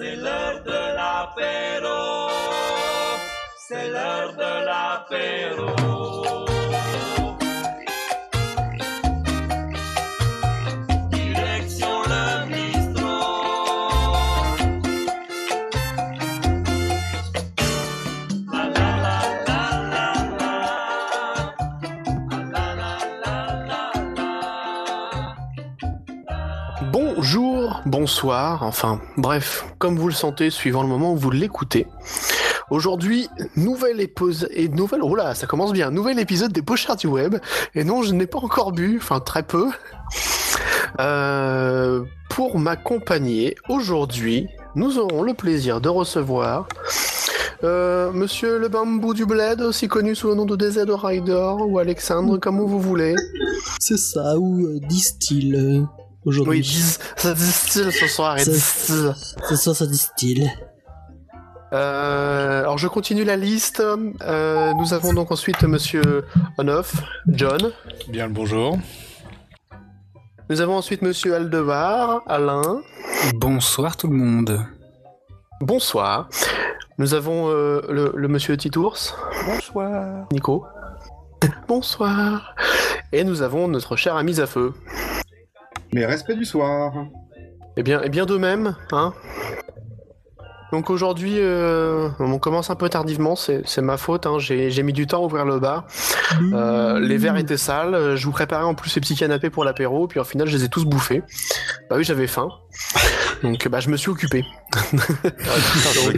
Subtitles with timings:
[0.00, 2.30] C'est l'heure de l'apéro.
[3.58, 6.49] C'est l'heure de l'apéro.
[28.00, 31.86] Bonsoir, enfin bref, comme vous le sentez suivant le moment où vous l'écoutez.
[32.70, 37.08] Aujourd'hui, nouvelle épisode et nouvelle oh là, ça commence bien, nouvel épisode des Pochards du
[37.08, 37.36] web.
[37.74, 39.68] Et non, je n'ai pas encore bu, enfin très peu.
[40.98, 46.68] Euh, pour m'accompagner aujourd'hui, nous aurons le plaisir de recevoir
[47.62, 51.78] euh, Monsieur le bambou du bled, aussi connu sous le nom de DZ Rider ou
[51.78, 53.14] Alexandre, comme vous voulez.
[53.78, 55.82] C'est ça, ou euh, euh,
[56.24, 56.58] aujourd'hui.
[56.58, 59.12] Oui, dis- ça distille ce soir et Ça- distille.
[59.48, 60.50] Ce soir, ça distille.
[61.72, 63.80] Euh, alors je continue la liste.
[63.80, 66.24] Euh, nous avons donc ensuite Monsieur
[66.58, 66.94] Onoff,
[67.28, 67.70] John.
[68.08, 68.76] Bien le bonjour.
[70.48, 72.80] Nous avons ensuite Monsieur Aldevar, Alain.
[73.36, 74.66] Bonsoir tout le monde.
[75.60, 76.28] Bonsoir.
[76.98, 78.96] Nous avons euh, le, le Monsieur Titours,
[79.46, 80.26] Bonsoir.
[80.32, 80.66] Nico.
[81.68, 82.56] Bonsoir.
[83.12, 84.74] Et nous avons notre cher ami Zafeu.
[85.92, 86.92] Mais respect du soir.
[87.76, 89.12] Eh bien, eh bien de même, hein.
[90.72, 94.84] Donc aujourd'hui, euh, on commence un peu tardivement, c'est c'est ma faute, hein, j'ai j'ai
[94.84, 95.86] mis du temps à ouvrir le bar.
[96.52, 100.06] Euh, les verres étaient sales, je vous préparais en plus ces petits canapés pour l'apéro,
[100.06, 101.22] puis au final je les ai tous bouffés.
[101.88, 102.50] Bah oui, j'avais faim.
[103.42, 104.44] Donc bah je me suis occupé.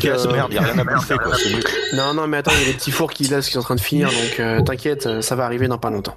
[0.04, 1.62] Euh, merde, y a rien à bouffer quoi, c'est nul.
[1.94, 3.62] Non, non, mais attends, il y a des petits fours qui, là, qui sont en
[3.62, 6.16] train de finir, donc euh, t'inquiète, ça va arriver dans pas longtemps.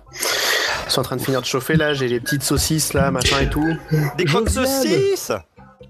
[0.85, 3.39] Ils sont en train de finir de chauffer, là, j'ai les petites saucisses, là, machin
[3.41, 3.75] et tout.
[4.17, 5.31] Des croques saucisses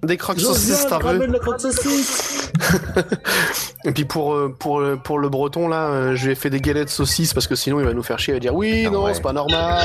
[0.03, 1.29] Des croques saucisses, t'as vu
[1.59, 2.51] saucisse
[3.85, 6.49] Et puis pour, euh, pour, le- pour le breton, là, euh, je lui ai fait
[6.49, 8.85] des galettes saucisses, parce que sinon il va nous faire chier, il va dire oui,
[8.88, 9.13] Ah non, ouais.
[9.13, 9.84] c'est pas normal.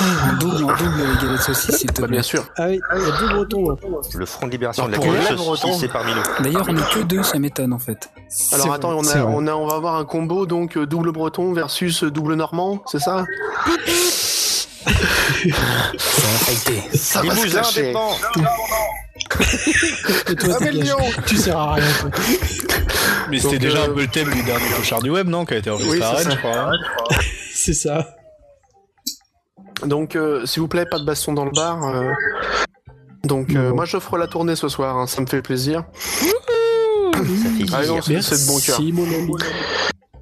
[0.00, 0.72] En double, double
[1.20, 2.16] les galettes saucisses, s'il te Bah, plaît.
[2.16, 2.44] bien sûr.
[2.56, 3.70] Ah oui, il y a deux bretons.
[3.70, 3.76] là.
[4.14, 5.04] Le Front de Libération de la les
[5.36, 6.44] Bretons- saucissé parmi nous.
[6.44, 8.08] D'ailleurs, on est que deux, ça m'étonne en fait.
[8.52, 10.86] Alors C'est attends, on, c'est a, on, a, on va avoir un combo, donc euh,
[10.86, 13.24] double breton versus euh, double normand, c'est ça?
[14.84, 16.82] Ça va fighter.
[16.96, 17.82] Ça va se Limousin clasher.
[17.82, 18.10] dépend
[20.30, 20.56] Et toi,
[21.26, 21.84] Tu sers à rien.
[22.00, 22.10] toi.
[23.30, 25.54] Mais c'était déjà euh, un peu le thème du dernier Pochard du web, non Qui
[25.54, 26.30] a été enregistré Oui, à c'est Rennes, ça.
[26.32, 26.58] je crois.
[26.58, 26.72] hein
[27.54, 28.08] C'est ça.
[29.84, 31.82] Donc, euh, s'il vous plaît, pas de baston dans le bar.
[31.84, 32.10] euh.
[33.24, 33.74] Donc, euh, Non.
[33.76, 35.84] moi, j'offre la tournée ce soir, hein, ça me fait plaisir.
[35.94, 38.22] Ça fait Ah non, plaisir.
[38.24, 38.80] c'est de bon cœur.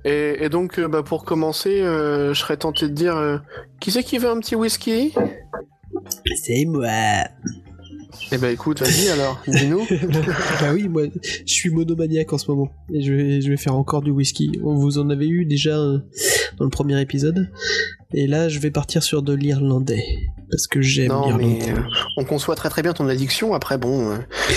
[0.05, 3.39] Et, et donc, euh, bah, pour commencer, euh, je serais tenté de dire euh,
[3.81, 5.15] qui c'est qui veut un petit whisky?
[6.37, 6.89] C'est moi.
[8.31, 9.87] Eh ben, écoute, vas-y alors, dis-nous.
[10.61, 11.03] bah oui, moi,
[11.47, 12.71] je suis monomaniaque en ce moment.
[12.93, 14.53] Et je vais, je vais faire encore du whisky.
[14.63, 15.99] On vous en avait eu déjà euh,
[16.57, 17.51] dans le premier épisode.
[18.15, 20.05] Et là, je vais partir sur de l'irlandais.
[20.53, 21.59] Parce que j'aime Non, l'irlandais.
[21.67, 21.83] mais euh,
[22.19, 23.55] on conçoit très très bien ton addiction.
[23.55, 24.17] Après, bon, euh,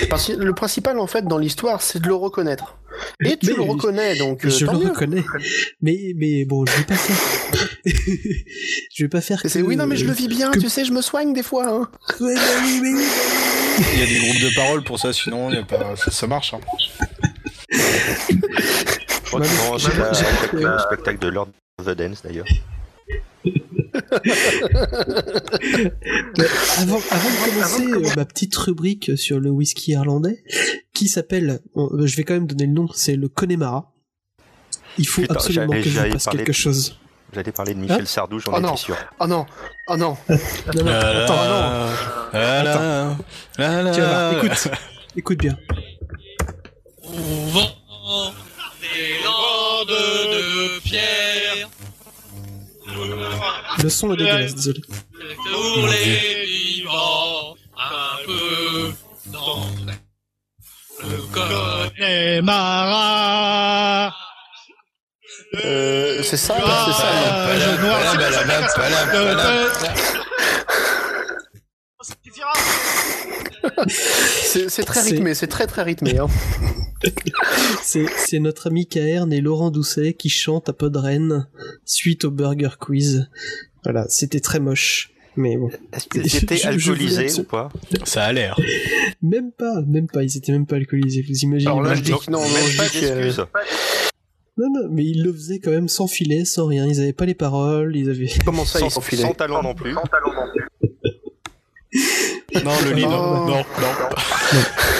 [0.09, 2.77] parce que le principal en fait dans l'histoire, c'est de le reconnaître.
[3.25, 4.89] Et tu Mais le reconnais, donc euh, je tant le mieux.
[4.89, 5.23] reconnais.
[5.81, 7.15] Mais, mais bon, je vais pas faire.
[8.93, 9.41] je vais pas faire.
[9.45, 10.51] C'est que- oui, non, mais je le vis bien.
[10.51, 11.67] que- Tu sais, je me soigne des fois.
[11.67, 11.87] Hein.
[12.19, 13.03] Ouais, bah oui, mais oui.
[13.93, 15.95] Il y a des groupes de paroles pour ça, sinon y a pas...
[15.97, 16.53] ça, ça marche.
[16.53, 16.59] Hein.
[17.71, 19.89] Je crois J'ai- au j'ai-
[20.25, 22.45] spectacle, spectacle de Lord of the Dance d'ailleurs.
[26.77, 30.43] Avant, avant de commencer euh, ma petite rubrique sur le whisky irlandais,
[30.93, 33.91] qui s'appelle, bon, euh, je vais quand même donner le nom, c'est le Connemara.
[34.97, 36.97] Il faut Putain, absolument que je passe quelque de- chose.
[37.33, 38.69] J'allais parler de Michel Sardou, j'en Oh non.
[38.69, 38.95] étais sûr.
[39.19, 39.45] Oh non,
[39.87, 40.15] oh non.
[40.29, 41.35] Non, non, attends,
[42.33, 44.33] là, là, tiens, là.
[44.37, 44.67] écoute,
[45.17, 45.57] écoute bien.
[47.03, 48.31] Vent
[48.81, 51.67] des landes de pierre
[53.83, 54.81] Le son est dégueulasse, désolé.
[54.81, 58.93] pour les vivants un peu.
[61.03, 61.17] Le
[62.41, 63.03] Connemara
[65.63, 67.07] Euh, c'est ça, Ah, c'est ça.
[67.81, 67.99] noir,
[68.75, 69.45] voilà, voilà.
[73.87, 76.17] C'est très rythmé, c'est très très rythmé.
[76.17, 76.27] Hein.
[77.83, 81.47] C'est notre ami Caern et Laurent Doucet qui chantent à Podren
[81.85, 83.29] suite au Burger Quiz.
[83.83, 85.11] Voilà, c'était très moche.
[85.35, 85.69] Mais bon.
[85.93, 87.69] Est-ce qu'ils étaient je- je voulais alcoolisés ou pas?
[88.05, 88.59] Ça a l'air.
[89.21, 92.03] Même pas, même pas, ils étaient même pas alcoolisés, vous imaginez Alors là, même je
[92.03, 92.17] dis pas.
[92.25, 93.45] que non, non, Même je pas dis que, d'excuses.
[94.57, 96.87] Non, non, mais ils le faisaient quand même sans filet, sans rien.
[96.87, 98.29] Ils avaient pas les paroles, ils avaient.
[98.45, 99.91] comment ça, Sans, ils s'enfilaient sans talent non plus.
[99.93, 100.01] Non,
[102.63, 103.05] le lead.
[103.07, 103.11] Oh.
[103.11, 103.63] Non, non,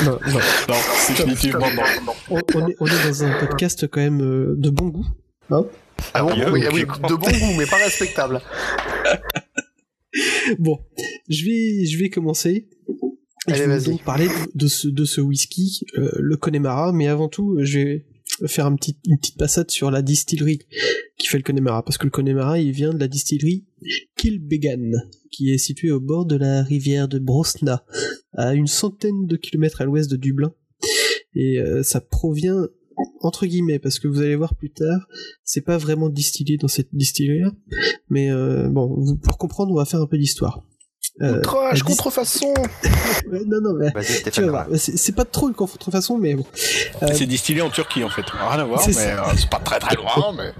[0.04, 0.40] Non, non.
[0.70, 0.76] non,
[1.08, 2.14] définitivement non.
[2.30, 5.06] On, on est, on est dans un podcast quand même euh, de bon goût.
[5.50, 6.52] Ah bon, oui, ah mieux.
[6.74, 8.42] oui, de bon goût, mais pas respectable.
[10.60, 10.80] Bon,
[11.28, 12.70] je vais, je vais commencer.
[13.48, 17.08] Allez, je vais donc parler de, de ce, de ce whisky, euh, le Connemara, mais
[17.08, 18.06] avant tout, je vais
[18.48, 20.60] faire un petit, une petite passade sur la distillerie
[21.18, 23.66] qui fait le Connemara, parce que le Connemara, il vient de la distillerie
[25.32, 27.86] Qui est située au bord de la rivière de Brosna,
[28.34, 30.54] à une centaine de kilomètres à l'ouest de Dublin.
[31.36, 32.68] Et euh, ça provient
[33.22, 35.08] entre guillemets, parce que vous allez voir plus tard,
[35.44, 37.44] c'est pas vraiment distillé dans cette distillerie
[38.10, 40.64] mais euh, bon, pour comprendre, on va faire un peu d'histoire.
[41.22, 42.54] Euh, Outrage, dis- contrefaçon
[43.32, 44.50] Ouais, non, non, mais Vas-y, tu vas Stéphane.
[44.50, 46.46] voir, c'est pas trop une contrefaçon, mais bon.
[47.04, 48.26] Euh, C'est distillé en Turquie en fait.
[48.30, 50.34] Rien à voir, C'est mais euh, c'est pas très très loin.
[50.38, 50.52] Mais...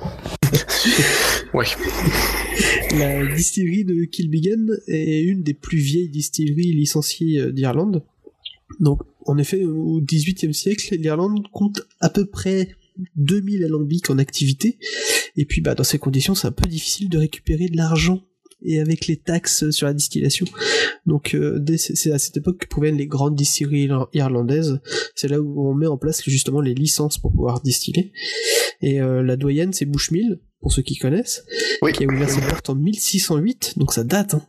[1.54, 1.66] Oui.
[2.98, 8.04] La distillerie de Kilbegan est une des plus vieilles distilleries licenciées euh, d'Irlande.
[8.80, 12.70] Donc, en effet, au XVIIIe siècle, l'Irlande compte à peu près
[13.18, 14.78] 2000 alambics en activité.
[15.36, 18.22] Et puis, bah, dans ces conditions, c'est un peu difficile de récupérer de l'argent
[18.62, 20.46] et avec les taxes sur la distillation.
[21.06, 24.80] Donc, euh, c'est à cette époque que proviennent les grandes distilleries ir- irlandaises.
[25.16, 28.12] C'est là où on met en place justement les licences pour pouvoir distiller.
[28.82, 31.46] Et euh, la doyenne, c'est Bushmill, pour ceux qui connaissent
[31.84, 31.92] Oui.
[31.92, 34.34] qui a ouvert ses portes en 1608, donc ça date.
[34.34, 34.42] Hein.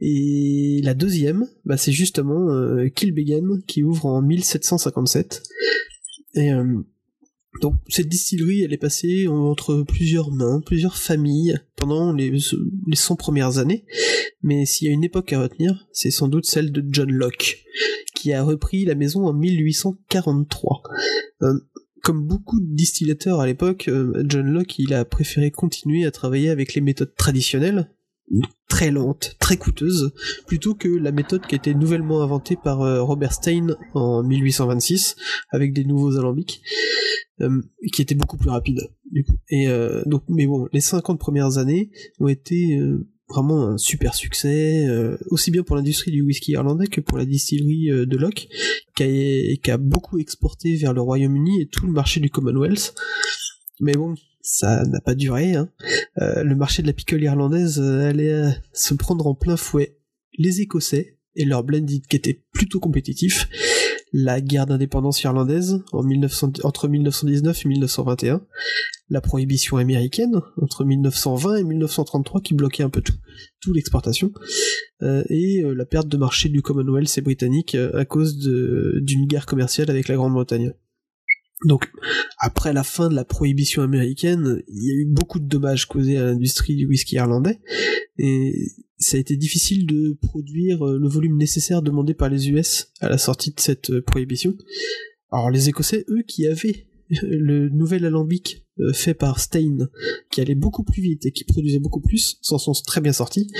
[0.00, 5.42] Et la deuxième, bah, c'est justement euh, Kilbegan qui ouvre en 1757.
[6.34, 6.64] Et euh,
[7.60, 13.16] donc cette distillerie, elle est passée entre plusieurs mains, plusieurs familles pendant les, les 100
[13.16, 13.84] premières années.
[14.42, 17.64] Mais s'il y a une époque à retenir, c'est sans doute celle de John Locke,
[18.14, 20.82] qui a repris la maison en 1843.
[21.42, 21.54] Euh,
[22.02, 26.50] comme beaucoup de distillateurs à l'époque, euh, John Locke, il a préféré continuer à travailler
[26.50, 27.90] avec les méthodes traditionnelles,
[28.68, 30.12] très lentes, très coûteuses,
[30.46, 35.16] plutôt que la méthode qui a été nouvellement inventée par euh, Robert Stein en 1826,
[35.50, 36.62] avec des nouveaux alambics,
[37.40, 38.90] euh, qui était beaucoup plus rapide.
[39.50, 41.90] Et euh, donc, mais bon, les 50 premières années
[42.20, 42.78] ont été
[43.28, 44.86] vraiment un super succès,
[45.30, 48.48] aussi bien pour l'industrie du whisky irlandais que pour la distillerie de Locke,
[48.96, 52.94] qui a beaucoup exporté vers le Royaume-Uni et tout le marché du Commonwealth.
[53.80, 54.14] Mais bon,
[54.50, 55.54] ça n'a pas duré.
[55.54, 55.68] Hein.
[56.22, 59.98] Euh, le marché de la picole irlandaise euh, allait euh, se prendre en plein fouet.
[60.38, 63.46] Les Écossais et leur blended qui était plutôt compétitif.
[64.14, 68.40] La guerre d'indépendance irlandaise en 1900 entre 1919 et 1921.
[69.10, 73.16] La prohibition américaine entre 1920 et 1933 qui bloquait un peu tout,
[73.60, 74.32] tout l'exportation.
[75.02, 80.08] Et la perte de marché du Commonwealth et britannique à cause d'une guerre commerciale avec
[80.08, 80.72] la Grande-Bretagne.
[81.64, 81.90] Donc,
[82.38, 86.16] après la fin de la prohibition américaine, il y a eu beaucoup de dommages causés
[86.16, 87.58] à l'industrie du whisky irlandais,
[88.18, 88.68] et
[88.98, 93.08] ça a été difficile de produire euh, le volume nécessaire demandé par les US à
[93.08, 94.56] la sortie de cette euh, prohibition.
[95.30, 96.86] Alors les Écossais, eux, qui avaient
[97.22, 99.88] le nouvel alambic euh, fait par Stein,
[100.30, 103.50] qui allait beaucoup plus vite et qui produisait beaucoup plus, s'en sont très bien sortis.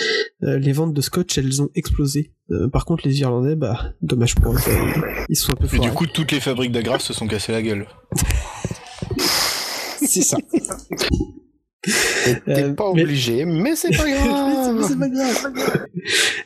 [0.43, 2.33] Euh, les ventes de scotch, elles ont explosé.
[2.51, 5.69] Euh, par contre, les Irlandais, bah, dommage pour eux, euh, ils sont un peu Et
[5.69, 5.81] forts.
[5.85, 7.87] du coup, toutes les fabriques d'agrafes se sont cassées la gueule.
[10.01, 10.39] c'est ça.
[12.45, 14.85] T'es pas obligé, mais c'est pas grave.
[14.87, 15.53] C'est pas grave.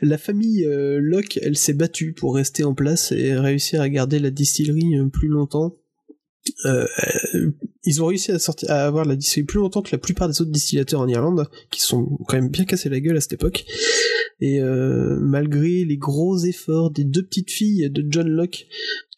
[0.01, 4.19] La famille euh, Locke, elle s'est battue pour rester en place et réussir à garder
[4.19, 5.77] la distillerie plus longtemps.
[6.65, 6.87] Euh,
[7.85, 10.41] ils ont réussi à, sortir, à avoir la distillerie plus longtemps que la plupart des
[10.41, 13.65] autres distillateurs en Irlande, qui sont quand même bien cassés la gueule à cette époque.
[14.41, 18.67] Et euh, malgré les gros efforts des deux petites filles de John Locke,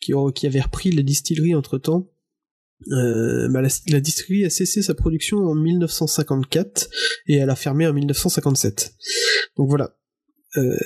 [0.00, 2.11] qui, ont, qui avaient repris la distillerie entre temps,
[2.93, 6.90] euh, bah, la, la distillerie a cessé sa production en 1954
[7.28, 8.95] et elle a fermé en 1957.
[9.57, 9.97] Donc voilà.
[10.57, 10.76] Euh,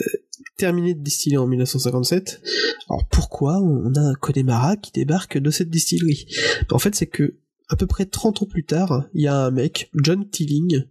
[0.58, 2.42] terminé de distiller en 1957.
[2.90, 6.26] Alors pourquoi on a un Connemara qui débarque de cette distillerie?
[6.70, 7.38] En fait, c'est que
[7.68, 10.84] à peu près 30 ans plus tard, il y a un mec, John Tilling,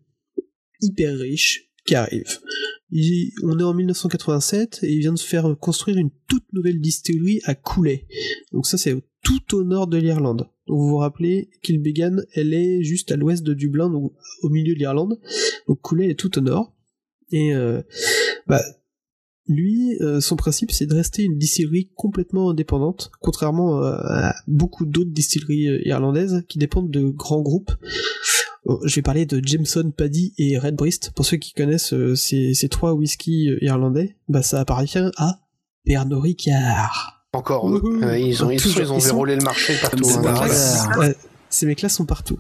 [0.82, 2.40] hyper riche, qui arrive.
[3.44, 7.56] On est en 1987 et il vient de faire construire une toute nouvelle distillerie à
[7.56, 8.08] Cooley.
[8.52, 10.50] Donc ça, c'est tout au nord de l'Irlande.
[10.68, 14.74] Donc vous vous rappelez, Kilbegan, elle est juste à l'ouest de Dublin, donc au milieu
[14.74, 15.20] de l'Irlande.
[15.68, 16.74] Donc Cooley est tout au nord.
[17.32, 17.82] Et euh,
[18.46, 18.62] bah,
[19.48, 24.86] lui, euh, son principe, c'est de rester une distillerie complètement indépendante, contrairement euh, à beaucoup
[24.86, 27.72] d'autres distilleries euh, irlandaises qui dépendent de grands groupes.
[28.68, 31.12] Euh, Je vais parler de Jameson, Paddy et Redbreast.
[31.16, 35.40] Pour ceux qui connaissent euh, ces, ces trois whiskies irlandais, bah ça appartient à
[35.86, 37.24] Pernod Ricard.
[37.34, 38.02] Encore, Wouhou.
[38.04, 40.08] euh, ils ont, ils, Toujours, ils ont ils sont- le marché partout.
[40.26, 40.48] Hein.
[40.50, 41.16] Ces
[41.50, 42.40] ces mecs-là sont partout.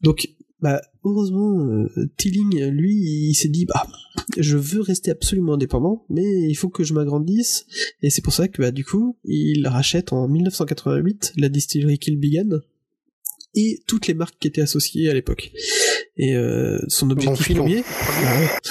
[0.00, 0.28] Donc,
[0.64, 3.86] bah heureusement, euh, Tilling, lui, il s'est dit bah
[4.38, 7.66] je veux rester absolument indépendant, mais il faut que je m'agrandisse,
[8.00, 12.60] et c'est pour ça que bah du coup, il rachète en 1988 la distillerie Kilbigan
[13.54, 15.52] et toutes les marques qui étaient associées à l'époque.
[16.16, 17.82] Et euh, son objectif premier,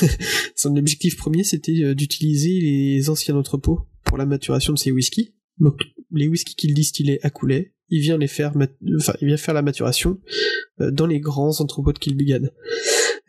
[0.56, 5.36] son objectif premier, c'était euh, d'utiliser les anciens entrepôts pour la maturation de ses whiskies.
[5.60, 5.80] Donc
[6.12, 8.54] les whiskies qu'il distillait à Coulet, il vient les faire,
[8.98, 10.20] enfin il vient faire la maturation
[10.82, 12.48] euh, dans les grands entrepôts de Kilbigan.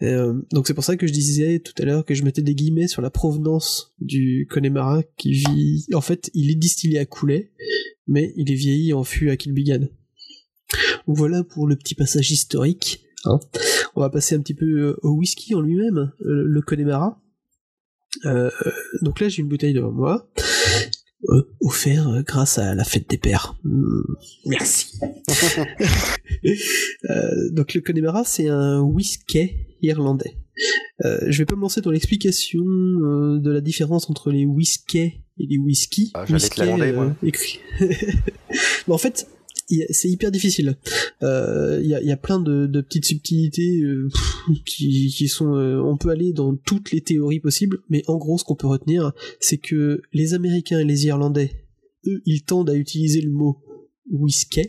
[0.00, 2.42] Et, euh, donc c'est pour ça que je disais tout à l'heure que je mettais
[2.42, 5.86] des guillemets sur la provenance du Connemara qui vit.
[5.94, 7.52] En fait, il est distillé à Coulet,
[8.06, 9.86] mais il est vieilli en fût à Kilbigan.
[11.06, 13.04] Donc voilà pour le petit passage historique.
[13.24, 13.38] hein.
[13.94, 17.20] On va passer un petit peu euh, au whisky en lui-même, euh, le Connemara.
[19.02, 20.30] Donc là j'ai une bouteille devant moi,
[21.28, 23.56] euh, offert euh, grâce à la fête des pères.
[23.64, 24.02] Hmm,
[24.46, 24.98] merci.
[27.10, 29.52] Euh, donc le Connemara c'est un whisky
[29.82, 30.36] irlandais.
[31.04, 35.12] Euh, je vais pas me lancer dans l'explication euh, de la différence entre les whiskies
[35.38, 36.12] et les whisky.
[36.14, 37.60] Ah, Whisky, euh, écrit.
[37.80, 39.26] Mais en fait,
[39.90, 40.76] c'est hyper difficile.
[41.22, 44.08] Euh, Il y, a, il y a plein de, de petites subtilités euh,
[44.66, 45.54] qui, qui sont.
[45.56, 48.66] euh, on peut aller dans toutes les théories possibles, mais en gros, ce qu'on peut
[48.66, 51.64] retenir, c'est que les Américains et les Irlandais,
[52.06, 53.62] eux, ils tendent à utiliser le mot
[54.10, 54.68] whisky,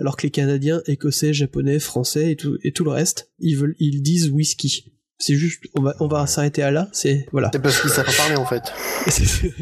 [0.00, 3.76] alors que les Canadiens, Écossais, Japonais, Français et tout, et tout le reste, ils veulent,
[3.78, 4.90] ils disent whisky.
[5.16, 6.90] C'est juste, on va, on va s'arrêter à là.
[6.92, 7.48] C'est voilà.
[7.52, 8.62] C'est parce qu'ils savent pas parler en fait.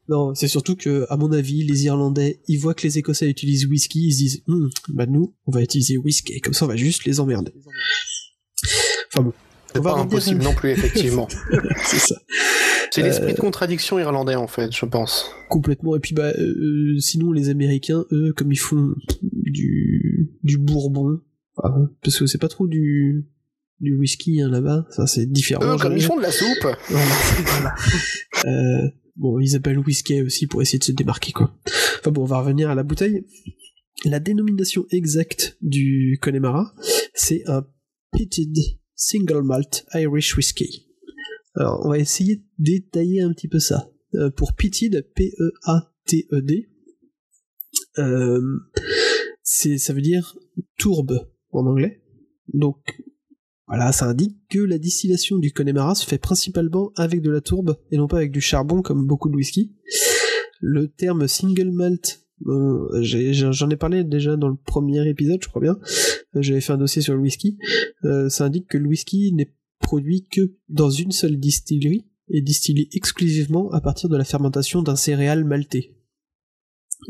[0.11, 3.65] non, c'est surtout que, à mon avis, les Irlandais, ils voient que les Écossais utilisent
[3.65, 6.75] whisky, ils se disent, Hum, bah nous, on va utiliser whisky, comme ça on va
[6.75, 7.53] juste les emmerder.
[9.13, 9.33] Enfin bon.
[9.73, 11.29] C'est pas impossible non plus, effectivement.
[11.85, 12.15] c'est ça.
[12.91, 15.31] C'est l'esprit Euh, de contradiction irlandais en fait, je pense.
[15.49, 15.95] Complètement.
[15.95, 21.21] Et puis bah, euh, sinon les Américains, eux, comme ils font du du Bourbon,
[21.63, 23.25] ah, parce que c'est pas trop du
[23.79, 25.63] du whisky hein, là-bas, ça c'est différent.
[25.63, 26.67] Eux, comme ils font de la soupe.
[26.89, 27.75] Voilà.
[28.45, 31.55] Euh, bon, ils appellent whisky aussi pour essayer de se démarquer, quoi.
[31.99, 33.25] Enfin bon, on va revenir à la bouteille.
[34.05, 36.73] La dénomination exacte du Connemara,
[37.13, 37.65] c'est un
[38.11, 38.55] Pitted
[38.95, 40.69] Single Malt Irish Whiskey.
[41.55, 43.91] Alors, on va essayer de détailler un petit peu ça.
[44.15, 46.69] Euh, pour Pitted, P-E-A-T-E-D,
[47.99, 48.41] euh,
[49.43, 50.37] ça veut dire
[50.77, 52.01] tourbe en anglais.
[52.53, 52.77] Donc,
[53.71, 57.77] voilà, ça indique que la distillation du Connemara se fait principalement avec de la tourbe
[57.89, 59.71] et non pas avec du charbon comme beaucoup de whisky.
[60.59, 65.61] Le terme single malt, euh, j'en ai parlé déjà dans le premier épisode, je crois
[65.61, 65.77] bien.
[66.35, 67.57] Euh, J'avais fait un dossier sur le whisky.
[68.03, 72.89] Euh, ça indique que le whisky n'est produit que dans une seule distillerie et distillé
[72.91, 75.95] exclusivement à partir de la fermentation d'un céréal maltais.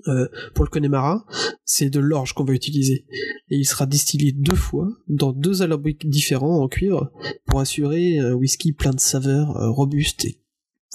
[0.08, 1.26] Euh, pour le Connemara,
[1.66, 3.06] c'est de l'orge qu'on va utiliser.
[3.50, 7.12] Et il sera distillé deux fois dans deux alambics différents en cuivre
[7.48, 10.42] pour assurer un whisky plein de saveurs, euh, robuste et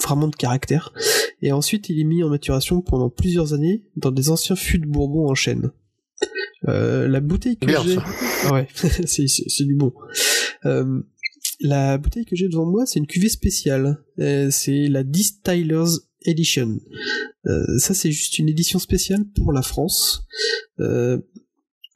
[0.02, 0.92] vraiment de caractère.
[1.42, 4.86] Et ensuite, il est mis en maturation pendant plusieurs années dans des anciens fûts de
[4.86, 5.70] Bourbon en chêne.
[6.68, 7.98] Euh, la bouteille que j'ai.
[8.44, 9.92] Ah ouais, c'est, c'est, c'est du bon.
[10.64, 11.02] Euh,
[11.60, 14.02] la bouteille que j'ai devant moi, c'est une cuvée spéciale.
[14.18, 16.80] Euh, c'est la Distillers Edition.
[17.46, 20.24] Euh, ça, c'est juste une édition spéciale pour la France.
[20.80, 21.18] Euh,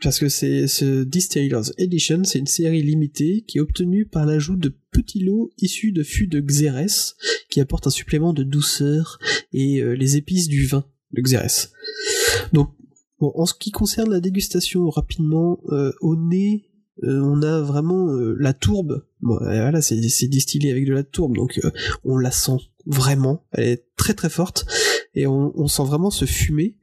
[0.02, 4.56] parce que c'est ce Distillers Edition, c'est une série limitée qui est obtenue par l'ajout
[4.56, 7.16] de petits lots issus de fûts de Xérès
[7.50, 9.18] qui apportent un supplément de douceur
[9.52, 11.72] et euh, les épices du vin de Xérès.
[12.52, 12.70] Donc,
[13.18, 16.70] bon, en ce qui concerne la dégustation rapidement, euh, au nez,
[17.04, 19.04] euh, on a vraiment euh, la tourbe.
[19.20, 21.70] Bon, voilà, c'est distillé avec de la tourbe, donc euh,
[22.04, 22.56] on la sent
[22.90, 23.44] vraiment.
[23.52, 24.66] Elle est très très forte
[25.14, 26.76] et on, sent vraiment ce fumer.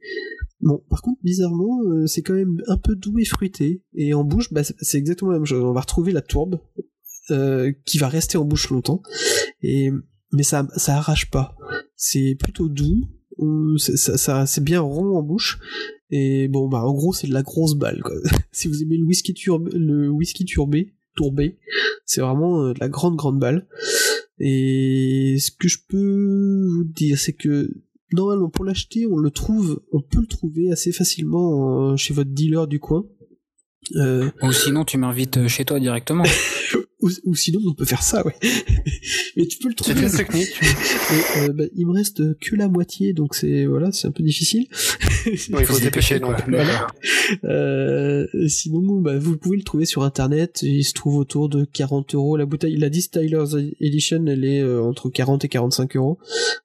[0.60, 3.82] Bon, par contre, bizarrement, euh, c'est quand même un peu doux et fruité.
[3.94, 5.62] Et en bouche, bah, c'est exactement la même chose.
[5.62, 6.60] On va retrouver la tourbe
[7.30, 9.02] euh, qui va rester en bouche longtemps.
[9.62, 9.90] Et
[10.32, 11.56] mais ça ça arrache pas.
[11.96, 13.06] C'est plutôt doux.
[13.78, 15.58] c'est- Ça, c'est bien rond en bouche.
[16.10, 18.02] Et bon, bah en gros, c'est de la grosse balle.
[18.52, 21.58] Si vous aimez le whisky turbé, le whisky turbé, tourbé,
[22.04, 23.68] c'est vraiment euh, de la grande grande balle.
[24.40, 27.70] Et ce que je peux vous dire, c'est que
[28.12, 32.30] normalement pour l'acheter, on le trouve, on peut le trouver assez facilement euh, chez votre
[32.30, 33.04] dealer du coin.
[33.96, 36.24] Euh, Ou sinon, tu m'invites chez toi directement.
[37.00, 38.34] ou, ou sinon, on peut faire ça, ouais.
[39.36, 40.06] Mais tu peux le C'est trouver.
[40.06, 40.48] une technique.
[40.60, 44.22] Mais, euh, bah, il me reste que la moitié, donc c'est voilà, c'est un peu
[44.22, 44.66] difficile.
[45.26, 46.18] Il faut se dépêcher.
[46.18, 46.86] Voilà.
[47.44, 50.60] Euh, sinon, bah, vous pouvez le trouver sur internet.
[50.62, 52.36] Il se trouve autour de 40 euros.
[52.36, 56.18] La bouteille, la Distillers Edition, elle est euh, entre 40 et 45 euros.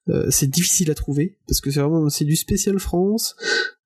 [0.10, 3.36] Euh, c'est difficile à trouver parce que c'est vraiment c'est du spécial France.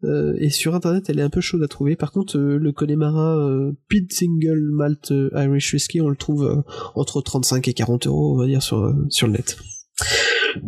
[0.04, 1.96] Euh, et sur internet, elle est un peu chaude à trouver.
[1.96, 6.44] Par contre, euh, le Connemara euh, Pid Single Malt euh, Irish Whiskey, on le trouve
[6.46, 6.62] euh,
[6.96, 9.58] entre 35 et 40 euros, on va dire, sur, euh, sur le net.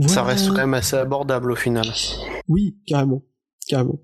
[0.07, 1.87] Ça reste quand même assez abordable au final.
[2.47, 3.23] Oui, carrément.
[3.67, 3.99] Carrément.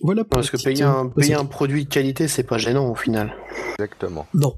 [0.00, 2.58] Voilà pour Parce que petite, payer euh, un, payer un produit de qualité, c'est pas
[2.58, 3.34] gênant au final.
[3.78, 4.26] Exactement.
[4.32, 4.54] Non.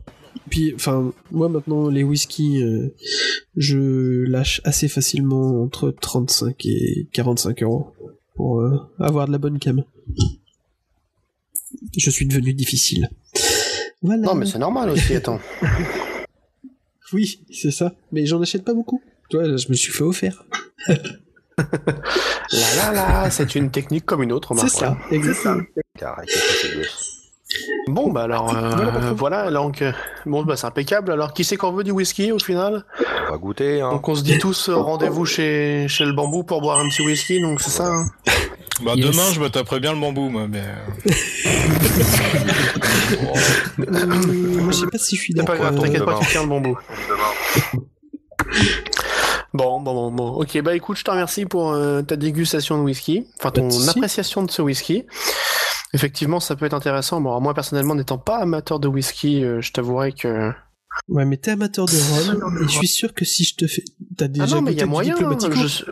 [0.48, 2.94] Puis, enfin, moi maintenant, les whiskies, euh,
[3.56, 7.92] je lâche assez facilement entre 35 et 45 euros
[8.40, 9.84] pour euh, avoir de la bonne cam.
[11.94, 13.10] Je suis devenu difficile.
[14.00, 14.22] Voilà.
[14.22, 15.40] Non, mais c'est normal aussi, attends.
[17.12, 17.92] Oui, c'est ça.
[18.12, 19.02] Mais j'en achète pas beaucoup.
[19.30, 20.44] Toi, je me suis fait offert.
[20.86, 20.96] Là,
[22.76, 25.62] là, là, c'est une technique comme une autre, C'est ça, exactement.
[27.88, 29.92] Bon, bah alors, euh, Voilà, donc, euh,
[30.26, 31.10] bon, bah c'est impeccable.
[31.12, 32.84] Alors, qui c'est qu'on veut du whisky au final?
[33.28, 33.90] On va goûter, hein.
[33.90, 37.02] Donc, on se dit tous euh, rendez-vous chez, chez le bambou pour boire un petit
[37.02, 38.06] whisky, donc c'est ça hein?
[38.82, 39.10] Bah, Yes.
[39.10, 40.62] demain, je me taperai bien le bambou, moi, mais.
[40.62, 41.10] euh,
[44.60, 45.72] moi, je sais pas si je suis C'est pas d'accord.
[45.72, 46.20] grave, t'inquiète pas, demain.
[46.24, 46.78] tu tiens le bambou.
[49.52, 50.28] Bon, bon, bon, bon.
[50.40, 53.60] Ok, bah écoute, je te remercie pour euh, ta dégustation de whisky, enfin Pas de
[53.60, 53.90] ton souci.
[53.90, 55.04] appréciation de ce whisky.
[55.92, 57.20] Effectivement, ça peut être intéressant.
[57.20, 60.50] Bon, alors moi personnellement, n'étant pas amateur de whisky, euh, je t'avouerais que.
[61.08, 63.84] Ouais, mais t'es amateur de rhum, et je suis sûr que si je te fais...
[64.16, 65.16] T'as déjà ah non, mais il y goûté a du moyen.
[65.66, 65.84] Je-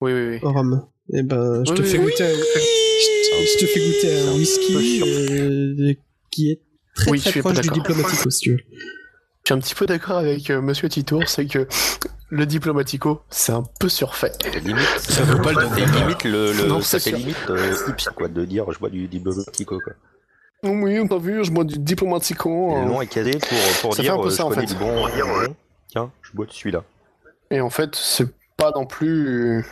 [0.00, 0.38] Oui, oui, oui.
[0.42, 2.04] rhum Eh ben, je Oui, te oui, fais oui.
[2.04, 2.30] goûter un...
[2.32, 5.94] je, te fais goûter un whisky euh,
[6.30, 6.60] qui est
[6.94, 7.70] très très proche du.
[7.70, 8.58] Diplomatico, si tu veux.
[8.58, 11.66] Je suis un petit peu d'accord avec euh, Monsieur Titour, c'est que
[12.28, 14.32] le Diplomatico, c'est un peu surfait.
[14.64, 15.86] Limite, Ça vaut pas le donner.
[15.86, 19.06] limite le, le Non, ça fait limite euh, hips, quoi, de dire je bois du
[19.08, 19.92] diplomatico, quoi.
[20.62, 22.70] Oui, on t'a vu, je bois du Diplomatico.
[22.70, 22.82] Et hein.
[22.84, 24.50] le nom est casé pour, pour Ça fait dire un peu euh, ça, je en
[24.50, 24.74] fait.
[24.78, 25.54] bon, bon.
[25.88, 26.82] Tiens, je bois de celui-là.
[27.50, 29.64] Et en fait, c'est pas non plus.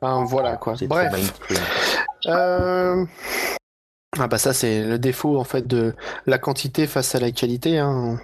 [0.00, 0.76] Enfin, voilà quoi.
[0.76, 1.32] C'est Bref.
[2.26, 3.04] Euh...
[4.18, 5.94] Ah bah ça c'est le défaut en fait de
[6.26, 7.78] la quantité face à la qualité.
[7.78, 8.20] Hein.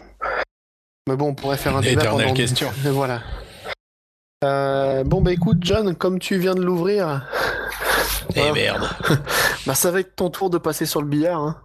[1.08, 2.36] Mais bon, on pourrait faire un débat Éternelle pendant...
[2.36, 2.70] question.
[2.84, 3.22] Voilà.
[4.44, 7.26] Euh, bon bah écoute John, comme tu viens de l'ouvrir,
[8.36, 8.88] Eh merde.
[9.66, 11.40] bah ça va être ton tour de passer sur le billard.
[11.40, 11.56] Hein.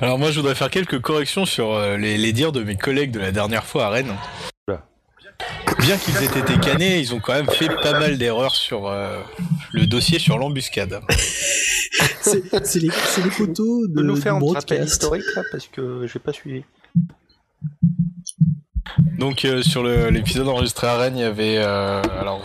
[0.00, 3.10] Alors, moi, je voudrais faire quelques corrections sur euh, les, les dires de mes collègues
[3.10, 4.16] de la dernière fois à Rennes.
[5.78, 9.20] Bien qu'ils aient été canés, ils ont quand même fait pas mal d'erreurs sur euh,
[9.72, 11.00] le dossier sur l'embuscade.
[12.22, 15.66] C'est c'est les, c'est les photos de, nous faire un petit rappel historique là parce
[15.68, 16.64] que j'ai pas suivi.
[19.18, 22.42] Donc euh, sur l'épisode enregistré à Rennes, il y avait euh, alors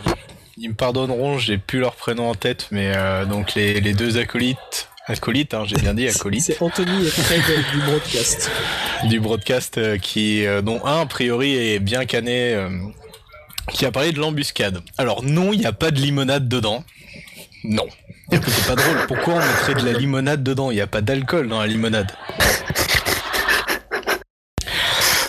[0.57, 4.17] ils me pardonneront, j'ai plus leur prénom en tête, mais euh, donc les, les deux
[4.17, 8.49] acolytes, acolytes, hein, j'ai bien dit acolytes C'est Anthony et Fred du broadcast.
[9.05, 12.69] du broadcast euh, qui euh, dont un a priori est bien cané, euh,
[13.71, 14.81] qui a parlé de l'embuscade.
[14.97, 16.83] Alors non, il n'y a pas de limonade dedans.
[17.63, 17.85] Non.
[18.31, 19.05] C'est pas drôle.
[19.07, 20.71] Pourquoi on mettrait de la limonade dedans?
[20.71, 22.11] Il n'y a pas d'alcool dans la limonade.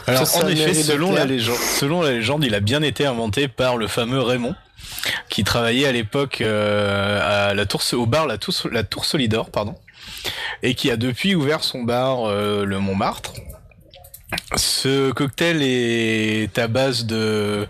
[0.07, 3.77] Alors en effet, selon la, légende, selon la légende, il a bien été inventé par
[3.77, 4.55] le fameux Raymond,
[5.29, 9.51] qui travaillait à l'époque euh, à la tour, au bar la tour, la tour Solidor,
[9.51, 9.75] pardon,
[10.63, 13.33] et qui a depuis ouvert son bar euh, le Montmartre.
[14.57, 17.67] Ce cocktail est à base de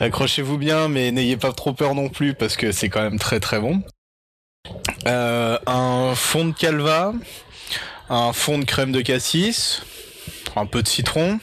[0.00, 3.40] accrochez-vous bien, mais n'ayez pas trop peur non plus parce que c'est quand même très
[3.40, 3.82] très bon.
[5.06, 7.12] Euh, un fond de calva,
[8.08, 9.82] un fond de crème de cassis,
[10.56, 11.40] un peu de citron,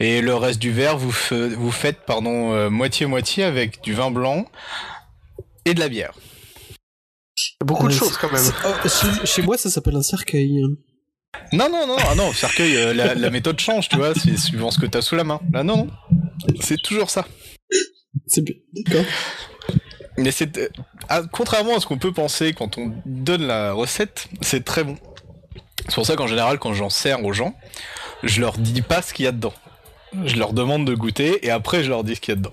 [0.00, 4.46] et le reste du verre vous, vous faites pardon euh, moitié-moitié avec du vin blanc
[5.64, 6.12] et de la bière.
[7.64, 8.44] Beaucoup de choses quand même.
[8.64, 10.62] oh, chez, chez moi, ça s'appelle un cercueil.
[11.52, 14.70] Non, non, non, ah non, cercueil, euh, la, la méthode change, tu vois, c'est suivant
[14.70, 15.40] ce que t'as sous la main.
[15.52, 15.90] Là, non, non,
[16.60, 17.26] c'est toujours ça.
[18.26, 18.54] C'est bien.
[18.72, 19.04] D'accord.
[20.18, 20.68] Mais c'est euh,
[21.08, 24.96] ah, contrairement à ce qu'on peut penser quand on donne la recette, c'est très bon.
[25.88, 27.54] C'est pour ça qu'en général, quand j'en sers aux gens,
[28.22, 29.54] je leur dis pas ce qu'il y a dedans.
[30.24, 32.52] Je leur demande de goûter et après je leur dis ce qu'il y a dedans.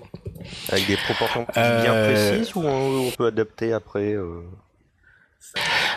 [0.70, 4.42] Avec des proportions bien Euh, précises ou on, peut adapter après euh,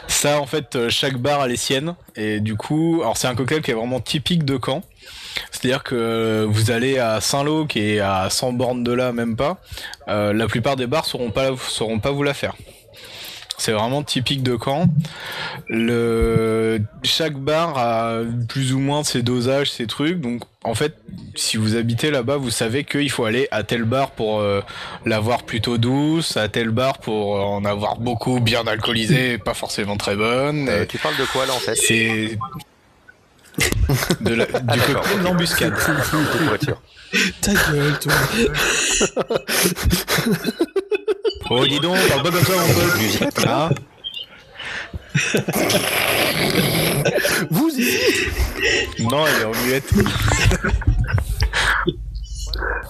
[0.06, 1.96] Ça, en fait, euh, chaque bar a les siennes.
[2.14, 4.82] Et du coup, alors c'est un cocktail qui est vraiment typique de Caen.
[5.50, 9.58] C'est-à-dire que vous allez à Saint-Lô, qui est à 100 bornes de là, même pas.
[10.08, 12.54] euh, la plupart des bars sauront pas, sauront pas vous la faire.
[13.58, 14.88] C'est vraiment typique de Caen.
[15.68, 20.20] Le chaque bar a plus ou moins ses dosages, ses trucs.
[20.20, 20.94] Donc en fait,
[21.34, 24.60] si vous habitez là-bas, vous savez qu'il faut aller à tel bar pour euh,
[25.06, 29.96] l'avoir plutôt douce, à tel bar pour euh, en avoir beaucoup bien alcoolisé, pas forcément
[29.96, 30.68] très bonne.
[30.68, 31.76] euh, Et Tu parles de quoi là en fait?
[31.76, 32.38] C'est
[34.20, 35.00] de la, du d'accord.
[35.02, 35.74] cocktail de l'embuscade.
[37.40, 38.12] Ta gueule, toi.
[41.50, 42.72] Oh, dis donc, parle pas comme ça, mon
[43.30, 43.46] pote.
[43.46, 43.70] Hein
[47.50, 47.98] Vous ici
[49.00, 49.92] non, il est en muette.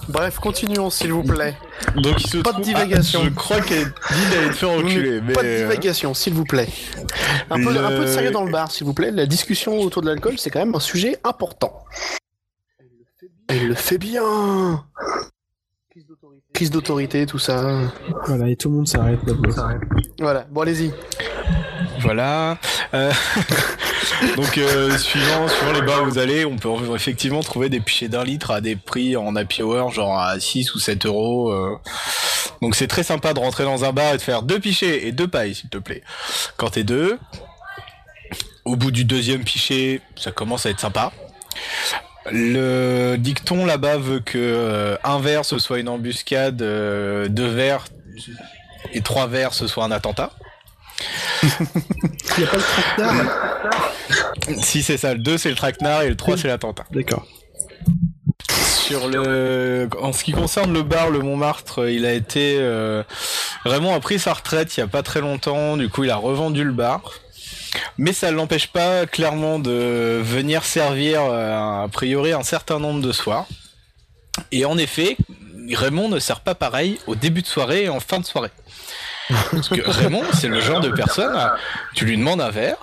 [0.09, 1.55] Bref, continuons s'il vous plaît.
[1.97, 3.19] Donc il se Pas de trouve- divagation.
[3.23, 5.33] Ah, je crois qu'elle dit d'aller te faire enculer, mais...
[5.33, 6.69] Pas de euh, divagation, s'il vous plaît.
[7.49, 9.11] Un peu, un peu de sérieux dans le bar, s'il vous plaît.
[9.11, 11.83] La discussion autour de l'alcool, c'est quand même un sujet important.
[13.49, 14.85] Elle le fait bien.
[16.57, 17.81] Crise d'autorité, tout ça.
[18.25, 19.19] Voilà, et tout le monde s'arrête.
[20.17, 20.91] Voilà, bon allez-y.
[21.99, 22.57] Voilà.
[22.95, 23.11] Euh,
[24.35, 28.07] Donc, euh, suivant, suivant les bars où vous allez, on peut effectivement trouver des pichets
[28.07, 31.51] d'un litre à des prix en happy hour, genre à 6 ou 7 euros.
[31.51, 31.77] euh.
[32.63, 35.11] Donc, c'est très sympa de rentrer dans un bar et de faire deux pichets et
[35.11, 36.01] deux pailles, s'il te plaît.
[36.55, 37.19] Quand t'es deux,
[38.65, 41.11] au bout du deuxième pichet, ça commence à être sympa.
[42.31, 47.85] Le dicton là-bas veut que euh, un verre ce soit une embuscade, euh, deux verres
[48.93, 50.31] et trois verres ce soit un attentat.
[51.43, 51.49] Il
[52.39, 53.93] n'y a pas le traquenard
[54.61, 56.85] Si c'est ça, le 2 c'est le traquenard et le 3 c'est l'attentat.
[56.91, 57.25] D'accord.
[58.65, 63.03] Sur le, en ce qui concerne le bar, le Montmartre, il a été, euh,
[63.65, 66.15] Raymond a pris sa retraite il y a pas très longtemps, du coup il a
[66.15, 67.11] revendu le bar.
[67.97, 73.01] Mais ça ne l'empêche pas clairement de venir servir euh, a priori un certain nombre
[73.01, 73.45] de soirs.
[74.51, 75.17] Et en effet,
[75.71, 78.51] Raymond ne sert pas pareil au début de soirée et en fin de soirée.
[79.51, 81.47] Parce que Raymond, c'est le genre de personne, euh,
[81.93, 82.77] tu lui demandes un verre,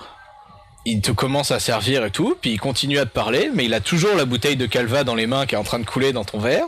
[0.85, 3.73] il te commence à servir et tout, puis il continue à te parler, mais il
[3.73, 6.13] a toujours la bouteille de calva dans les mains qui est en train de couler
[6.13, 6.67] dans ton verre.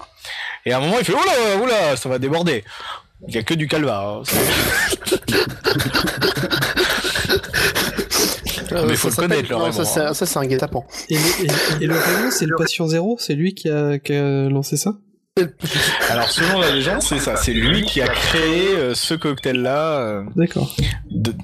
[0.65, 2.65] Et à un moment, il fait oula, oula, ça va déborder.
[3.29, 4.01] Il y a que du calva.
[4.01, 4.23] hein.
[8.72, 10.14] Euh, Mais faut ça le connaître, le non, Raymond, ça, c'est- hein.
[10.14, 10.85] ça, c'est un guet-apens.
[11.09, 14.12] Et le, et- et le Raymond, c'est le patient zéro C'est lui qui a, qui
[14.14, 14.94] a lancé ça?
[16.11, 19.98] Alors selon la légende, c'est ça, c'est lui qui a créé euh, ce cocktail-là.
[19.98, 20.74] euh, D'accord.
[21.11, 21.35] de-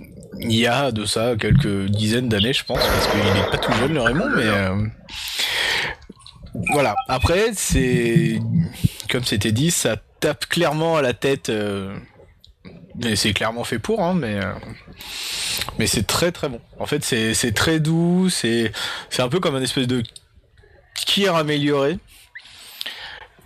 [0.40, 3.72] il y a de ça quelques dizaines d'années, je pense, parce qu'il n'est pas tout
[3.74, 4.74] jeune, le Raymond, mais euh,
[6.72, 6.94] voilà.
[7.08, 8.40] Après, c'est
[9.10, 11.50] comme c'était dit, ça tape clairement à la tête.
[12.96, 14.52] Mais c'est clairement fait pour, hein, mais euh,
[15.78, 16.60] mais c'est très très bon.
[16.78, 18.72] En fait, c'est c'est très doux, c'est
[19.10, 20.02] c'est un peu comme un espèce de
[20.94, 21.98] kir amélioré,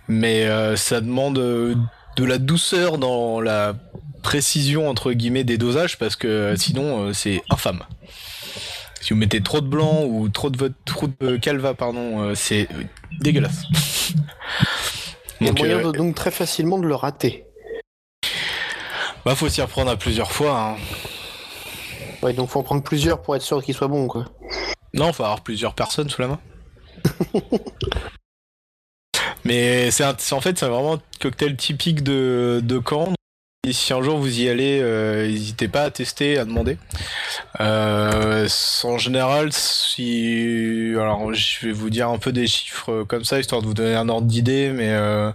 [0.07, 1.75] mais euh, ça demande euh,
[2.15, 3.73] de la douceur dans la
[4.23, 7.83] précision entre guillemets des dosages parce que sinon euh, c'est infâme.
[8.99, 12.67] Si vous mettez trop de blanc ou trop de, trop de calva, pardon, c'est
[13.21, 13.63] dégueulasse.
[15.39, 17.45] Il y a moyen de- donc très facilement de le rater.
[19.27, 20.57] Bah, faut s'y reprendre à plusieurs fois.
[20.57, 20.75] hein.
[22.23, 24.23] Ouais, donc faut en prendre plusieurs pour être sûr qu'il soit bon, quoi.
[24.93, 26.39] Non, faut avoir plusieurs personnes sous la main.
[29.43, 33.13] Mais c'est en fait c'est vraiment un cocktail typique de, de Caen.
[33.73, 36.77] Si un jour vous y allez, euh, n'hésitez pas à tester, à demander.
[37.59, 38.47] Euh,
[38.83, 43.61] en général, si alors je vais vous dire un peu des chiffres comme ça histoire
[43.61, 45.31] de vous donner un ordre d'idée, mais euh,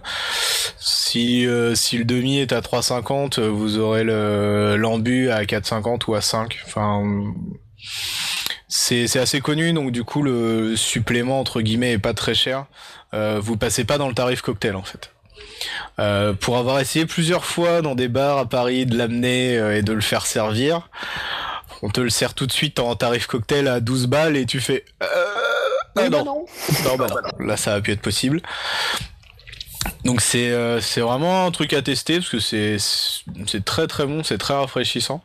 [0.77, 6.15] si si le demi est à 3,50, euh, vous aurez le l'ambu à 4,50 ou
[6.15, 6.59] à 5.
[6.65, 7.03] Enfin
[8.67, 12.65] c'est c'est assez connu, donc du coup le supplément entre guillemets est pas très cher.
[13.13, 15.12] Euh, vous passez pas dans le tarif cocktail en fait.
[15.99, 19.81] Euh, pour avoir essayé plusieurs fois dans des bars à Paris de l'amener euh, et
[19.81, 20.89] de le faire servir,
[21.81, 24.59] on te le sert tout de suite en tarif cocktail à 12 balles et tu
[24.59, 25.07] fais euh,
[25.95, 26.45] ah Eh ben non.
[26.85, 27.45] Non, bah non.
[27.45, 28.41] Là, ça a pu être possible.
[30.05, 34.05] Donc c'est euh, c'est vraiment un truc à tester parce que c'est c'est très très
[34.05, 35.21] bon, c'est très rafraîchissant.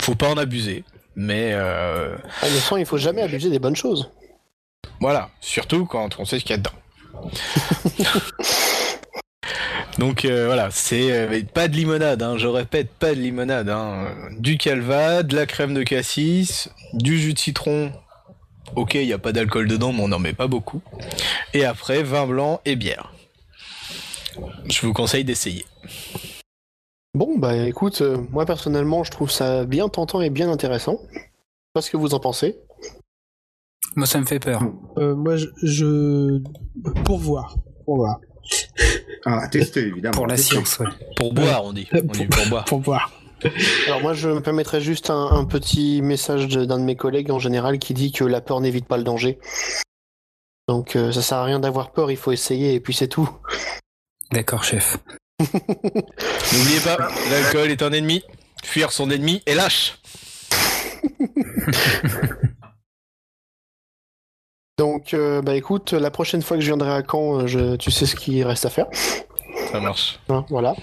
[0.00, 3.76] Faut pas en abuser, mais euh, En même temps, il faut jamais abuser des bonnes
[3.76, 4.10] choses.
[5.00, 6.72] voilà, surtout quand on sait ce qu'il y a dedans.
[9.98, 13.70] Donc euh, voilà, c'est euh, pas de limonade, hein, je répète, pas de limonade.
[13.70, 14.08] Hein.
[14.38, 17.92] Du calva, de la crème de cassis, du jus de citron.
[18.74, 20.82] Ok, il n'y a pas d'alcool dedans, mais on n'en met pas beaucoup.
[21.54, 23.12] Et après, vin blanc et bière.
[24.68, 25.64] Je vous conseille d'essayer.
[27.14, 31.00] Bon, bah écoute, euh, moi personnellement, je trouve ça bien tentant et bien intéressant.
[31.12, 31.30] Je sais
[31.72, 32.58] pas ce que vous en pensez.
[33.94, 34.60] Moi, ça me fait peur.
[34.98, 36.42] Euh, moi, je, je...
[37.04, 37.56] Pour voir.
[37.86, 38.20] Pour voir.
[39.28, 40.14] Ah, à tester, évidemment.
[40.14, 40.86] Pour la science, ouais.
[41.16, 41.88] Pour boire, on dit.
[41.92, 42.64] On dit pour boire.
[42.64, 43.12] Pour voir.
[43.88, 47.40] Alors moi, je me permettrais juste un, un petit message d'un de mes collègues en
[47.40, 49.38] général qui dit que la peur n'évite pas le danger.
[50.68, 53.28] Donc euh, ça sert à rien d'avoir peur, il faut essayer et puis c'est tout.
[54.32, 54.98] D'accord, chef.
[55.40, 56.96] N'oubliez pas,
[57.30, 58.22] l'alcool est un ennemi.
[58.64, 59.98] Fuir son ennemi est lâche.
[64.78, 67.90] Donc euh, bah écoute, la prochaine fois que je viendrai à Caen, euh, je, tu
[67.90, 68.86] sais ce qu'il reste à faire.
[69.72, 70.20] Ça marche.
[70.28, 70.76] Hein, voilà.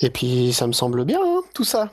[0.00, 1.90] Et puis ça me semble bien, hein, tout ça.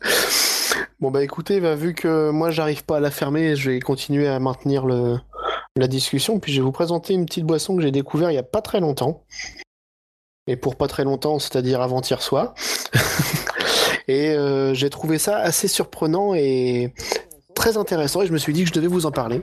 [1.00, 4.28] bon bah écoutez, bah, vu que moi j'arrive pas à la fermer, je vais continuer
[4.28, 5.16] à maintenir le,
[5.74, 8.38] la discussion, puis je vais vous présenter une petite boisson que j'ai découvert il y
[8.38, 9.24] a pas très longtemps.
[10.46, 12.54] Et pour pas très longtemps, c'est-à-dire avant-hier soir.
[14.08, 16.92] et euh, j'ai trouvé ça assez surprenant et
[17.54, 19.42] très intéressant, et je me suis dit que je devais vous en parler.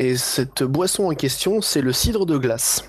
[0.00, 2.84] Et cette boisson en question, c'est le cidre de glace.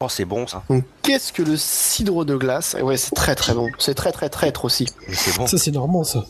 [0.00, 0.64] Oh, c'est bon ça.
[0.68, 2.74] Donc, qu'est-ce que le cidre de glace?
[2.76, 3.70] Eh Ouais, c'est très très bon.
[3.78, 4.88] C'est très très traître aussi.
[5.08, 5.46] Mais c'est bon.
[5.46, 6.24] Ça, c'est normand, ça.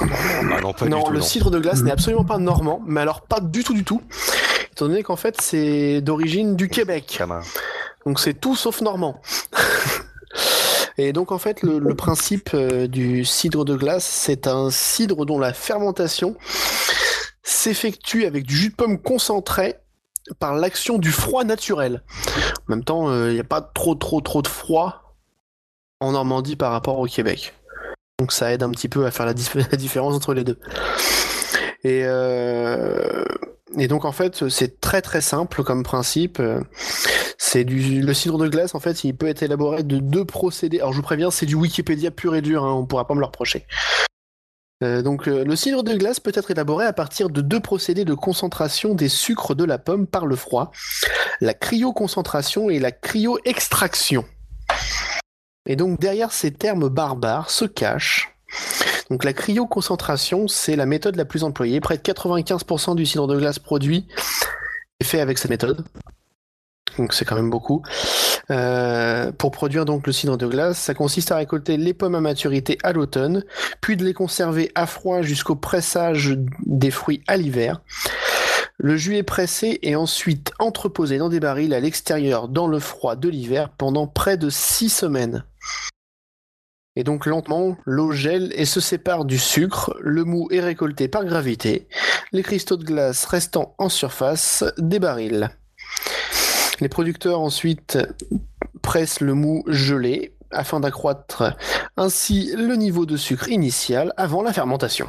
[0.00, 1.10] Ah non, pas non, du tout.
[1.10, 1.24] le non.
[1.24, 4.00] cidre de glace n'est absolument pas normand, mais alors pas du tout du tout.
[4.70, 7.20] Étant donné qu'en fait, c'est d'origine du Québec.
[8.06, 9.20] Donc c'est tout sauf normand.
[10.96, 15.26] Et donc en fait, le, le principe euh, du cidre de glace, c'est un cidre
[15.26, 16.36] dont la fermentation
[17.50, 19.76] s'effectue avec du jus de pomme concentré
[20.38, 22.02] par l'action du froid naturel.
[22.68, 25.16] En même temps, euh, il n'y a pas trop trop trop de froid
[26.00, 27.54] en Normandie par rapport au Québec.
[28.18, 30.58] Donc ça aide un petit peu à faire la, dif- la différence entre les deux.
[31.82, 33.24] Et, euh,
[33.78, 36.40] et donc en fait, c'est très très simple comme principe.
[37.38, 40.78] C'est du le cidre de glace en fait, il peut être élaboré de deux procédés.
[40.78, 43.20] Alors je vous préviens, c'est du Wikipédia pur et dur, hein, on pourra pas me
[43.20, 43.66] le reprocher.
[44.82, 48.04] Euh, donc euh, le cidre de glace peut être élaboré à partir de deux procédés
[48.04, 50.72] de concentration des sucres de la pomme par le froid,
[51.40, 54.24] la cryoconcentration et la cryoextraction.
[55.66, 58.34] Et donc derrière ces termes barbares se cache
[59.10, 61.80] donc la cryoconcentration, c'est la méthode la plus employée.
[61.80, 64.06] Près de 95% du cidre de glace produit
[65.00, 65.84] est fait avec cette méthode.
[66.96, 67.82] Donc c'est quand même beaucoup.
[68.50, 72.20] Euh, pour produire donc le cidre de glace, ça consiste à récolter les pommes à
[72.20, 73.44] maturité à l'automne,
[73.80, 76.36] puis de les conserver à froid jusqu'au pressage
[76.66, 77.80] des fruits à l'hiver.
[78.78, 83.14] Le jus est pressé et ensuite entreposé dans des barils à l'extérieur dans le froid
[83.14, 85.44] de l'hiver pendant près de six semaines.
[86.96, 91.24] Et donc lentement, l'eau gèle et se sépare du sucre, le mou est récolté par
[91.24, 91.88] gravité,
[92.32, 95.50] les cristaux de glace restant en surface des barils.
[96.80, 97.98] Les producteurs ensuite
[98.82, 101.56] pressent le mou gelé afin d'accroître
[101.96, 105.06] ainsi le niveau de sucre initial avant la fermentation.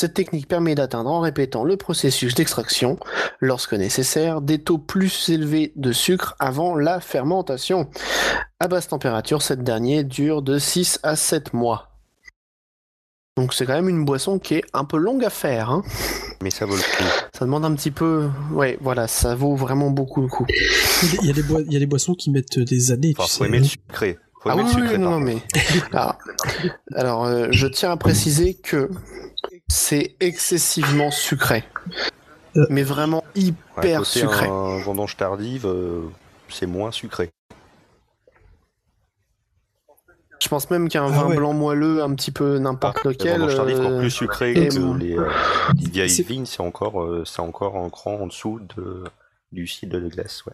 [0.00, 3.00] Cette technique permet d'atteindre en répétant le processus d'extraction,
[3.40, 7.90] lorsque nécessaire, des taux plus élevés de sucre avant la fermentation.
[8.60, 11.97] À basse température, cette dernière dure de 6 à 7 mois.
[13.38, 15.70] Donc c'est quand même une boisson qui est un peu longue à faire.
[15.70, 15.82] hein.
[16.42, 17.04] Mais ça vaut le coup.
[17.36, 18.28] Ça demande un petit peu...
[18.52, 20.44] Ouais, voilà, ça vaut vraiment beaucoup le coup.
[21.22, 23.26] Il y a des, boi- il y a des boissons qui mettent des années, Enfin,
[23.28, 23.48] tu faut sais.
[23.48, 24.18] aimer le sucré.
[24.42, 24.98] Faut Ah aimer oui, le sucré.
[24.98, 25.36] non, non, mais...
[25.92, 26.16] Alors,
[26.94, 28.88] alors, euh, je tiens à préciser que
[29.68, 31.64] c'est excessivement sucré.
[32.56, 32.66] Euh.
[32.70, 34.46] Mais vraiment hyper sucré.
[34.46, 36.02] Un vendange tardive, euh,
[36.48, 37.30] c'est moins sucré.
[40.40, 41.36] Je pense même qu'un Ah vin ouais.
[41.36, 43.40] blanc moelleux, un petit peu n'importe Le lequel...
[43.54, 44.94] tardive, encore euh, plus sucré que bon.
[44.94, 45.28] les, euh,
[45.76, 49.04] les vieilles C'est- vignes, c'est encore, euh, c'est encore un cran en dessous de,
[49.52, 50.44] du cidre de glace.
[50.46, 50.52] Ouais.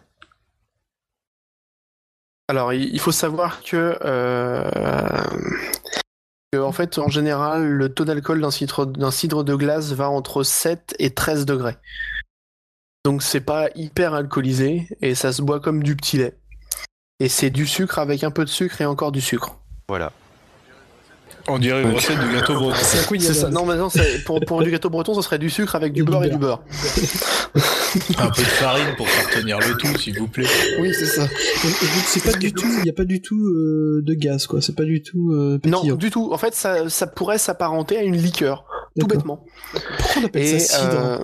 [2.47, 4.69] Alors, il il faut savoir que, euh,
[6.51, 10.09] que, en fait, en général, le taux d'alcool d'un cidre, d'un cidre de glace va
[10.09, 11.77] entre 7 et 13 degrés.
[13.03, 16.37] Donc, c'est pas hyper alcoolisé et ça se boit comme du petit lait.
[17.19, 19.59] Et c'est du sucre avec un peu de sucre et encore du sucre.
[19.87, 20.11] Voilà.
[21.47, 22.75] On dirait une recette de gâteau breton.
[23.19, 23.49] C'est ça.
[23.49, 26.23] Non, maintenant, c'est- pour, pour du gâteau breton, ça serait du sucre avec du beurre
[26.23, 26.63] et du beurre.
[28.17, 30.47] Un peu de farine pour faire tenir le tout, s'il vous plaît.
[30.79, 31.23] Oui, c'est ça.
[31.23, 34.13] Et- et donc, c'est pas du tout, il n'y a pas du tout euh, de
[34.15, 34.59] gaz, quoi.
[34.61, 36.33] C'est pas du tout euh, Non, du tout.
[36.33, 38.65] En fait, ça, ça pourrait s'apparenter à une liqueur,
[38.99, 39.45] tout bêtement.
[39.71, 40.97] Pourquoi on appelle Et ça cidre?
[40.97, 41.17] euh,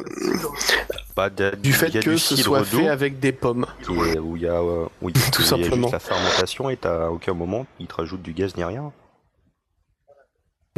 [1.29, 3.65] Du fait il que du ce soit fait avec des pommes.
[3.81, 5.87] est- où il y a, où il- Tout il y a simplement.
[5.87, 8.91] juste la fermentation et à aucun moment ils te rajoutent du gaz ni rien.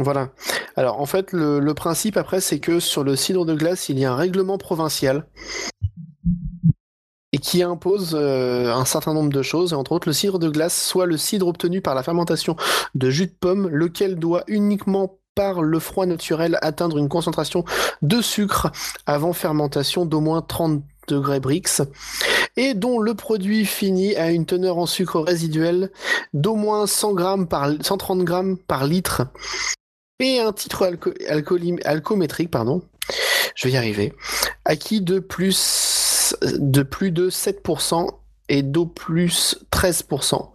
[0.00, 0.30] Voilà.
[0.76, 3.98] Alors en fait, le, le principe après, c'est que sur le cidre de glace, il
[3.98, 5.26] y a un règlement provincial
[7.32, 10.48] et qui impose euh, un certain nombre de choses, et entre autres le cidre de
[10.48, 12.56] glace, soit le cidre obtenu par la fermentation
[12.94, 17.64] de jus de pomme, lequel doit uniquement par le froid naturel atteindre une concentration
[18.02, 18.70] de sucre
[19.06, 21.82] avant fermentation d'au moins 30 degrés Brix,
[22.56, 25.90] et dont le produit fini a une teneur en sucre résiduel
[26.32, 29.26] d'au moins 100 grammes par 130 grammes par litre
[30.20, 30.88] et un titre
[31.28, 32.16] alco
[32.50, 32.82] pardon,
[33.56, 34.14] je vais y arriver,
[34.64, 38.08] acquis de plus de plus de 7%
[38.48, 40.50] et d'au plus 13%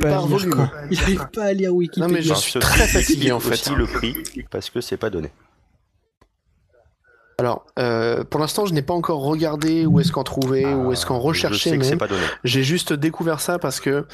[0.00, 0.54] par volume.
[0.54, 0.70] quoi.
[0.90, 2.06] Il arrive pas à lire Wikipédia.
[2.06, 3.52] Non, mais je suis très fatigué, en fait.
[3.52, 4.16] aussi le prix
[4.50, 5.30] parce que c'est pas donné.
[7.40, 11.02] Alors, euh, pour l'instant, je n'ai pas encore regardé où est-ce qu'en trouver, où est-ce
[11.02, 12.20] sais que mais c'est pas donné.
[12.42, 14.06] j'ai juste découvert ça parce que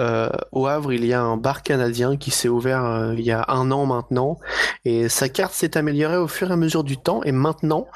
[0.00, 3.30] euh, au Havre, il y a un bar canadien qui s'est ouvert euh, il y
[3.30, 4.36] a un an maintenant,
[4.84, 7.86] et sa carte s'est améliorée au fur et à mesure du temps, et maintenant,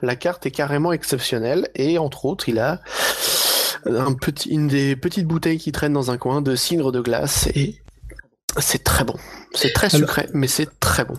[0.00, 2.78] la carte est carrément exceptionnelle, et entre autres, il a
[3.88, 7.48] un petit, une des petites bouteilles qui traînent dans un coin de cidre de glace,
[7.54, 7.76] et
[8.58, 9.14] c'est très bon.
[9.54, 11.14] C'est très Alors- sucré, mais c'est très bon.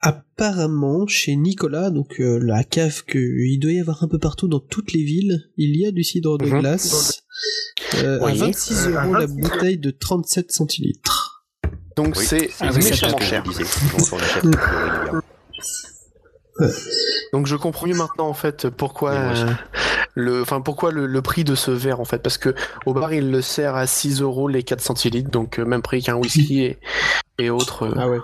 [0.00, 4.46] Apparemment, chez Nicolas, donc euh, la cave que il doit y avoir un peu partout
[4.46, 6.60] dans toutes les villes, il y a du cidre de Mhm.
[6.60, 7.22] glace
[7.94, 8.38] euh, à Oui.
[8.38, 11.44] 26 euros la bouteille de 37 centilitres.
[11.96, 13.42] Donc Oui, c'est Ah méchamment cher.
[17.32, 19.46] Donc je comprends mieux maintenant en fait pourquoi euh,
[20.14, 22.54] le, enfin pourquoi le, le prix de ce verre en fait parce que
[22.86, 26.02] au bar il le sert à 6 euros les 4 centilitres donc euh, même prix
[26.02, 26.78] qu'un whisky et,
[27.38, 28.18] et autres euh, Ah ouais.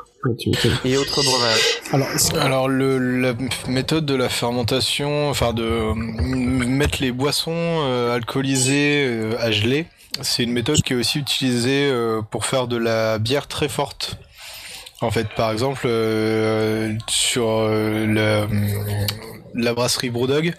[0.85, 1.81] et autres breuvages.
[1.93, 3.35] Alors, est-ce- Alors le, la
[3.69, 9.87] méthode de la fermentation, enfin de mettre les boissons euh, alcoolisées euh, à geler,
[10.23, 14.17] c'est une méthode qui est aussi utilisée euh, pour faire de la bière très forte.
[15.01, 18.47] En fait, par exemple, euh, sur euh, la,
[19.55, 20.55] la brasserie Brewdog,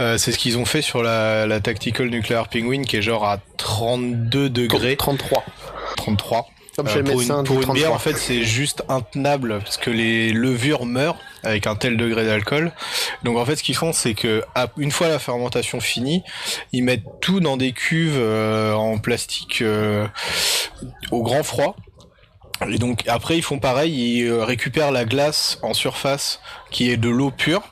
[0.00, 3.24] euh, c'est ce qu'ils ont fait sur la, la Tactical Nuclear Penguin, qui est genre
[3.24, 5.44] à 32 degrés, 33.
[5.96, 6.46] 33.
[6.76, 7.74] Comme Euh, chez le pour médecin une, pour une 33.
[7.74, 12.26] bière, en fait, c'est juste intenable parce que les levures meurent avec un tel degré
[12.26, 12.72] d'alcool.
[13.22, 14.42] Donc, en fait, ce qu'ils font, c'est que
[14.76, 16.22] une fois la fermentation finie,
[16.72, 20.06] ils mettent tout dans des cuves euh, en plastique euh,
[21.12, 21.76] au grand froid.
[22.68, 26.40] Et donc après, ils font pareil, ils euh, récupèrent la glace en surface
[26.70, 27.62] qui est de l'eau pure.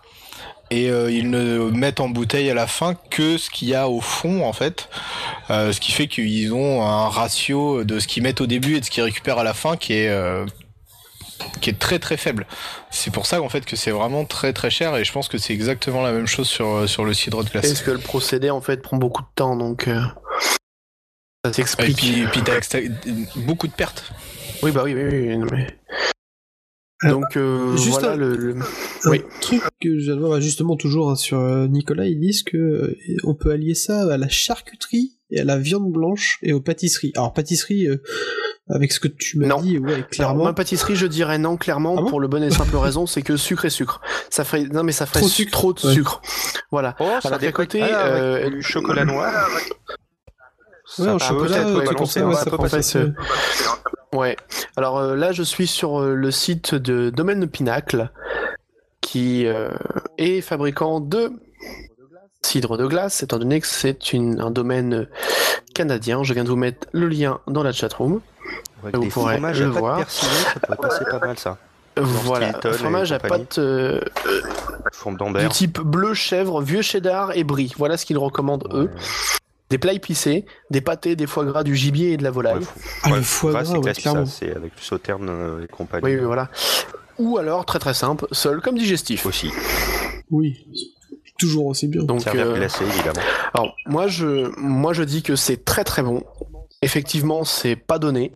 [0.71, 3.89] Et euh, ils ne mettent en bouteille à la fin que ce qu'il y a
[3.89, 4.89] au fond en fait,
[5.51, 8.81] Euh, ce qui fait qu'ils ont un ratio de ce qu'ils mettent au début et
[8.81, 10.47] de ce qu'ils récupèrent à la fin qui est euh,
[11.61, 12.47] qui est très très faible.
[12.91, 15.37] C'est pour ça qu'en fait que c'est vraiment très très cher et je pense que
[15.37, 17.67] c'est exactement la même chose sur sur le cidre de glace.
[17.67, 19.87] Est-ce que le procédé en fait prend beaucoup de temps donc
[21.45, 21.97] euh, ça Et s'explique.
[21.97, 22.81] puis, puis t'as t'as
[23.37, 24.13] beaucoup de pertes.
[24.63, 25.67] Oui bah oui oui, oui non, mais
[27.03, 28.55] Alors, donc euh, juste voilà un- le, le-
[29.05, 29.23] un Oui.
[29.41, 32.57] truc que je viens de voir justement toujours hein, sur euh, Nicolas, ils disent que
[32.57, 36.61] euh, on peut allier ça à la charcuterie et à la viande blanche et aux
[36.61, 37.13] pâtisseries.
[37.17, 38.03] Alors pâtisserie, euh,
[38.71, 40.45] avec ce que tu m'as dit, ouais, Alors, clairement.
[40.45, 43.21] ma pâtisserie, je dirais non, clairement, Ah bon pour le bonne et simple raison, c'est
[43.23, 44.01] que sucre et sucre.
[44.31, 45.51] Ça ferait, non, mais ça ferait Trop su- sucre.
[45.53, 45.93] trop de Ouais.
[45.93, 46.23] sucre.
[46.71, 46.95] Voilà.
[47.01, 47.53] Oh, ça Alors dépend.
[47.57, 49.51] côté, Ah, euh, du chocolat noir.
[50.99, 52.77] Ouais, en chocolat, ouais, tout comme balancer, ça, ouais, ouais, ça peut peut passer.
[52.77, 53.13] passer.
[54.13, 54.37] Ouais.
[54.77, 58.11] Alors euh, là, je suis sur euh, le site de Domaine Pinacle,
[59.01, 59.71] qui euh,
[60.19, 61.33] est fabricant de
[62.43, 65.09] cidre de glace, étant donné que c'est un domaine
[65.75, 66.23] canadien.
[66.23, 68.21] Je viens de vous mettre le lien dans la chatroom.
[68.83, 70.09] Avec Vous des pourrez fromages le voir.
[70.11, 71.59] ça passer pas mal ça.
[71.97, 74.01] Voilà, fromage à pâte euh,
[75.39, 77.73] du type bleu chèvre, vieux cheddar et brie.
[77.79, 78.91] Voilà ce qu'ils recommandent eux.
[79.71, 82.59] Des plats épicés, des pâtés, des foie gras, du gibier et de la volaille.
[82.59, 82.65] Ouais,
[83.05, 84.27] Ah, le foie gras, c'est ouais, classique, clairement.
[84.27, 86.05] ça, c'est avec du sauterne euh, et compagnie.
[86.05, 86.51] Oui, voilà.
[87.19, 89.25] Ou alors, très très simple, seul comme digestif.
[89.27, 89.51] Aussi.
[90.31, 90.67] Oui,
[91.39, 92.03] toujours aussi bien.
[92.03, 93.21] Donc, Servir euh, glacé, évidemment.
[93.55, 96.23] alors moi je, moi je dis que c'est très très bon.
[96.83, 98.33] Effectivement, c'est pas donné.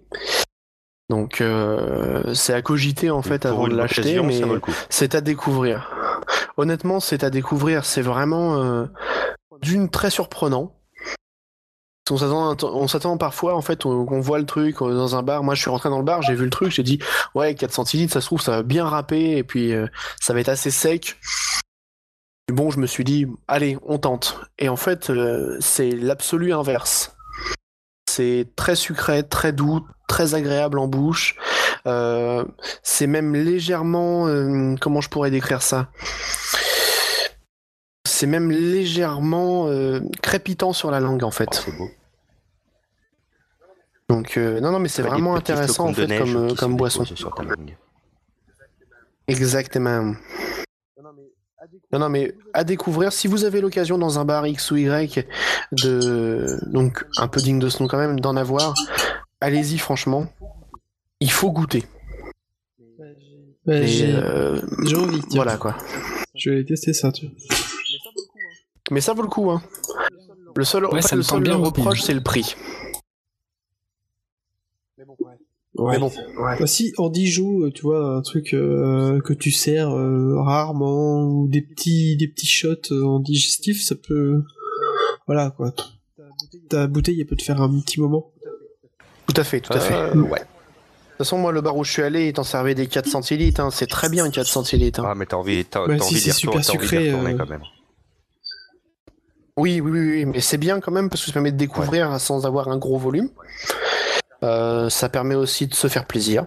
[1.11, 4.61] Donc euh, c'est à cogiter en fait avant de l'acheter, mais le
[4.91, 5.91] c'est à découvrir.
[6.57, 7.85] Honnêtement, c'est à découvrir.
[7.85, 8.85] C'est vraiment euh,
[9.63, 10.75] d'une très surprenant.
[12.11, 15.43] On s'attend, parfois, en fait, on, on voit le truc euh, dans un bar.
[15.43, 16.99] Moi, je suis rentré dans le bar, j'ai vu le truc, j'ai dit,
[17.35, 19.87] ouais, 4 centilitres, ça se trouve, ça va bien râper, et puis euh,
[20.21, 21.19] ça va être assez sec.
[22.53, 24.41] Bon, je me suis dit, allez, on tente.
[24.59, 27.15] Et en fait, euh, c'est l'absolu inverse.
[28.09, 31.37] C'est très sucré, très doux, très agréable en bouche.
[32.83, 34.27] C'est même légèrement,
[34.81, 35.89] comment je pourrais décrire ça?
[38.07, 39.71] C'est même légèrement
[40.23, 41.67] crépitant sur la langue en fait.
[41.79, 41.89] beau.
[44.09, 46.77] Donc euh, non non mais c'est Ouais, vraiment intéressant en fait neige comme, euh, comme
[46.77, 47.05] boisson.
[49.27, 50.15] Exactement.
[51.93, 55.27] Non, non, mais à découvrir, si vous avez l'occasion dans un bar X ou Y,
[55.73, 58.75] de, donc un peu digne de ce nom quand même, d'en avoir,
[59.41, 60.27] allez-y franchement.
[61.21, 61.85] Il faut goûter.
[63.67, 65.43] J'ai euh, j'ai envie, tiens.
[65.43, 65.77] voilà quoi.
[66.35, 67.35] Je vais tester ça, tu vois.
[68.91, 69.63] Mais ça vaut le coup, hein.
[70.57, 72.55] Le seul, en fait, le seul bien reproche, c'est le prix.
[75.77, 75.93] Ouais.
[75.93, 79.91] Mais bon, Bah, si Andy joue, euh, tu vois, un truc euh, que tu sers
[79.91, 84.43] euh, rarement, ou des petits, des petits shots euh, en digestif, ça peut...
[85.27, 85.73] Voilà, quoi.
[86.71, 88.33] Ta bouteille, elle peut te faire un petit moment.
[89.27, 89.95] tout à fait, tout à fait.
[89.95, 90.41] Euh, ouais.
[90.41, 93.61] toute façon, moi, le bar où je suis allé, il t'en servait des 4 centilitres.
[93.61, 93.71] hein.
[93.71, 95.01] C'est très bien, 4 centilitres.
[95.01, 95.09] hein.
[95.11, 97.49] Ah, mais t'as envie, t'as, Bah, t'as si envie d'y retourner, sucré, retourner euh, quand
[97.51, 97.63] même.
[99.57, 102.19] Oui, oui, oui, oui, mais c'est bien quand même parce que ça permet de découvrir
[102.21, 103.29] sans avoir un gros volume.
[104.43, 106.47] Euh, ça permet aussi de se faire plaisir.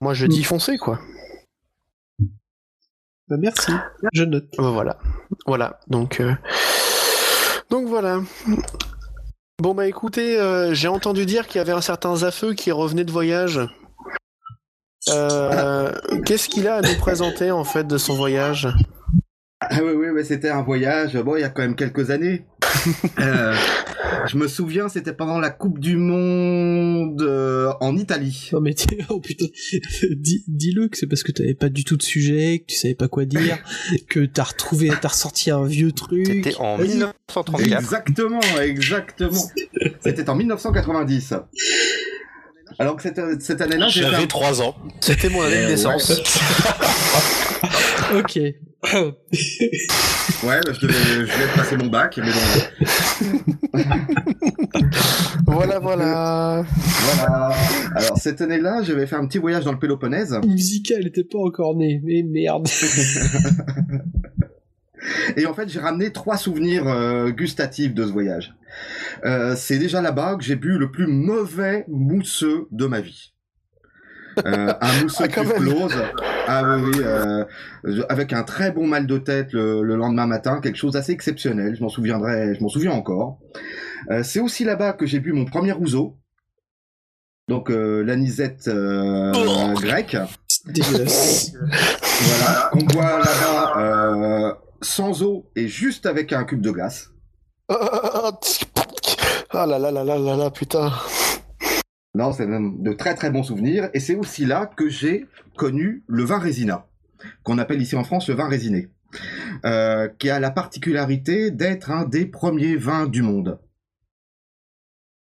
[0.00, 1.00] Moi, je dis foncer, quoi.
[3.28, 3.72] Bah, merci,
[4.12, 4.46] je note.
[4.58, 4.98] Euh, Voilà.
[5.46, 5.80] Voilà.
[5.88, 6.34] Donc, euh,
[7.70, 8.20] donc voilà.
[9.60, 13.04] Bon, bah écoutez, euh, j'ai entendu dire qu'il y avait un certain Zafeu qui revenait
[13.04, 13.60] de voyage.
[15.08, 15.92] Euh,
[16.24, 18.68] Qu'est-ce qu'il a à nous présenter en fait de son voyage?
[19.60, 22.46] Ah oui, oui, mais c'était un voyage, bon, il y a quand même quelques années.
[23.20, 23.54] Euh,
[24.28, 28.48] je me souviens, c'était pendant la Coupe du Monde euh, en Italie.
[28.52, 29.46] Non mais t'es- oh putain,
[30.16, 32.94] Dis- dis-le que c'est parce que t'avais pas du tout de sujet, que tu savais
[32.94, 33.58] pas quoi dire,
[34.08, 36.26] que t'as retrouvé, t'as ressorti un vieux truc.
[36.26, 36.88] C'était en Vas-y.
[36.88, 37.80] 1934.
[37.80, 39.44] Exactement, exactement.
[40.00, 41.34] C'était en 1990.
[42.78, 44.76] Alors que cette, cette année-là, j'ai fait J'avais un- 3 ans.
[45.00, 46.12] C'était mon année de Euh, naissance.
[48.16, 48.38] Ok.
[50.44, 53.80] Ouais, bah, je, devais, je devais passer mon bac, mais bon,
[55.46, 56.64] Voilà, voilà.
[57.16, 57.56] voilà.
[57.96, 60.38] Alors cette année-là, j'avais fait un petit voyage dans le Péloponnèse.
[60.46, 62.68] Musica, elle était pas encore née, mais merde.
[65.36, 68.54] Et en fait, j'ai ramené trois souvenirs euh, gustatifs de ce voyage.
[69.24, 73.32] Euh, c'est déjà là-bas que j'ai bu le plus mauvais mousseux de ma vie.
[74.46, 75.52] Euh, un mousseux Ah, même.
[75.52, 75.94] close,
[76.46, 77.44] ah oui, euh,
[78.08, 81.74] avec un très bon mal de tête le, le lendemain matin, quelque chose d'assez exceptionnel.
[81.76, 83.38] Je m'en souviendrai, je m'en souviens encore.
[84.10, 86.16] Euh, c'est aussi là-bas que j'ai bu mon premier ouzo,
[87.48, 89.74] donc euh, l'anisette euh, Oh.
[89.74, 90.16] grecque.
[90.66, 91.52] Dégueulasse.
[91.60, 97.10] Voilà, qu'on boit là-bas euh, sans eau et juste avec un cube de glace.
[97.68, 100.90] Ah là là là là là là, putain.
[102.14, 103.90] Non, c'est même de très très bons souvenirs.
[103.94, 106.86] Et c'est aussi là que j'ai connu le vin résina,
[107.42, 108.90] qu'on appelle ici en France le vin résiné,
[109.64, 113.60] euh, qui a la particularité d'être un des premiers vins du monde.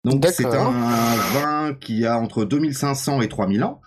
[0.04, 0.70] Donc c'est un
[1.40, 3.80] vin qui a entre 2500 et 3000 ans.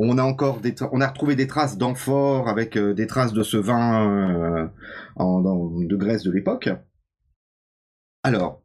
[0.00, 3.42] On a encore des, on a retrouvé des traces d'amphores avec euh, des traces de
[3.42, 4.68] ce vin euh,
[5.16, 6.68] en, dans- de Grèce de l'époque.
[8.22, 8.62] Alors,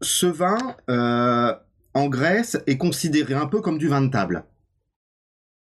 [0.00, 0.58] ce vin
[0.90, 1.54] euh,
[1.98, 4.44] en Grèce est considéré un peu comme du vin de table.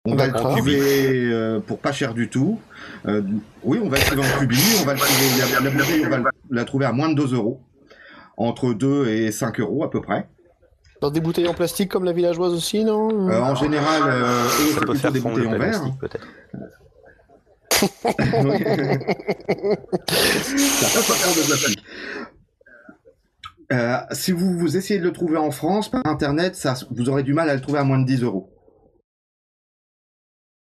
[0.07, 0.81] On va le trouver
[1.31, 2.59] euh, pour pas cher du tout.
[3.07, 3.21] Euh,
[3.63, 4.79] oui, on va le trouver en cubis.
[4.81, 7.15] On va le trouver, la, la bouteille, on va le- la trouver à moins de
[7.15, 7.61] 2 euros.
[8.39, 10.27] Entre 2 et 5 euros à peu près.
[11.03, 13.29] Dans des bouteilles en plastique comme la villageoise aussi, non?
[13.29, 15.83] Euh, en général, euh, eux, Ça c'est peut plutôt faire des bouteilles le en verre.
[16.01, 16.27] peut-être.
[17.81, 17.87] Ça
[20.89, 21.83] peut pas faire de plastique.
[23.73, 27.23] Euh, si vous, vous essayez de le trouver en France par internet, ça, vous aurez
[27.23, 28.53] du mal à le trouver à moins de 10 euros.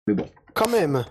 [0.08, 1.06] Mais bon, Quand même.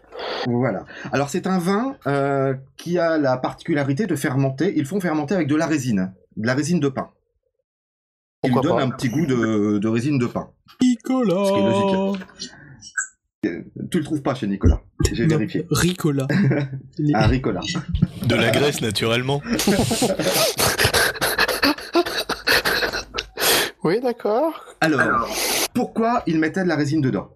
[0.46, 0.84] voilà.
[1.12, 4.74] Alors c'est un vin euh, qui a la particularité de fermenter.
[4.76, 7.10] Ils font fermenter avec de la résine, de la résine de pain.
[8.42, 10.50] Il Pourquoi donne un petit goût de, de résine de pain.
[10.82, 11.44] Nicolas.
[11.46, 12.20] Ce qui est logique.
[13.90, 14.82] Tu le trouves pas chez Nicolas.
[15.12, 15.66] J'ai vérifié.
[15.70, 16.26] Ricola.
[17.14, 17.60] Un Ricola.
[18.26, 19.40] De la Grèce, naturellement.
[23.82, 24.64] Oui, d'accord.
[24.80, 25.28] Alors,
[25.74, 27.30] pourquoi ils mettaient de la résine dedans?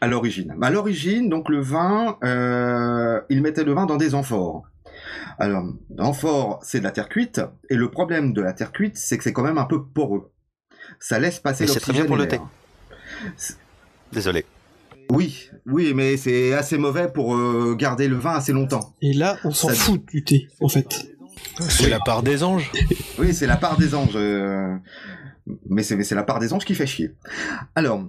[0.00, 0.54] À l'origine.
[0.62, 4.64] À l'origine, donc le vin, euh, ils mettaient le vin dans des amphores.
[5.38, 5.64] Alors,
[5.96, 9.24] l'amphore, c'est de la terre cuite, et le problème de la terre cuite, c'est que
[9.24, 10.30] c'est quand même un peu poreux.
[10.98, 12.48] Ça laisse passer Mais c'est très bien l'oxygène pour le l'air.
[14.12, 14.44] Désolé.
[15.10, 18.94] Oui, oui, mais c'est assez mauvais pour euh, garder le vin assez longtemps.
[19.02, 20.86] Et là, on s'en fout du thé, en fait.
[21.68, 22.70] C'est la part des anges.
[23.18, 24.12] Oui, c'est la part des anges.
[24.14, 24.74] euh,
[25.68, 27.14] Mais c'est mais c'est la part des anges qui fait chier.
[27.74, 28.06] Alors,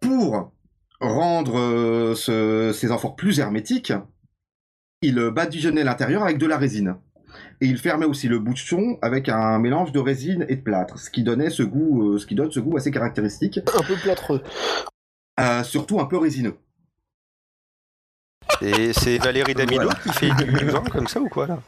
[0.00, 0.52] pour
[1.00, 3.92] rendre euh, ce- ces amphores plus hermétiques,
[5.02, 6.96] il euh, badigeonnait l'intérieur avec de la résine.
[7.60, 11.10] Et il fermait aussi le bouchon avec un mélange de résine et de plâtre, ce
[11.10, 14.42] qui donnait ce goût, euh, ce qui donne ce goût assez caractéristique, Un peu plâtreux.
[15.40, 16.56] euh, surtout un peu résineux.
[18.62, 19.98] Et c'est Valérie Damido Voilà.
[20.00, 21.60] qui fait du vin comme ça ou quoi là?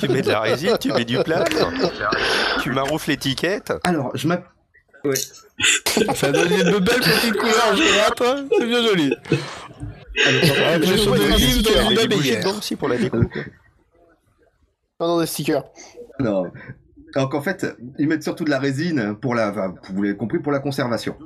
[0.00, 1.56] Tu mets de la résine, tu mets du plâtre,
[2.62, 3.72] tu maroufles l'étiquette.
[3.84, 4.46] Alors, je m'app-
[6.14, 8.46] Ça donne une belle petite couleur, je rate, hein.
[8.58, 9.14] c'est bien joli.
[10.74, 13.32] Impression de vivre dans Il une y a des dedans aussi pour la découpe.
[15.00, 15.64] Non, non, des stickers.
[16.18, 16.50] Non.
[17.14, 17.66] Donc en fait,
[17.98, 19.50] ils mettent surtout de la résine pour la,
[19.92, 21.16] vous l'avez compris, pour la conservation.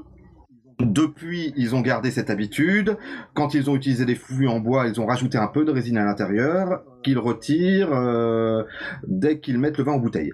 [0.78, 2.96] Depuis, ils ont gardé cette habitude.
[3.34, 5.98] Quand ils ont utilisé des fûts en bois, ils ont rajouté un peu de résine
[5.98, 8.64] à l'intérieur, qu'ils retirent euh,
[9.06, 10.32] dès qu'ils mettent le vin en bouteille.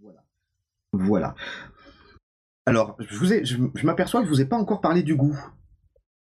[0.00, 0.20] Voilà.
[0.92, 1.34] Voilà.
[2.66, 5.38] Alors, je, m'aperçois que je vous ai pas encore parlé du goût.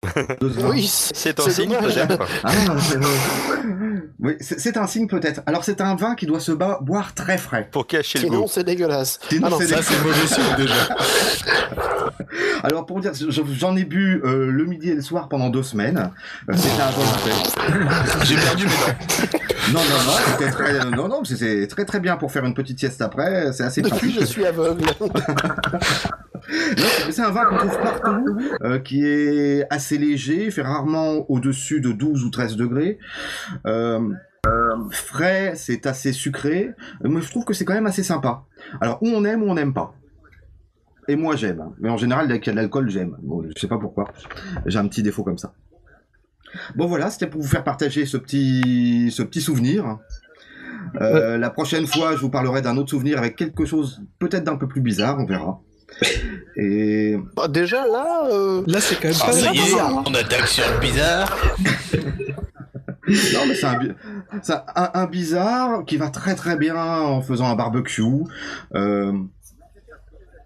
[0.03, 0.69] Vin.
[0.69, 1.93] Oui, c'est C'est un c'est signe dommage.
[1.95, 2.17] peut-être.
[2.43, 2.51] Ah,
[4.19, 5.41] oui, c'est un signe peut-être.
[5.45, 7.69] Alors, c'est un vin qui doit se boire très frais.
[7.71, 8.47] Pour cacher le Sinon, goût.
[8.49, 9.19] c'est dégueulasse.
[9.29, 10.73] Sinon, Ah non, c'est Ça, c'est mauvais signe déjà.
[12.63, 15.49] Alors, pour vous dire, je- j'en ai bu euh, le midi et le soir pendant
[15.49, 16.11] deux semaines.
[16.49, 19.37] Euh, C'était un vin J'ai perdu mes dents.
[19.73, 22.43] Non, non, non, c'était très, euh, non, non, c'est- c'est très très bien pour faire
[22.45, 23.53] une petite sieste après.
[23.53, 24.19] C'est assez Depuis, pratique.
[24.19, 24.83] je suis aveugle.
[27.11, 31.91] C'est- un vin qu'on trouve partout, euh, qui est assez léger, fait rarement au-dessus de
[31.91, 32.97] 12 ou 13 degrés.
[33.65, 33.99] Euh,
[34.47, 36.71] euh, frais, c'est assez sucré,
[37.03, 38.43] mais je trouve que c'est quand même assez sympa.
[38.81, 39.93] Alors, ou on aime ou on n'aime pas.
[41.07, 41.63] Et moi, j'aime.
[41.79, 43.17] Mais en général, dès qu'il y a de l'alcool, j'aime.
[43.21, 44.05] Bon, je sais pas pourquoi.
[44.65, 45.53] J'ai un petit défaut comme ça.
[46.75, 49.97] Bon, voilà, c'était pour vous faire partager ce petit, ce petit souvenir.
[50.99, 54.57] Euh, La prochaine fois, je vous parlerai d'un autre souvenir avec quelque chose peut-être d'un
[54.57, 55.61] peu plus bizarre, on verra.
[56.55, 60.03] Et Bah, déjà, là, euh, Là, c'est quand même Ah, pas ça y est, bizarre.
[60.05, 61.37] on attaque sur le bizarre.
[63.07, 67.55] Non, mais c'est un, un, un bizarre qui va très très bien en faisant un
[67.55, 68.03] barbecue.
[68.75, 69.11] Euh,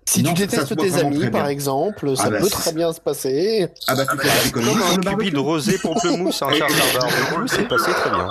[0.08, 3.02] si Non, tu détestes tes amis, par exemple, ça Ah bah, peut très bien se
[3.02, 3.68] passer.
[3.88, 5.32] ah bah tu fais des économies sur le Un cubi barbecue.
[5.32, 6.70] de rosé pamplemousse, un tartare
[7.00, 8.30] barbecue, c'est passé très bien.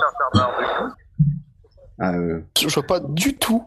[1.99, 3.63] Ah, euh, Je vois pas du tout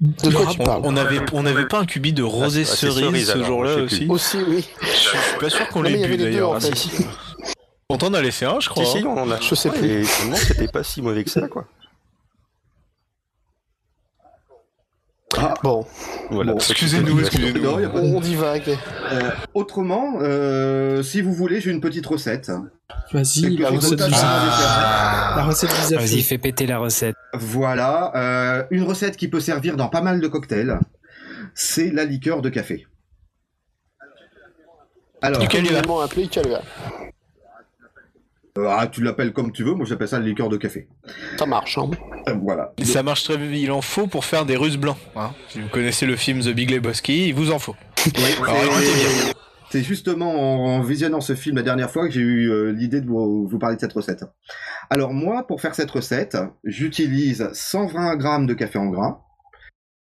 [0.00, 0.82] de quoi tu On, parles.
[0.84, 3.76] on avait, on avait pas un cubi de rosé Ah, c'est cerise, cerise, ce jour-là
[3.76, 4.06] aussi.
[4.08, 4.68] Aussi, oui.
[4.82, 6.50] Je suis pas sûr qu'on l'ait avait bu d'ailleurs.
[6.50, 6.76] en Ah, fait.
[6.76, 6.90] si.
[7.90, 8.84] On t'en a laissé un, je crois.
[8.84, 9.14] Si, si, hein.
[9.16, 9.40] on a.
[9.40, 10.02] Je sais plus.
[10.02, 10.04] Et
[10.36, 11.64] c'était pas si mauvais que ça, quoi.
[15.62, 15.86] Bon,
[16.30, 16.52] Voilà.
[16.52, 17.62] Bon, Excusez-nous, excusez-nous.
[17.62, 18.76] Non, y a pas on divague.
[19.12, 22.50] euh, autrement, euh, si vous voulez, j'ai une petite recette.
[23.12, 25.34] Vas-y, Quelque la recette du ça.
[25.36, 25.94] La recette du.
[25.96, 27.14] Vas-y, fais péter la recette.
[27.34, 30.78] Voilà, euh, une recette qui peut servir dans pas mal de cocktails.
[31.54, 32.86] C'est la liqueur de café.
[35.20, 35.80] Alors, Du Calua.
[36.04, 36.62] Appelé Calua.
[38.58, 40.88] Euh, ah, tu l'appelles comme tu veux, moi j'appelle ça la liqueur de café.
[41.38, 41.90] Ça marche, hein.
[42.28, 42.72] Euh, voilà.
[42.78, 43.50] Et Ça marche très bien.
[43.50, 44.96] Il en faut pour faire des Russes blancs.
[45.16, 45.30] hein.
[45.48, 47.76] Si vous connaissez le film The Big Lebowski, il vous en faut.
[49.70, 53.02] C'est justement en, en visionnant ce film la dernière fois que j'ai eu euh, l'idée
[53.02, 54.24] de vous, vous parler de cette recette.
[54.88, 59.20] Alors moi, pour faire cette recette, j'utilise 120 grammes de café en grains,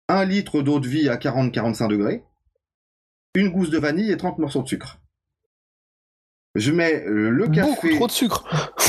[0.08, 2.24] 1 litre d'eau de vie à 40-45 degrés,
[3.36, 5.01] une gousse de vanille et 30 morceaux de sucre.
[6.56, 7.96] Je mets euh, le Beaucoup café...
[7.96, 8.44] trop de sucre.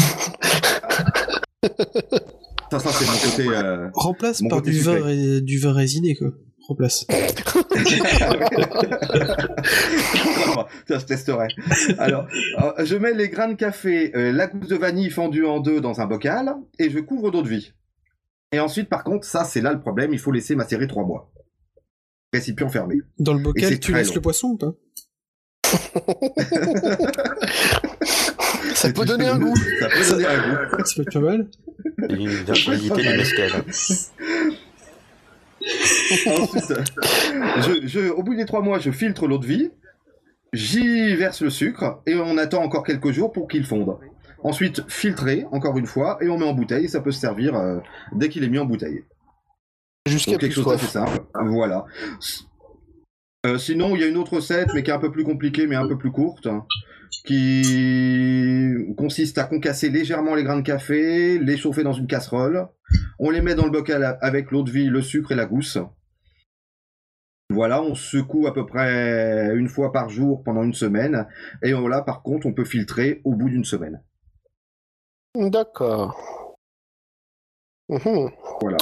[2.73, 3.47] Ça, ça c'est mon côté...
[3.55, 6.29] euh, Remplace Mon par côté du vin, ré- du vin résiné, quoi.
[6.67, 7.05] Remplace.
[10.89, 11.49] Ça je testerai.
[11.99, 12.27] Alors,
[12.63, 15.81] euh, je mets les grains de café, euh, la gousse de vanille fendue en deux
[15.81, 17.73] dans un bocal et je couvre d'eau de vie.
[18.53, 21.31] Et ensuite, par contre, ça c'est là le problème, il faut laisser macérer trois mois.
[22.33, 22.97] Récipient fermé.
[23.19, 24.15] Dans le Et bocal, tu laisses long.
[24.17, 24.73] le poisson ou pas?
[28.75, 29.55] Ça peut donner un goût.
[29.81, 30.57] Ça peut donner un goût.
[30.85, 31.47] Ça peut être pas mal.
[32.11, 33.51] Une virginité du mescal.
[36.27, 36.75] Ensuite,
[37.59, 39.70] je, je- au bout des trois mois, je filtre l'eau de vie,
[40.53, 43.97] j'y verse le sucre et on attend encore quelques jours pour qu'il fonde.
[44.45, 46.89] Ensuite, filtré, encore une fois, et on met en bouteille.
[46.89, 47.79] Ça peut se servir euh,
[48.12, 49.05] dès qu'il est mis en bouteille.
[50.09, 51.20] Jusqu'à quelque chose d'assez simple.
[51.47, 51.85] Voilà.
[53.45, 55.66] Euh, sinon, il y a une autre recette, mais qui est un peu plus compliquée,
[55.66, 56.64] mais un peu plus courte, hein,
[57.24, 62.68] qui consiste à concasser légèrement les grains de café, les chauffer dans une casserole.
[63.18, 65.78] On les met dans le bocal avec l'eau de vie, le sucre et la gousse.
[67.51, 71.26] Voilà, on secoue à peu près une fois par jour pendant une semaine.
[71.62, 74.03] Et là, par contre, on peut filtrer au bout d'une semaine.
[75.34, 76.57] D'accord.
[77.88, 78.30] Mhm.
[78.61, 78.78] Voilà.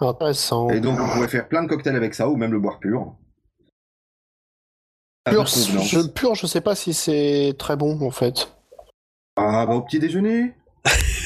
[0.00, 0.70] Intéressant.
[0.70, 3.16] Et donc, vous pouvez faire plein de cocktails avec ça, ou même le boire pur.
[5.26, 8.52] À Pur, je, pur, je sais pas si c'est très bon en fait.
[9.36, 10.52] Ah, bah au petit déjeuner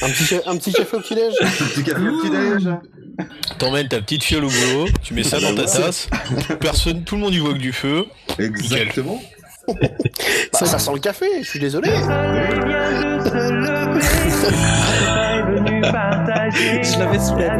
[0.01, 2.69] Un petit, un petit café au petit-déj Un petit café au petit déj
[3.57, 6.07] T'emmènes ta petite fiole au boulot, tu mets ça dans ta tasse,
[6.61, 8.05] personne, tout le monde y voit que du feu.
[8.37, 9.21] Exactement.
[9.67, 9.75] Bah,
[10.53, 11.89] Ça sent le café, je suis désolé.
[16.51, 17.57] Je l'avais sous la.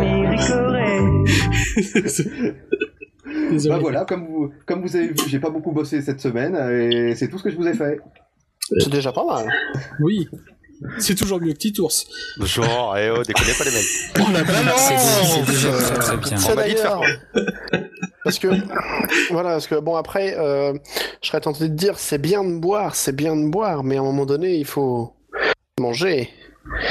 [3.50, 3.76] Désolé.
[3.76, 7.16] Bah voilà, comme vous, comme vous avez vu, j'ai pas beaucoup bossé cette semaine et
[7.16, 8.00] c'est tout ce que je vous ai fait.
[8.78, 9.50] C'est déjà pas mal.
[10.02, 10.28] Oui.
[11.00, 12.08] C'est toujours mieux que Petit Ours.
[12.39, 13.86] Genre, eh oh, déconnez pas les mecs.
[14.20, 16.38] Oh la balance c'est déjà très très bien.
[16.38, 17.02] C'est d'ailleurs.
[18.24, 18.47] Parce que,
[19.32, 20.74] voilà, parce que bon, après, euh,
[21.22, 24.00] je serais tenté de dire c'est bien de boire, c'est bien de boire, mais à
[24.00, 25.14] un moment donné, il faut
[25.80, 26.30] manger.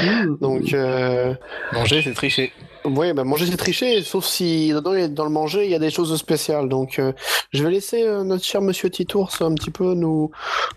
[0.01, 0.37] Mmh.
[0.41, 1.33] Donc, euh,
[1.71, 2.51] Manger, c'est tricher.
[2.85, 6.15] Oui, bah manger c'est tricher, sauf si dans le manger il y a des choses
[6.17, 6.69] spéciales.
[6.69, 7.13] Donc euh,
[7.51, 10.31] je vais laisser euh, notre cher Monsieur Titours un petit peu nous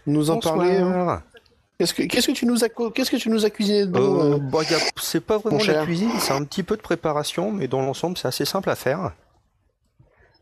[0.07, 0.79] nous en parler.
[0.79, 1.23] hein.
[1.79, 4.35] Qu'est-ce que qu'est-ce que tu nous as qu'est-ce que tu nous as cuisiné de Euh,
[4.35, 4.61] euh bah,
[4.97, 8.17] c'est pas vraiment de la cuisine, c'est un petit peu de préparation, mais dans l'ensemble,
[8.17, 9.13] c'est assez simple à faire.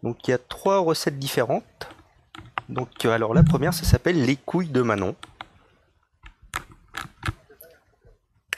[0.02, 1.88] Donc, il y a trois recettes différentes.
[2.68, 5.14] Donc, alors, la première, ça s'appelle les couilles de Manon.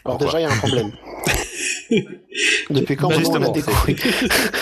[0.05, 0.93] Alors déjà il y a un problème.
[2.71, 3.97] Depuis quand Bah, on a justement, des c'est- couilles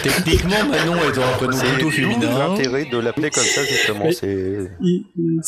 [0.03, 2.39] Techniquement, Manon est un prénom C'est plutôt féminin.
[2.39, 4.11] l'intérêt de l'appeler comme ça, justement.
[4.13, 4.71] C'est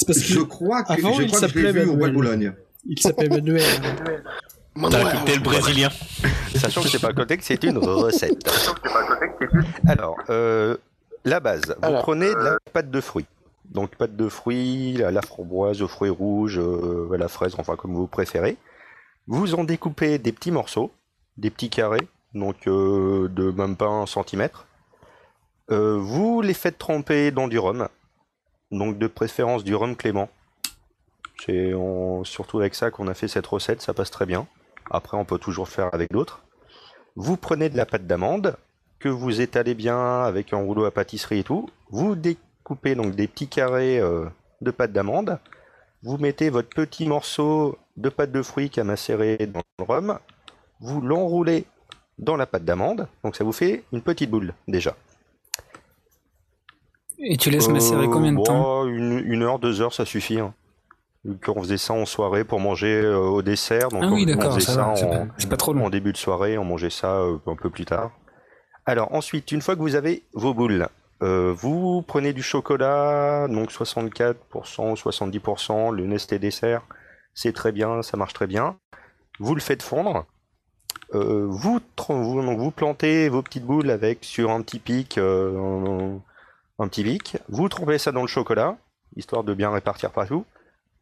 [0.06, 1.96] parce Je qu'il crois que, Avant, je il crois que je l'ai s'appelait vu au
[1.96, 2.14] bois de Manuel.
[2.14, 2.52] Boulogne.
[2.86, 3.62] il s'appelle Manuel.
[4.90, 5.88] T'as écouté le brésilien.
[6.54, 8.42] Sachant que c'est pas un contexte, c'est une recette.
[9.86, 10.76] Alors, euh,
[11.24, 12.02] la base, vous Alors.
[12.02, 13.26] prenez de la pâte de fruits.
[13.70, 17.94] Donc pâte de fruits, la, la framboise, aux fruits rouges, euh, la fraise, enfin comme
[17.94, 18.56] vous préférez.
[19.26, 20.90] Vous en découpez des petits morceaux,
[21.36, 24.66] des petits carrés, donc euh, de même pas un centimètre.
[25.70, 27.88] Euh, vous les faites tremper dans du rhum,
[28.70, 30.28] donc de préférence du rhum clément.
[31.44, 31.72] C'est
[32.24, 34.46] surtout avec ça qu'on a fait cette recette, ça passe très bien.
[34.90, 36.42] Après, on peut toujours faire avec d'autres.
[37.16, 38.56] Vous prenez de la pâte d'amande
[38.98, 41.68] que vous étalez bien avec un rouleau à pâtisserie et tout.
[41.90, 44.26] Vous découpez donc des petits carrés euh,
[44.60, 45.38] de pâte d'amande.
[46.02, 50.18] Vous mettez votre petit morceau de pâte de fruits qu'a macéré dans le rhum.
[50.82, 51.64] Vous l'enroulez
[52.18, 53.08] dans la pâte d'amande.
[53.24, 54.94] Donc ça vous fait une petite boule déjà.
[57.18, 60.40] Et tu laisses macérer combien de Euh, temps une, une heure, deux heures, ça suffit.
[60.40, 60.54] Hein.
[61.24, 63.90] Vu qu'on faisait ça en soirée pour manger euh, au dessert.
[63.90, 64.96] Donc Ah oui, on- on faisait ça ça va.
[64.96, 65.86] C'est en, pas, c'est pas trop long.
[65.86, 68.10] en début de soirée, on mangeait ça euh, un peu plus tard.
[68.86, 70.88] Alors ensuite, une fois que vous avez vos boules,
[71.22, 74.34] euh, vous prenez du chocolat, donc 64%
[74.90, 76.82] ou 70%, le Nesté dessert,
[77.34, 78.76] c'est très bien, ça marche très bien.
[79.38, 80.26] Vous le faites fondre.
[81.14, 86.18] Euh, vous, vous, plantez vos petites boules avec sur un petit pic, euh,
[86.78, 87.36] un, petit pic.
[87.48, 88.78] Vous trempez ça dans le chocolat,
[89.16, 90.46] histoire de bien répartir partout.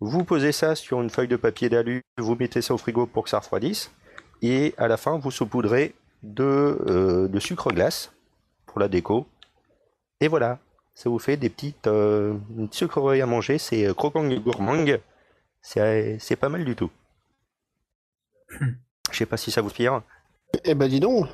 [0.00, 3.24] Vous posez ça sur une feuille de papier d'alu, vous mettez ça au frigo pour
[3.24, 3.92] que ça refroidisse.
[4.42, 6.42] Et à la fin, vous saupoudrez de,
[6.88, 8.12] euh, de sucre glace
[8.66, 9.26] pour la déco.
[10.20, 10.58] Et voilà,
[10.94, 11.88] ça vous fait des petites
[12.72, 13.58] sucreries à manger.
[13.58, 14.84] C'est croquant gourmand.
[15.62, 16.90] C'est pas mal du tout.
[19.10, 20.02] Je sais pas si ça vous inspire.
[20.64, 21.26] Eh ben dis donc.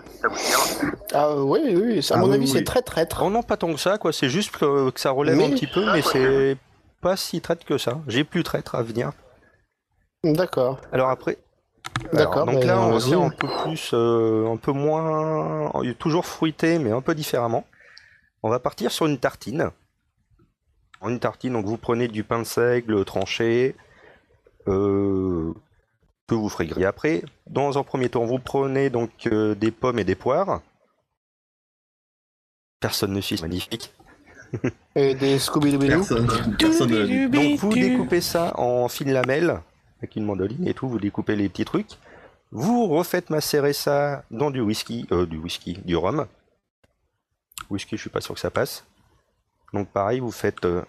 [1.14, 2.50] Ah euh, oui oui, oui, ça, à Ah mon oui, avis oui.
[2.52, 3.22] c'est très traître.
[3.24, 4.12] Oh non, pas tant que ça, quoi.
[4.12, 6.56] C'est juste que, que ça relève Mais- un petit peu, mais c'est
[7.00, 8.00] pas si traître que ça.
[8.08, 9.12] J'ai plus traître à venir.
[10.24, 10.80] D'accord.
[10.92, 11.38] Alors après.
[12.12, 16.78] D'accord, Alors, donc là, on faire un peu plus, euh, un peu moins, toujours fruité,
[16.78, 17.64] mais un peu différemment.
[18.42, 19.70] On va partir sur une tartine.
[21.02, 23.76] Une tartine, donc vous prenez du pain de seigle tranché,
[24.68, 25.54] euh,
[26.26, 27.22] que vous ferez griller après.
[27.46, 30.60] Dans un premier temps, vous prenez donc euh, des pommes et des poires.
[32.80, 33.92] Personne ne suit, c'est magnifique.
[34.94, 35.78] Et des Scooby-Doo.
[35.88, 37.28] Personne, personne ne.
[37.28, 39.60] Donc vous découpez ça en fines lamelles
[39.98, 41.98] avec une mandoline et tout, vous découpez les petits trucs.
[42.52, 46.26] Vous refaites macérer ça dans du whisky, euh, du whisky, du rhum.
[47.70, 48.84] Whisky, je suis pas sûr que ça passe.
[49.72, 50.82] Donc pareil, vous faites, euh,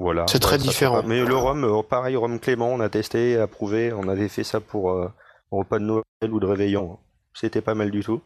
[0.00, 0.24] voilà.
[0.28, 1.02] C'est très différent.
[1.06, 4.58] Mais le rhum, euh, pareil, rhum Clément, on a testé, approuvé, on avait fait ça
[4.60, 5.08] pour euh,
[5.52, 6.98] repas de Noël ou de réveillon.
[7.34, 8.20] C'était pas mal du tout.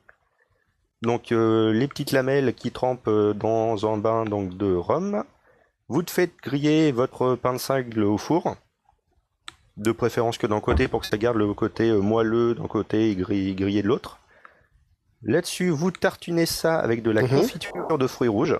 [1.03, 5.23] Donc euh, les petites lamelles qui trempent euh, dans un bain donc de rhum.
[5.89, 8.57] Vous te faites griller votre pain de seigle au four,
[9.77, 13.11] de préférence que d'un côté pour que ça garde le côté euh, moelleux d'un côté
[13.11, 14.19] et gris- grillé de l'autre.
[15.23, 17.29] Là-dessus, vous tartinez ça avec de la Mhm.
[17.29, 18.59] confiture de fruits rouges.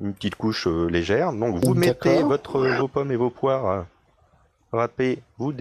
[0.00, 1.32] Une petite couche euh, légère.
[1.32, 3.82] Donc vous mettez votre, vos pommes et vos poires euh,
[4.72, 5.52] râpées, vous,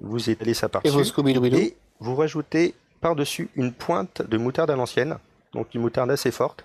[0.00, 0.94] vous étalez ça par-dessus.
[1.56, 5.16] Et vous rajoutez par-dessus une pointe de moutarde à l'ancienne,
[5.52, 6.64] donc une moutarde assez forte.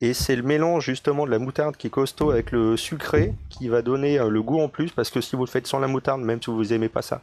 [0.00, 3.68] Et c'est le mélange justement de la moutarde qui est costaud avec le sucré qui
[3.68, 5.86] va donner euh, le goût en plus, parce que si vous le faites sans la
[5.86, 7.22] moutarde, même si vous aimez pas ça,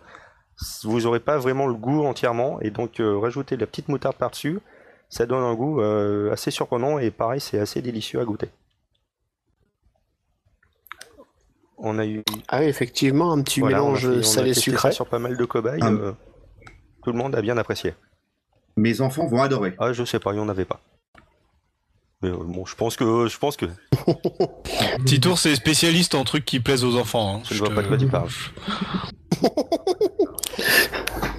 [0.83, 2.59] vous n'aurez pas vraiment le goût entièrement.
[2.61, 4.59] Et donc euh, rajouter de la petite moutarde par-dessus,
[5.09, 8.49] ça donne un goût euh, assez surprenant et pareil, c'est assez délicieux à goûter.
[11.83, 14.91] On a eu Ah oui, effectivement, un petit voilà, mélange salé-sucré.
[14.91, 15.79] sur pas mal de cobayes.
[15.81, 15.89] Ah.
[15.89, 16.11] euh,
[17.03, 17.95] tout le monde a bien apprécié.
[18.77, 19.73] Mes enfants vont adorer.
[19.79, 20.79] Ah, je sais pas, il y en avait pas.
[22.21, 23.65] Mais euh, bon, je pense que je pense que
[25.05, 27.37] Titour, c'est spécialiste en trucs qui plaisent aux enfants.
[27.37, 27.41] hein.
[27.49, 28.29] je ne vois te- pas de quoi tu parles.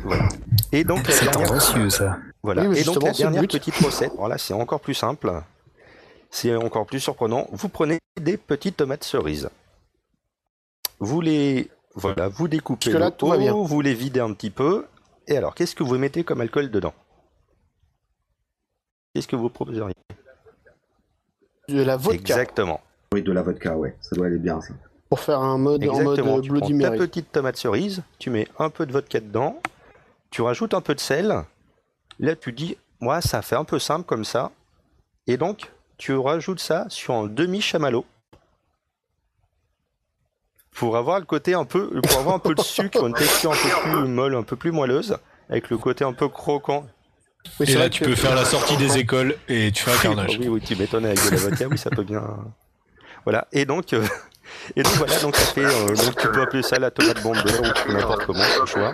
[0.04, 0.28] voilà.
[0.72, 2.18] Et donc la C'est dernière, tendancieux, ça.
[2.42, 2.64] voilà.
[2.64, 4.12] Oui, Et donc la dernière petite recette.
[4.16, 5.32] Voilà, c'est encore plus simple.
[6.30, 7.46] C'est encore plus surprenant.
[7.52, 9.50] Vous prenez des petites tomates cerises.
[11.02, 13.52] Vous les voilà, vous découpez le tout va bien.
[13.52, 14.86] vous les videz un petit peu.
[15.26, 16.94] Et alors, qu'est-ce que vous mettez comme alcool dedans?
[19.12, 19.96] Qu'est-ce que vous proposeriez?
[21.68, 22.20] De la vodka.
[22.20, 22.80] Exactement.
[23.12, 23.96] Oui, de la vodka, ouais.
[24.00, 24.74] Ça doit aller bien, ça.
[25.08, 26.40] Pour faire un mode en mode Exactement.
[26.40, 26.98] Tu prends Bloody ta Mary.
[26.98, 29.60] petite tomate cerise, tu mets un peu de vodka dedans,
[30.30, 31.34] tu rajoutes un peu de sel.
[32.20, 34.52] Là, tu dis, moi, ça fait un peu simple comme ça.
[35.26, 38.06] Et donc, tu rajoutes ça sur un demi chamallow
[40.74, 43.56] pour avoir le côté un peu, pour avoir un peu de sucre, une texture un
[43.56, 45.16] peu plus molle, un peu plus moelleuse,
[45.48, 46.86] avec le côté un peu croquant.
[47.60, 49.98] Oui, c'est Et là, tu peux faire la sortie des écoles et tu fais un
[49.98, 50.38] carnage.
[50.38, 52.22] Oui, oui, tu m'étonnes avec de la vodka, oui, ça peut bien.
[53.24, 53.46] Voilà.
[53.52, 54.04] Et donc, euh,
[54.76, 57.36] et donc voilà, donc ça fait, euh, donc tu peux appeler ça la tomate bombe
[57.36, 58.92] ou n'importe comment, le choix.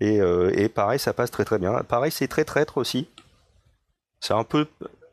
[0.00, 1.72] Et, euh, et pareil, ça passe très très bien.
[1.84, 3.08] Pareil, c'est très traître aussi.
[4.20, 4.66] C'est un peu,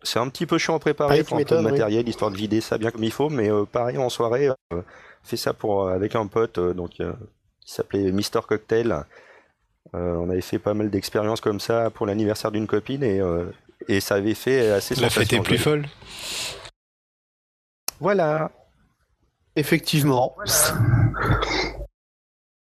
[0.04, 1.72] c'est un petit peu chiant à préparer, il faut un peu de oui.
[1.72, 3.30] matériel histoire de vider ça bien comme il faut.
[3.30, 4.82] Mais euh, pareil en soirée, euh,
[5.24, 7.14] fais ça pour euh, avec un pote euh, donc euh,
[7.66, 9.06] qui s'appelait Mister Cocktail.
[9.96, 13.96] Euh, on avait fait pas mal d'expériences comme ça pour l'anniversaire d'une copine et et,
[13.98, 15.86] et ça avait fait assez La fête est plus folle.
[18.00, 18.52] Voilà.
[19.56, 20.36] Effectivement.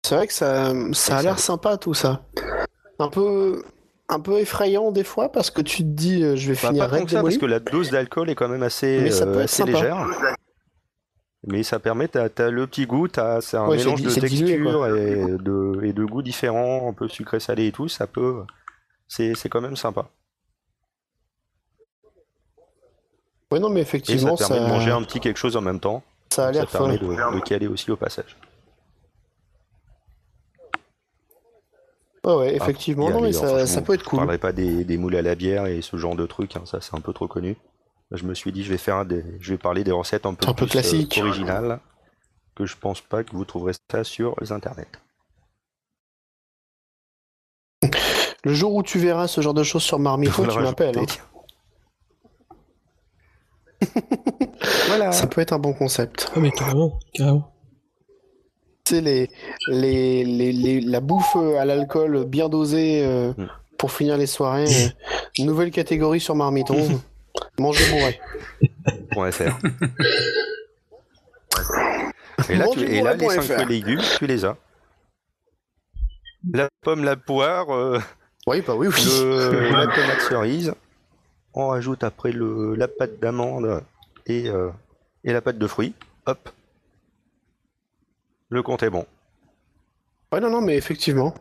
[0.03, 2.21] C'est vrai que ça, ça a l'air sympa tout ça.
[2.99, 3.61] Un peu,
[4.09, 6.89] un peu effrayant des fois parce que tu te dis euh, je vais Bah, finir
[6.89, 9.39] pas que ça, parce que la dose d'alcool est quand même assez, Mais ça peut
[9.39, 9.97] euh, être assez légère.
[11.45, 14.21] Mais ça permet, t'as as le petit goût, t'as- c'est un Ouais, mélange de dilué,
[14.21, 18.43] texture et de, et de goûts différents, un peu sucré-salé et tout, ça peut...
[19.07, 20.09] C'est quand même sympa.
[23.51, 25.61] Ouais non mais Et ça effectivement permet ça, de manger un petit quelque chose en
[25.61, 26.03] même temps.
[26.29, 28.35] ça a Ça l'air permet de, de caler aussi au passage.
[32.27, 34.17] Ouais ouais effectivement non mais ça, enfin, je ça vous peut être cool.
[34.19, 36.81] parlerai pas des, des moules à la bière et ce genre de trucs, hein, ça
[36.81, 37.55] c'est un peu trop connu.
[38.11, 40.47] Je me suis dit je vais faire des, je vais parler des recettes un peu
[40.47, 41.17] Un peu plus classique.
[41.17, 41.79] euh, originales
[42.55, 44.87] que je pense pas que vous trouverez ça sur les internets.
[48.43, 50.03] Le jour où tu verras ce genre de choses sur le
[50.49, 50.97] tu m'appelles.
[50.99, 51.05] hein.
[54.87, 55.11] voilà.
[55.11, 56.31] Ça peut être un bon concept.
[56.35, 57.51] Ah mais carrément, carrément.
[58.87, 59.29] C'est les,
[59.67, 63.47] les, les, les- la bouffe à l'alcool bien dosée euh, Mm.
[63.77, 64.63] pour finir les soirées.
[64.65, 64.87] euh,
[65.43, 67.01] nouvelle catégorie sur Marmiton.
[67.59, 68.19] Manger bourré.
[69.11, 69.57] Point .fr.
[72.49, 73.57] Et là, tu, et là les Mangezbourré.fr.
[73.59, 74.55] 5 légumes, tu les as.
[76.53, 77.99] La pomme, la poire, euh,
[78.47, 78.93] Oui, bah oui, oui.
[79.05, 80.73] le- la tomate cerise.
[81.53, 83.83] On rajoute après le, la pâte d'amande
[84.27, 84.69] et, euh,
[85.25, 85.93] et la pâte de fruits.
[86.25, 86.49] Hop.
[88.49, 89.05] Le compte est bon.
[90.31, 91.33] Ouais, non, non, mais effectivement.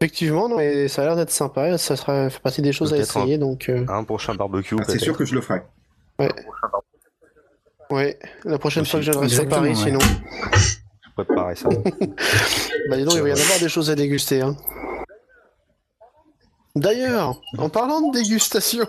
[0.00, 1.76] Effectivement, non, mais ça a l'air d'être sympa.
[1.76, 3.68] Ça sera fait partie des choses à essayer, donc.
[3.68, 4.76] euh, Un prochain barbecue.
[4.80, 5.62] Ah, c'est sûr que je le ferai.
[7.90, 8.90] ouais, la prochaine Aussi.
[8.92, 9.84] fois que je viendrai sur Exactement, Paris, ouais.
[9.84, 9.98] sinon.
[11.02, 11.68] Je préparerai ça.
[12.88, 14.40] Bah, dis donc, il va y en avoir des choses à déguster.
[14.40, 14.56] Hein.
[16.74, 18.86] D'ailleurs, en parlant de dégustation,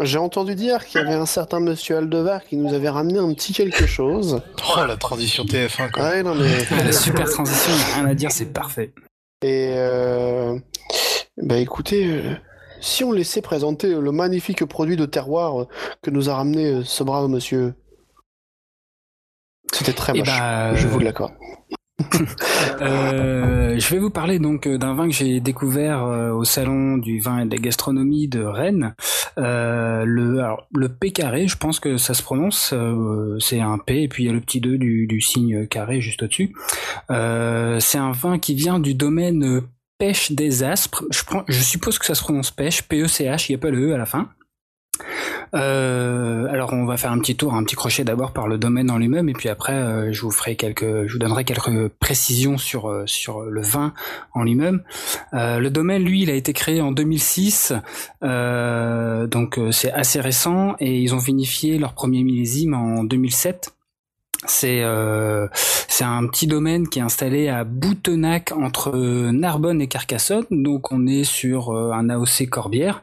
[0.00, 3.32] j'ai entendu dire qu'il y avait un certain monsieur Aldevar qui nous avait ramené un
[3.34, 4.42] petit quelque chose.
[4.76, 6.02] Oh, la transition TF1, quoi.
[6.02, 6.66] Ouais, non, mais.
[6.70, 8.92] Ah, la super transition, y a rien à dire, c'est parfait.
[9.42, 10.58] Et euh,
[11.38, 12.34] bah écoutez, euh,
[12.80, 15.68] si on laissait présenter le magnifique produit de terroir euh,
[16.02, 17.74] que nous a ramené euh, ce brave monsieur.
[19.72, 21.32] C'était très Eh moche, bah, je vous l'accorde.
[22.82, 26.96] Euh, je vais vous parler donc euh, d'un vin que j'ai découvert euh, au salon
[26.96, 28.94] du vin et de la gastronomie de Rennes.
[29.36, 30.42] Le
[30.74, 32.74] le P carré, je pense que ça se prononce.
[33.38, 36.22] c'est un P et puis il y a le petit 2 du, signe carré juste
[36.22, 36.54] au-dessus.
[37.08, 39.62] C'est un vin qui vient du domaine
[39.98, 41.04] Pêche des Aspres.
[41.10, 43.94] Je, je suppose que ça se prononce pêche, P-E-C-H, il n'y a pas le E
[43.94, 44.30] à la fin.
[45.54, 48.90] Euh, alors on va faire un petit tour, un petit crochet d'abord par le domaine
[48.90, 52.58] en lui-même et puis après euh, je vous ferai quelques, je vous donnerai quelques précisions
[52.58, 53.04] sur euh,
[53.48, 53.92] le vin
[54.34, 54.82] en lui-même.
[55.32, 57.72] Le domaine, lui, il a été créé en 2006,
[58.22, 63.72] euh, donc c'est assez récent et ils ont vinifié leur premier millésime en 2007.
[64.46, 68.96] C'est un petit domaine qui est installé à Boutenac entre
[69.30, 73.02] Narbonne et Carcassonne, donc on est sur un AOC Corbière.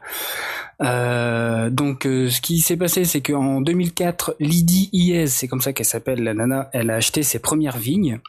[0.82, 5.72] Euh, donc euh, ce qui s'est passé, c'est qu'en 2004, Lydie Iez, c'est comme ça
[5.72, 8.20] qu'elle s'appelle la nana, elle a acheté ses premières vignes.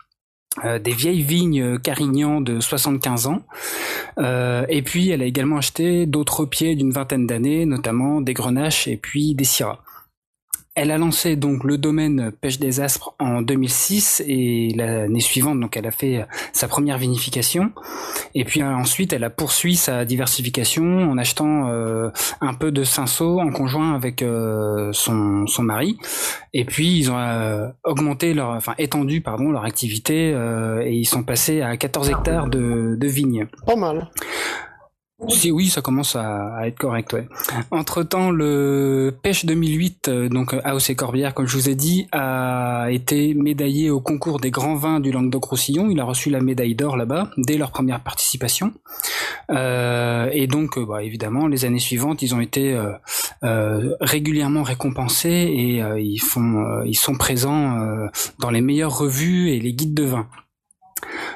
[0.66, 3.42] euh, des vieilles vignes Carignan de 75 ans.
[4.68, 8.98] Et puis, elle a également acheté d'autres pieds d'une vingtaine d'années, notamment des grenaches et
[8.98, 9.80] puis des syrahs.
[10.82, 15.76] Elle a lancé donc le domaine Pêche des Aspres en 2006 et l'année suivante, donc
[15.76, 17.74] elle a fait sa première vinification.
[18.34, 22.86] Et puis euh, ensuite, elle a poursuivi sa diversification en achetant euh, un peu de
[22.86, 25.98] cinceau en conjoint avec euh, son, son mari.
[26.54, 31.06] Et puis ils ont euh, augmenté leur, enfin étendu pardon leur activité euh, et ils
[31.06, 33.48] sont passés à 14 hectares de, de vignes.
[33.66, 34.10] Pas mal.
[35.28, 37.14] Si oui, ça commence à, être correct.
[37.14, 37.28] Ouais.
[37.72, 42.08] Entre temps, le Pêche 2008, euh, donc euh, AOC Corbière, comme je vous ai dit,
[42.12, 45.90] a été médaillé au concours des grands vins du Languedoc-Roussillon.
[45.90, 48.74] Il a reçu la médaille d'or là-bas dès leur première participation.
[49.52, 52.92] Euh, et donc, euh, bah, évidemment, les années suivantes, ils ont été euh,
[53.44, 58.08] euh, régulièrement récompensés et euh, ils font, euh, ils sont présents euh,
[58.40, 60.28] dans les meilleures revues et les guides de vin.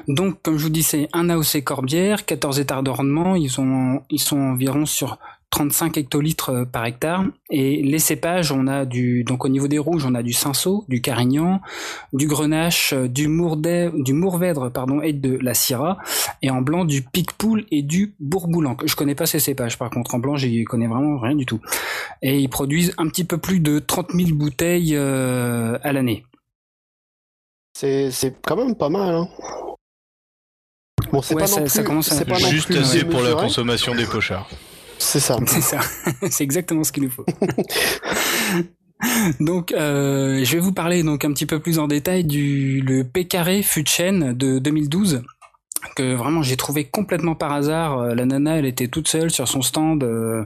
[0.08, 3.36] Donc, comme je vous dis, c'est un AOC Corbière, 14 hectares de rendement.
[3.36, 5.18] Ils sont, ils sont environ sur
[5.54, 7.26] 35 hectolitres euh, par hectare.
[7.52, 10.84] Et les cépages, on a du, donc au niveau des rouges, on a du Cinsault,
[10.88, 11.62] du Carignan,
[12.12, 16.00] du Grenache, euh, du Mourvèdre, pardon, et de la Syrah.
[16.42, 18.76] Et en blanc, du Picpoul et du Bourboulan.
[18.84, 20.16] Je connais pas ces cépages, par contre.
[20.16, 21.62] En blanc, j'y connais vraiment rien du tout.
[22.24, 26.26] Et ils produisent un petit peu plus de 30 000 bouteilles euh, à l'année.
[27.84, 29.14] C'est c'est quand même pas mal.
[29.14, 29.28] Hein.
[31.12, 31.88] Bon, c'est Ouais, pas ça- non ça plus.
[31.88, 34.50] commence à- c'est pas non Juste plus assez pour la consommation des pochards.
[34.98, 35.38] C'est ça.
[35.48, 35.80] C'est ça,
[36.32, 37.26] c'est exactement ce qu'il nous faut.
[39.42, 43.04] donc, euh, je vais vous parler donc un petit peu plus en détail du le
[43.04, 45.22] P carré de 2012
[45.96, 48.00] que vraiment j'ai trouvé complètement par hasard.
[48.00, 50.46] Euh, La nana, elle était toute seule sur son stand euh,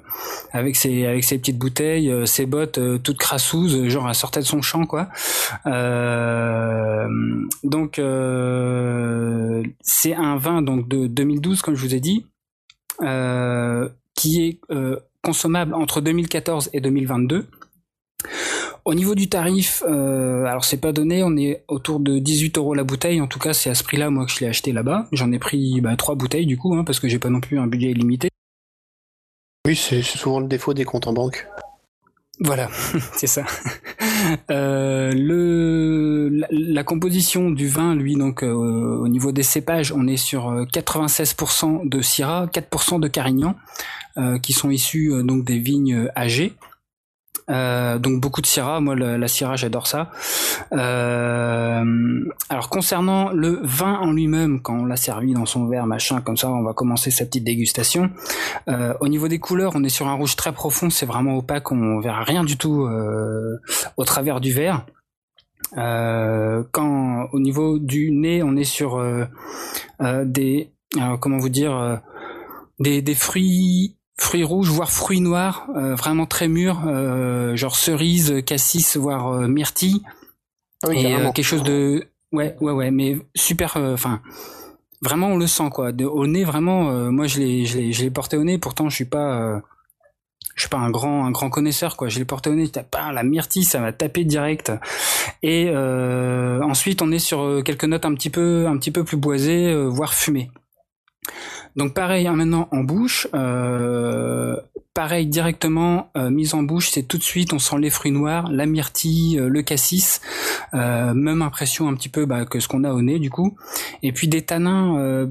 [0.52, 4.40] avec ses avec ses petites bouteilles, euh, ses bottes euh, toutes crassouses, genre elle sortait
[4.42, 5.10] de son champ quoi.
[5.66, 7.08] Euh,
[7.64, 12.26] donc euh, c'est un vin donc de 2012 comme je vous ai dit.
[14.16, 14.60] Qui est
[15.22, 17.46] consommable entre 2014 et 2022.
[18.86, 22.74] Au niveau du tarif, euh, alors c'est pas donné, on est autour de 18 euros
[22.74, 23.22] la bouteille.
[23.22, 25.08] En tout cas, c'est à ce prix-là moi que je l'ai acheté là-bas.
[25.12, 27.60] J'en ai pris bah, trois bouteilles du coup, hein, parce que j'ai pas non plus
[27.60, 28.30] un budget illimité.
[29.68, 31.48] Oui, c'est souvent le défaut des comptes en banque.
[32.40, 32.70] Voilà,
[33.14, 33.44] c'est ça.
[34.52, 40.08] Euh, le, la, la composition du vin, lui, donc euh, au niveau des cépages, on
[40.08, 43.56] est sur euh, 96% de Syrah, 4% de Carignan,
[44.18, 46.54] euh, qui sont issus donc des vignes âgées.
[47.50, 50.12] Euh, donc beaucoup de Syrah, moi la, Syrah j'adore ça.
[50.74, 56.20] Euh, alors concernant le vin en lui-même, quand on l'a servi dans son verre, machin,
[56.20, 58.10] comme ça on va commencer sa petite dégustation.
[58.68, 61.72] Euh, au niveau des couleurs, on est sur un rouge très profond, c'est vraiment opaque,
[61.72, 63.58] on verra rien du tout euh,
[63.96, 64.86] au travers du verre.
[65.78, 69.02] Euh, quand au niveau du nez, on est sur
[70.00, 70.72] des
[71.20, 72.02] comment vous dire
[72.80, 78.44] des, des fruits fruits rouges voire fruits noirs euh, vraiment très mûrs euh, genre cerise
[78.46, 80.02] cassis voire euh, myrtille.
[80.84, 84.22] Ah oui, et euh, quelque chose de ouais ouais ouais mais super euh, enfin
[85.02, 85.92] vraiment on le sent quoi.
[85.92, 88.58] De, au nez vraiment euh, moi je l'ai je l'ai je l'ai porté au nez.
[88.58, 89.60] Pourtant je suis pas euh,
[90.56, 92.10] je suis pas un grand un grand connaisseur quoi.
[92.10, 94.72] Je l'ai porté au nez t'as pas la myrtille ça m'a tapé direct.
[95.44, 99.18] Et euh, ensuite on est sur quelques notes un petit peu un petit peu plus
[99.18, 100.50] boisées euh, voire fumées
[101.78, 104.58] donc pareil hein, maintenant en bouche euh,
[104.94, 108.50] pareil directement euh, mise en bouche c'est tout de suite on sent les fruits noirs
[108.52, 110.22] la myrtille euh, le cassis
[110.74, 113.58] euh, même impression un petit peu bah, que ce qu'on a au nez du coup.
[114.04, 115.28] Et puis des tanins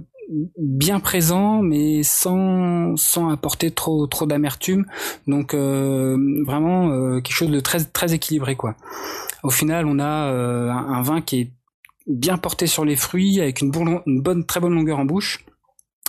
[0.59, 4.87] bien présents mais sans sans apporter trop trop d'amertume.
[5.27, 8.75] Donc euh, vraiment euh, quelque chose de très très équilibré quoi.
[9.43, 11.51] Au final on a un, vin qui est
[12.07, 13.73] bien porté sur les fruits avec une,
[14.07, 15.45] une bonne très bonne longueur en bouche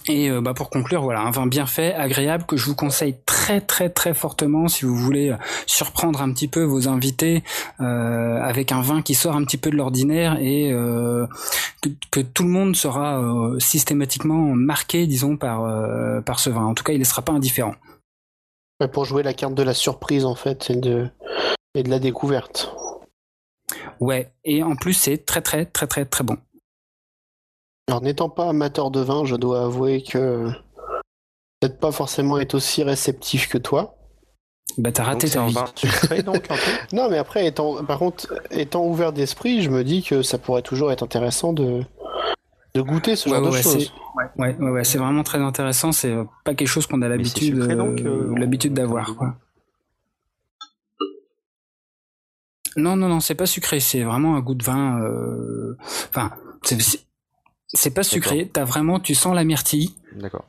[0.08, 3.18] et euh, bah, pour conclure, voilà, un vin bien fait, agréable, que je vous conseille
[3.26, 7.44] très très très fortement si vous voulez euh, surprendre un petit peu vos invités
[7.82, 11.28] euh, avec un vin qui sort un petit peu de l'ordinaire et euh,
[11.82, 16.66] que, que tout le monde sera euh, systématiquement marqué, disons, par, euh, par ce vin.
[16.66, 17.76] En tout cas, il ne sera pas indifférent.
[18.94, 21.10] Pour jouer la carte de la surprise en fait et de,
[21.74, 22.72] et de la découverte.
[24.00, 26.38] Ouais, et en plus, c'est très très très très très bon.
[27.88, 30.50] Alors n'étant pas amateur de vin, je dois avouer que
[31.60, 33.96] peut-être pas forcément être aussi réceptif que toi.
[34.78, 35.56] Bah, t'as raté c'est ta un vie.
[36.94, 40.62] Non, mais après, étant, par contre, étant ouvert d'esprit, je me dis que ça pourrait
[40.62, 41.84] toujours être intéressant de,
[42.76, 43.94] de goûter ce Ouais, genre ouais, de choses.
[44.38, 45.94] Ouais, ouais, ouais, c'est vraiment très intéressant.
[45.94, 46.14] C'est
[46.44, 49.16] pas quelque chose qu'on a l'habitude euh, euh, l'habitude d'avoir.
[52.76, 53.80] Non, non, non, c'est pas sucré.
[53.80, 55.02] C'est vraiment un goût de vin.
[55.02, 55.78] euh,
[56.10, 56.32] Enfin,
[56.64, 57.07] c'est-
[57.74, 58.50] c'est pas sucré.
[58.52, 59.94] T'as vraiment, tu sens la myrtille,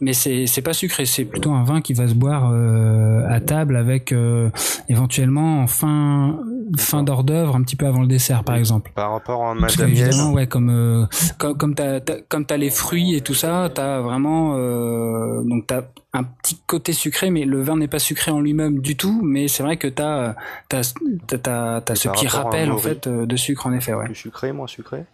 [0.01, 1.05] mais c'est c'est pas sucré.
[1.05, 4.51] C'est plutôt un vin qui va se boire euh, à table avec euh,
[4.89, 6.39] éventuellement en fin
[6.77, 8.93] fin d'hors d'œuvre, un petit peu avant le dessert, par exemple.
[8.95, 11.07] Par rapport à Parce Madame Miel, ouais, comme euh,
[11.39, 11.99] comme comme t'as
[12.29, 16.93] comme t'as les fruits et tout ça, t'as vraiment euh, donc t'as un petit côté
[16.93, 19.21] sucré, mais le vin n'est pas sucré en lui-même du tout.
[19.25, 20.37] Mais c'est vrai que t'as
[20.69, 20.83] t'as
[21.27, 23.93] t'as ce petit rappel en fait de sucre en effet.
[23.93, 24.05] Ouais.
[24.05, 25.05] plus sucré, moins sucré?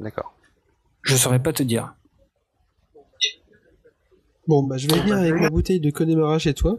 [0.00, 0.34] D'accord.
[1.02, 1.94] Je saurais pas te dire.
[4.46, 6.76] Bon, bah, je vais venir avec ma bouteille de Connemara chez toi.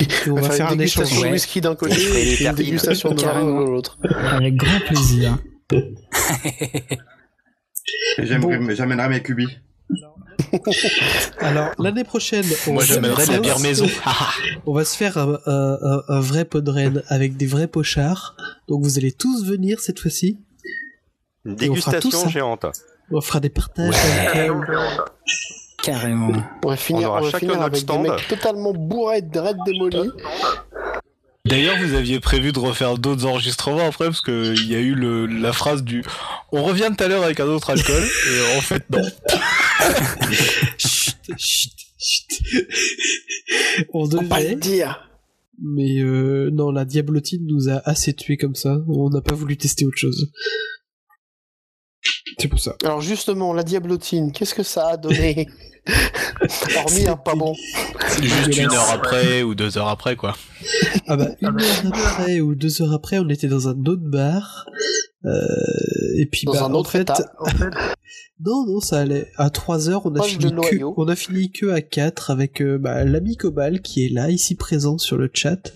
[0.00, 1.04] Et on va faire un une échange.
[1.04, 1.32] dégustation de Ouais.
[1.32, 3.98] whisky d'un côté Et une dégustation de vin de l'autre.
[4.32, 5.38] Avec grand plaisir.
[8.18, 9.48] J'amènerai mes cubis.
[11.38, 13.86] Alors, l'année prochaine, on, Moi, va la bière maison.
[14.66, 17.68] on va se faire un, un- un- un vrai pot de Rennes avec des vrais
[17.68, 18.36] pochards.
[18.68, 20.38] Donc, vous allez tous venir cette fois-ci.
[21.44, 22.66] Une Et on fera tout dégustation géante.
[23.10, 23.94] On fera des partages.
[23.94, 24.54] avec, euh,
[25.82, 26.32] Carrément.
[26.64, 28.02] On va finir, On aura on va chacun finir notre avec stand.
[28.04, 30.10] des mecs totalement bourrés de dread démolis.
[31.46, 34.94] D'ailleurs, vous aviez prévu de refaire d'autres enregistrements après, parce que il y a eu
[34.94, 36.02] le, la phrase du
[36.52, 39.02] On revient tout à l'heure avec un autre alcool, et en fait, non.
[40.78, 42.66] Chut, chut, chut.
[43.92, 45.06] On Faut pas le devait, dire.
[45.62, 48.78] mais euh, non, la diablotine nous a assez tués comme ça.
[48.88, 50.30] On n'a pas voulu tester autre chose.
[52.38, 52.76] C'est pour ça.
[52.84, 55.48] Alors justement, la diablotine, qu'est-ce que ça a donné
[56.76, 57.54] Hormis un pas bon.
[58.20, 60.34] Juste une heure après ou deux heures après, quoi.
[61.06, 64.66] Ah bah une heure après ou deux heures après, on était dans un autre bar.
[65.26, 65.40] Euh,
[66.16, 67.32] et puis Dans bah, un en fait, état.
[68.40, 69.30] non non, ça allait.
[69.36, 72.78] À trois heures, on a fini que, on a fini que à quatre avec euh,
[72.78, 75.72] bah, l'ami Cobal qui est là, ici présent sur le chat,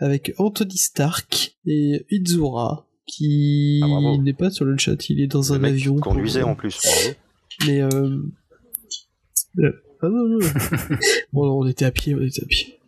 [0.00, 5.40] avec Anthony Stark et Izura qui Ah, n'est pas sur le chat, il est dans
[5.42, 5.94] Le un mec avion.
[5.96, 6.78] qui pour- conduisait en plus.
[6.82, 7.16] bravo.
[7.66, 8.18] Mais euh...
[9.58, 10.38] euh, ah non, non.
[11.32, 12.78] bon, non, on était à pied, on était à pied.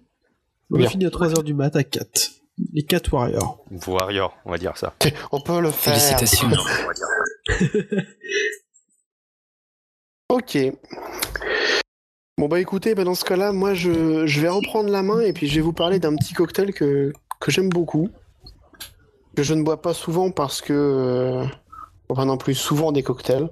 [0.71, 0.89] On a Bien.
[0.89, 2.31] fini à 3h du mat à 4.
[2.73, 3.65] Les 4 Warriors.
[3.87, 4.95] Warrior, on va dire ça.
[5.33, 5.95] On peut le faire.
[5.95, 6.49] Félicitations.
[10.29, 10.57] Ok.
[12.39, 15.33] Bon bah écoutez, bah dans ce cas-là, moi je, je vais reprendre la main et
[15.35, 18.09] puis je vais vous parler d'un petit cocktail que, que j'aime beaucoup.
[19.37, 20.73] Que je ne bois pas souvent parce que...
[20.73, 21.45] euh,
[22.09, 23.49] enfin non plus souvent des cocktails.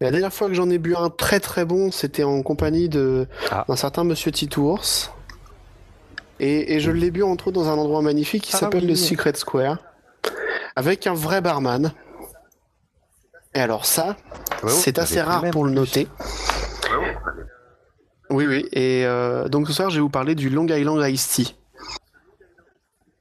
[0.00, 2.88] La dernière fois que j'en ai bu un très très bon, c'était en compagnie
[3.50, 3.64] Ah.
[3.68, 4.82] d'un certain Monsieur Titours.
[6.38, 8.88] Et, et je l'ai bu entre autres dans un endroit magnifique qui Ah s'appelle oui.
[8.90, 9.76] le Secret Square.
[10.74, 11.92] Avec un vrai barman.
[13.54, 14.16] Et alors ça,
[14.62, 16.06] Ouais, c'est ouais, assez rare pour le noter.
[18.30, 18.68] Oui, oui.
[18.72, 21.56] Et euh, donc ce soir, je vais vous parler du Long Island Iced Tea.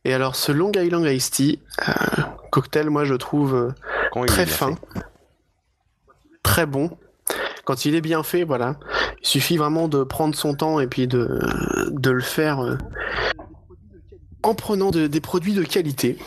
[0.09, 1.91] Et alors, ce Long Island Iced Tea, euh,
[2.51, 3.69] cocktail, moi, je trouve euh,
[4.11, 5.01] Quand très fin, fait.
[6.41, 6.97] très bon.
[7.63, 8.77] Quand il est bien fait, voilà.
[9.21, 11.39] Il suffit vraiment de prendre son temps et puis de,
[11.91, 12.75] de le faire euh,
[14.41, 16.17] en prenant de- des produits de qualité.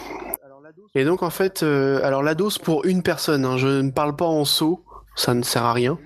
[0.94, 4.14] Et donc, en fait, euh, alors la dose pour une personne, hein, je ne parle
[4.14, 4.84] pas en seau,
[5.16, 5.98] ça ne sert à rien.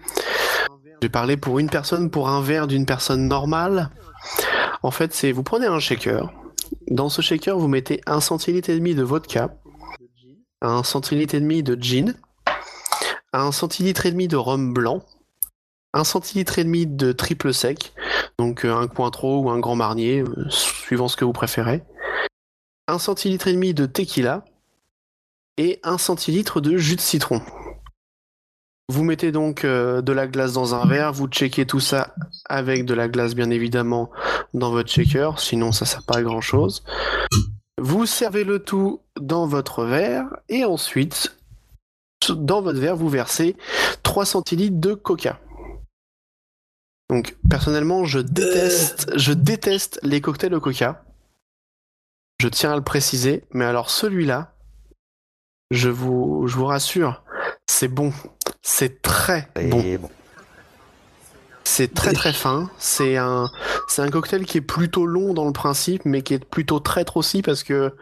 [1.03, 3.91] Je vais parler pour une personne, pour un verre d'une personne normale.
[4.83, 6.33] En fait, c'est vous prenez un shaker.
[6.91, 9.57] Dans ce shaker, vous mettez un centilitre et demi de vodka,
[10.61, 12.15] un centilitre et demi de gin,
[13.33, 15.03] un centilitre et demi de rhum blanc,
[15.93, 17.93] un centilitre et demi de triple sec,
[18.39, 21.83] donc euh, un Cointreau ou un Grand Marnier, euh, suivant ce que vous préférez,
[22.89, 24.45] un centilitre et demi de tequila
[25.57, 27.41] et un centilitre de jus de citron.
[28.89, 32.15] Vous mettez donc euh, de la glace dans un verre, vous checkez tout ça
[32.45, 34.11] avec de la glace bien évidemment
[34.55, 36.85] dans votre shaker, sinon ça sert pas à grand chose.
[37.79, 41.37] Vous servez le tout dans votre verre et ensuite
[42.31, 43.57] dans votre verre vous versez
[44.05, 45.41] 3 centilitres de coca.
[47.11, 51.03] Donc personnellement je déteste, les cocktails au coca.
[52.41, 54.55] Je tiens à le préciser, mais alors celui-là,
[55.73, 57.25] je vous rassure,
[57.67, 58.13] c'est bon.
[58.69, 59.81] C'est très bon.
[59.81, 60.11] Et bon.
[61.63, 62.69] C'est très très fin.
[62.79, 63.49] C'est un,
[63.87, 67.17] c'est un cocktail qui est plutôt long dans le principe, mais qui est plutôt traître
[67.17, 67.95] aussi parce que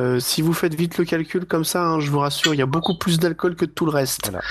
[0.00, 2.62] euh, si vous faites vite le calcul comme ça, hein, je vous rassure, il y
[2.62, 4.28] a beaucoup plus d'alcool que de tout le reste.
[4.30, 4.44] Voilà.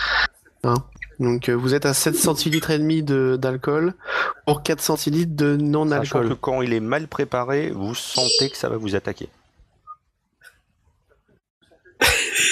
[0.63, 0.73] Hein.
[1.19, 3.93] Donc euh, vous êtes à 7 centilitres et demi de- d'alcool
[4.47, 6.35] pour 4 centilitres de Sachant que non-alcool.
[6.41, 9.29] quand il est mal préparé, vous sentez que ça va vous attaquer.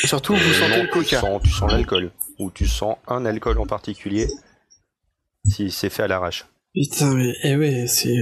[0.05, 1.19] Surtout vous sentez Non, le tu coca.
[1.21, 2.11] sens, tu sens l'alcool.
[2.39, 4.27] Ou tu sens un alcool en particulier.
[5.45, 6.45] Si c'est fait à l'arrache.
[6.73, 8.15] Putain, mais eh ouais, c'est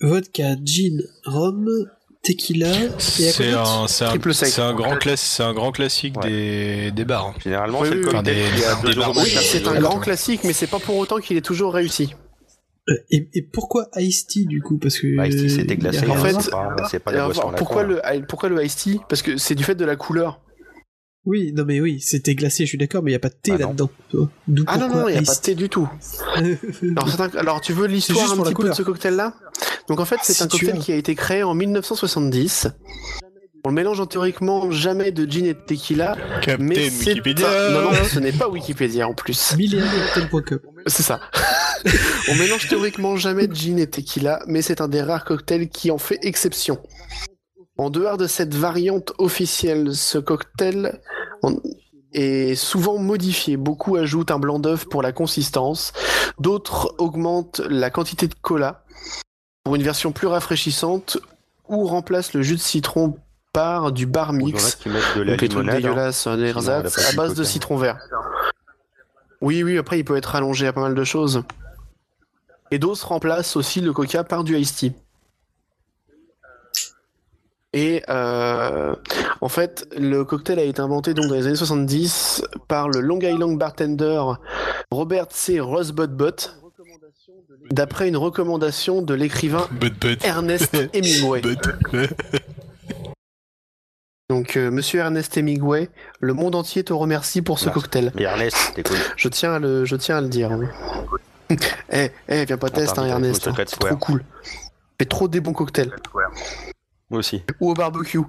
[0.00, 1.66] vodka, gin, rhum,
[2.22, 4.48] tequila C'est un, un, Triple sec.
[4.48, 6.28] c'est un grand c'est un grand classique Ouais.
[6.30, 7.28] des, des bars.
[7.28, 7.34] hein.
[7.42, 8.44] Généralement, Oui, c'est oui, des-
[9.16, 12.14] Oui, c'est un grand classique, mais c'est pas pour autant qu'il est toujours réussi.
[13.10, 16.06] Et, et pourquoi Ice Tea du coup Parce que Bah, Ice tea, c'était glacé.
[16.08, 16.40] En hein, rien.
[16.40, 16.50] fait,
[16.90, 17.86] c'est pas, pas la Alors, boisson à la pourquoi, hein.
[18.18, 19.00] le, pourquoi le iced tea?
[19.08, 20.40] Parce que c'est du fait de la couleur.
[21.30, 23.34] Oui, non mais oui, c'était glacé, je suis d'accord, mais il y a pas de
[23.40, 23.68] thé Ah non.
[23.68, 23.90] là-dedans.
[24.66, 25.88] Ah non, non, il n'y a pas de thé du tout.
[26.36, 29.34] Alors, c'est un- alors, tu veux l'histoire un petit peu de ce cocktail-là?
[29.88, 30.78] Donc en fait, c'est Si un cocktail as.
[30.78, 32.68] qui a été créé en 1970.
[33.64, 37.46] On le mélange théoriquement jamais de gin et de tequila, mais Captain c'est Wikipédia.
[37.46, 39.54] un- Non, non, ce n'est pas Wikipédia en plus.
[40.86, 41.20] C'est ça.
[42.30, 45.90] On mélange théoriquement jamais de gin et tequila, mais c'est un des rares cocktails qui
[45.90, 46.78] en fait exception.
[47.76, 50.98] En dehors de cette variante officielle, ce cocktail
[52.12, 53.56] est souvent modifié.
[53.56, 55.92] Beaucoup ajoutent un blanc d'œuf pour la consistance,
[56.38, 58.84] d'autres augmentent la quantité de cola
[59.64, 61.18] pour une version plus rafraîchissante
[61.68, 63.16] ou remplacent le jus de citron
[63.52, 64.78] par du bar mix.
[64.84, 66.12] de la Donc les trucs hein.
[66.12, 67.98] Sinon, ersatz, à base de citron vert.
[69.40, 71.42] Oui, oui, après il peut être rallongé à pas mal de choses.
[72.70, 74.92] Et d'autres remplacent aussi le coca par du iced tea.
[77.72, 78.96] Et euh,
[79.40, 83.20] en fait, le cocktail a été inventé donc dans les années 70 par le Long
[83.20, 84.20] Island bartender
[84.90, 85.60] Robert C.
[85.60, 86.16] Rosebud
[87.70, 90.24] d'après une recommandation de l'écrivain But but.
[90.24, 91.40] Ernest Hemingway.
[91.42, 91.58] But.
[94.28, 95.90] Donc, euh, monsieur Ernest Hemingway,
[96.20, 97.80] le monde entier te remercie pour ce Merci.
[97.80, 98.12] cocktail.
[98.16, 98.96] Mais Ernest, t'es cool.
[99.16, 100.50] Je tiens à le, je tiens à le dire.
[100.52, 100.66] oui.
[101.92, 103.48] Eh, eh, viens pas tester, hein, Ernest.
[103.56, 104.24] C'est trop cool.
[105.00, 105.90] Fait trop des bons cocktails.
[107.10, 107.42] Moi aussi.
[107.60, 108.20] Ou au barbecue.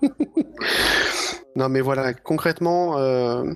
[1.56, 3.52] non, mais voilà, concrètement, euh,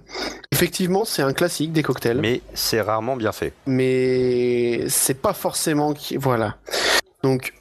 [0.51, 2.21] effectivement, c'est un classique des cocktails.
[2.21, 3.53] Mais c'est rarement bien fait.
[3.67, 6.57] mais c'est pas forcément qui voilà
[7.23, 7.55] donc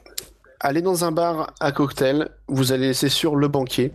[0.60, 3.92] allez dans un bar à cocktail vous allez laisser sur le banquier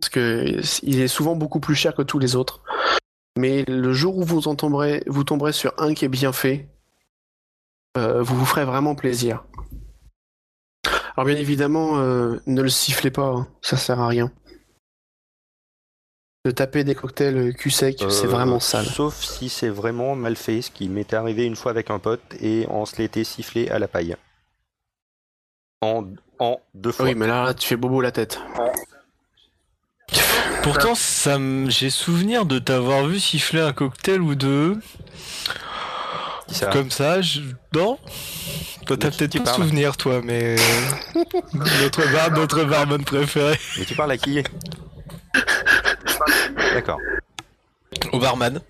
[0.00, 2.62] parce que il est souvent beaucoup plus cher que tous les autres
[3.38, 6.68] mais le jour où vous en tomberez vous tomberez sur un qui est bien fait
[7.96, 9.44] euh, vous vous ferez vraiment plaisir
[11.16, 14.30] alors bien évidemment euh, ne le sifflez pas hein, ça sert à rien
[16.44, 20.34] de taper des cocktails cul sec c'est Euh, vraiment sale Sauf si c'est vraiment mal
[20.36, 23.68] fait, ce qui m'était arrivé une fois avec un pote et on se l'était sifflé
[23.68, 24.16] à la paille.
[25.82, 26.04] En,
[26.40, 27.04] en deux fois.
[27.06, 28.40] oui mais là, là tu fais bobo la tête
[30.62, 34.78] Pourtant, ça me- j'ai souvenir de t'avoir vu siffler un cocktail ou deux.
[36.52, 37.40] Ça- Comme ça, je...
[37.74, 37.98] non
[38.86, 40.56] Toi, t'as peut-être pas parles souvenir, toi, mais...
[41.54, 43.58] notre bar, notre barman préféré.
[43.78, 44.42] Mais tu parles à qui?
[46.74, 46.98] D'accord.
[48.12, 48.60] Au barman.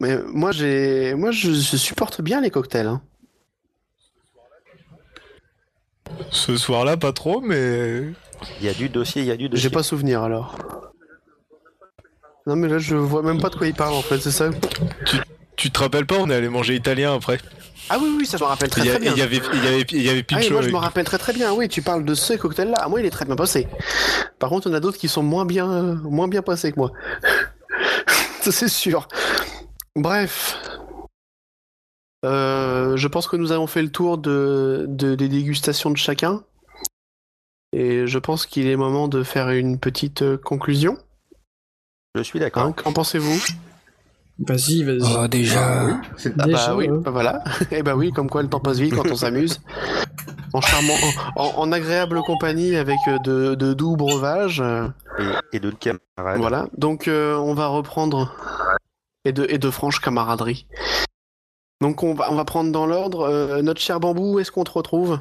[0.00, 2.86] Mais moi, j'ai, moi, je, je supporte bien les cocktails.
[2.86, 3.02] hein.
[6.30, 8.04] Ce soir-là, pas trop, mais...
[8.60, 9.62] Il y a du dossier, il y a du dossier.
[9.62, 10.56] J'ai pas souvenir alors.
[12.46, 14.50] Non, mais là, je vois même pas de quoi il parle en fait, c'est ça?
[15.06, 15.16] Tu
[15.70, 17.38] te rappelles pas, on est allé manger italien après.
[17.90, 19.12] Ah oui, oui, ça je me rappelle très a- bien.
[19.12, 21.18] il y avait, il y avait, il y avait Ah, moi, je me rappelle très
[21.18, 21.52] très bien.
[21.52, 22.78] Oui, tu parles de ce cocktail-là.
[22.80, 23.66] Ah, moi, il est très bien passé.
[24.38, 25.66] Par contre, on a d'autres qui sont moins bien,
[26.04, 26.92] moins bien passés que moi.
[28.40, 29.08] Ça, c'est sûr.
[29.96, 30.58] Bref.
[32.24, 36.42] Euh, je pense que nous avons fait le tour de, de- des dégustations de chacun.
[37.72, 40.98] Et je pense qu'il est moment de faire une petite euh, conclusion.
[42.14, 42.64] Je suis d'accord.
[42.64, 43.40] Hein, Qu'en pensez-vous?
[44.46, 45.00] Vas-y, vas-y.
[45.18, 46.00] Oh, déjà.
[46.16, 47.42] C'est Ah Déjà, bah oui, bah voilà.
[47.70, 49.60] Et bah oui, comme quoi le temps passe vite quand on s'amuse.
[50.52, 50.94] En charmant,
[51.36, 54.62] en, en- en agréable compagnie avec euh, de, de doux breuvages.
[55.18, 56.38] Et, et de camarades.
[56.38, 56.66] Voilà.
[56.76, 58.34] Donc euh, on va reprendre
[59.24, 60.66] et de et de franche camaraderie.
[61.80, 64.38] Donc on va on va prendre dans l'ordre euh, notre cher bambou.
[64.38, 65.18] Est-ce qu'on te retrouve?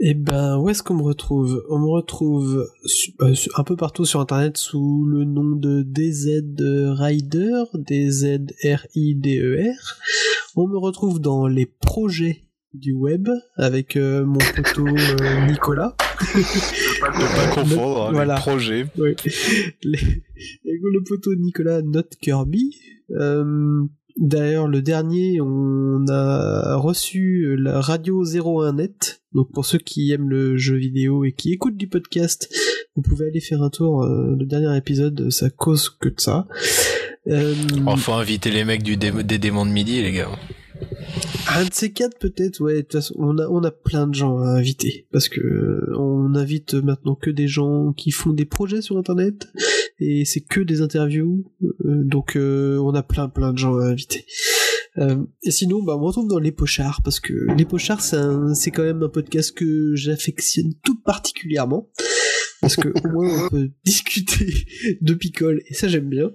[0.00, 1.64] Eh ben, où est-ce qu'on me retrouve?
[1.70, 2.68] On me retrouve
[3.22, 6.42] euh, un peu partout sur internet sous le nom de DZ
[6.98, 9.58] Rider, D-Z-R-I-D-E-R.
[9.58, 9.72] E
[10.56, 12.42] On me retrouve dans les projets
[12.74, 15.96] du web avec euh, mon poteau euh, Nicolas.
[16.34, 18.34] Ne pas confondre hein, Voilà.
[18.34, 18.86] les projets.
[19.82, 19.98] Les-
[20.64, 22.76] et le poteau Nicolas Not Kirby.
[23.12, 23.82] Euh,
[24.18, 29.20] D'ailleurs, le dernier, on a reçu la radio 01net.
[29.36, 32.48] Donc pour ceux qui aiment le jeu vidéo et qui écoutent du podcast,
[32.96, 34.02] vous pouvez aller faire un tour.
[34.02, 36.46] euh, le dernier épisode, ça cause que de ça.
[37.28, 37.54] Euh,
[37.86, 40.30] Oh, inviter les mecs du dé- des démons de midi, les gars.
[41.54, 42.76] un de ces quatre peut-être, ouais.
[42.76, 45.92] De toute façon, on a on a plein de gens à inviter parce que euh,
[45.98, 49.48] on invite maintenant que des gens qui font des projets sur internet
[50.00, 51.44] et c'est que des interviews.
[51.84, 54.24] euh, donc euh, on a plein plein de gens à inviter.
[54.98, 58.70] Euh, et sinon, bah, on me retrouve dans les pochards parce que les pochards, c'est
[58.70, 61.90] quand même un podcast que j'affectionne tout particulièrement
[62.60, 64.66] parce que au moins on peut discuter
[65.00, 66.30] de picole et ça j'aime bien.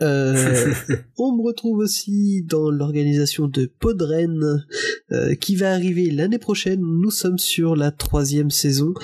[0.00, 0.72] Euh,
[1.18, 4.64] on me retrouve aussi dans l'organisation de Podren
[5.12, 6.80] euh, qui va arriver l'année prochaine.
[6.80, 8.94] Nous sommes sur la troisième saison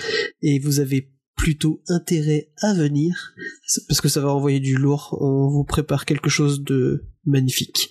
[0.42, 3.34] et vous avez plutôt intérêt à venir
[3.88, 5.16] parce que ça va envoyer du lourd.
[5.20, 7.90] On vous prépare quelque chose de magnifique.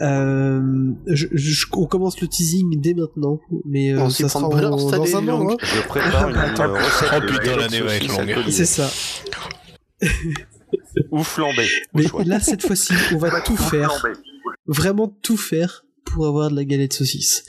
[0.00, 4.90] Euh, je, je- on commence le teasing dès maintenant, mais euh, ça sera de en-
[4.90, 5.50] dans un an.
[5.50, 5.56] hein.
[5.62, 8.50] Je prépare une, une recette Oh de putain, l'année va être longue.
[8.50, 8.90] C'est ça.
[11.10, 11.66] Ou flambé.
[11.94, 12.24] Mais choix.
[12.24, 14.04] là, cette fois-ci, on va tout faire.
[14.66, 17.44] vraiment tout faire pour avoir de la galette saucisse.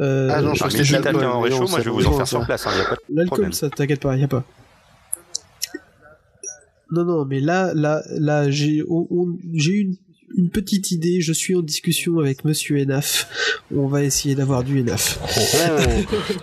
[0.00, 1.78] Euh, Ah non, je Ah, crois que de t'as l'alcool, bien en réchaud, moi ça
[1.80, 2.70] je vais vous en faire sur place, hein,
[3.08, 4.44] de L'alcool, ça t'inquiète pas, y a pas.
[6.90, 8.82] Non, non, mais là, là, là, j'ai,
[9.54, 9.94] j'ai une,
[10.36, 11.20] une petite idée.
[11.20, 13.28] Je suis en discussion avec Monsieur Enaf.
[13.74, 15.18] On va essayer d'avoir du Enaf.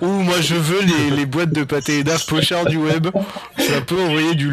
[0.02, 0.06] Oh.
[0.06, 3.08] Ouh, moi je veux les, les boîtes de pâté d'af pochard du web.
[3.58, 4.50] Ça peut envoyer du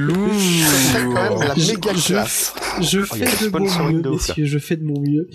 [1.40, 3.58] la Je- méga je- Oh, fais de mon
[3.92, 4.44] mieux, messieurs.
[4.46, 5.28] Je fais de mon mieux.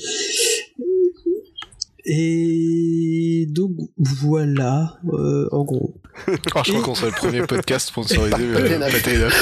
[2.06, 5.96] Et donc voilà, euh, en gros.
[6.28, 6.32] Oh,
[6.66, 9.30] je crois qu'on serait le premier podcast sponsorisé euh.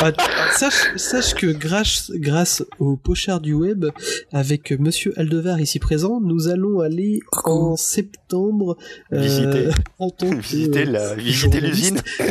[0.00, 0.12] Ah,
[0.52, 3.86] sache, sache que grâce, grâce au pochard du web,
[4.32, 8.76] avec Monsieur Aldevar ici présent, nous allons aller en septembre
[9.12, 9.68] euh, Visiter.
[9.98, 12.00] en tant que, Visiter euh, la, visiter l'usine.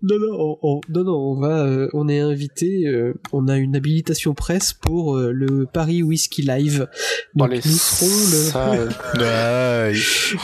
[0.00, 3.56] Non non, on, on- non non, on va, euh, on est invité, euh, on a
[3.56, 6.86] une habilitation presse pour euh, le Paris Whisky Live.
[7.34, 8.88] Donc Allez, nous serons le.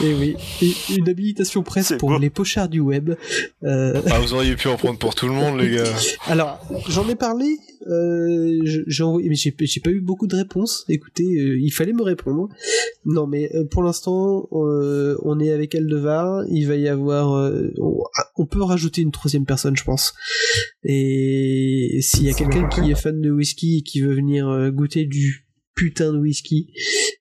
[0.01, 2.17] Eh oui, et une habilitation presse pour beau.
[2.19, 3.11] les pochards du web.
[3.63, 5.83] Euh, Ah, vous auriez pu en prendre pour tout le monde, les gars.
[6.27, 6.59] Alors,
[6.89, 7.57] j'en ai parlé,
[7.87, 10.85] euh, j'ai envoyé, mais j'ai j'ai pas eu beaucoup de réponses.
[10.89, 12.49] Écoutez, euh, il fallait me répondre.
[13.05, 16.45] Non, mais euh, pour l'instant, on est avec Aldevar.
[16.49, 18.03] Il va y avoir, euh, on,
[18.37, 20.13] on peut rajouter une troisième personne, je pense.
[20.83, 25.05] Et s'il y a quelqu'un qui est fan de whisky et qui veut venir goûter
[25.05, 25.45] du
[25.75, 26.71] putain de whisky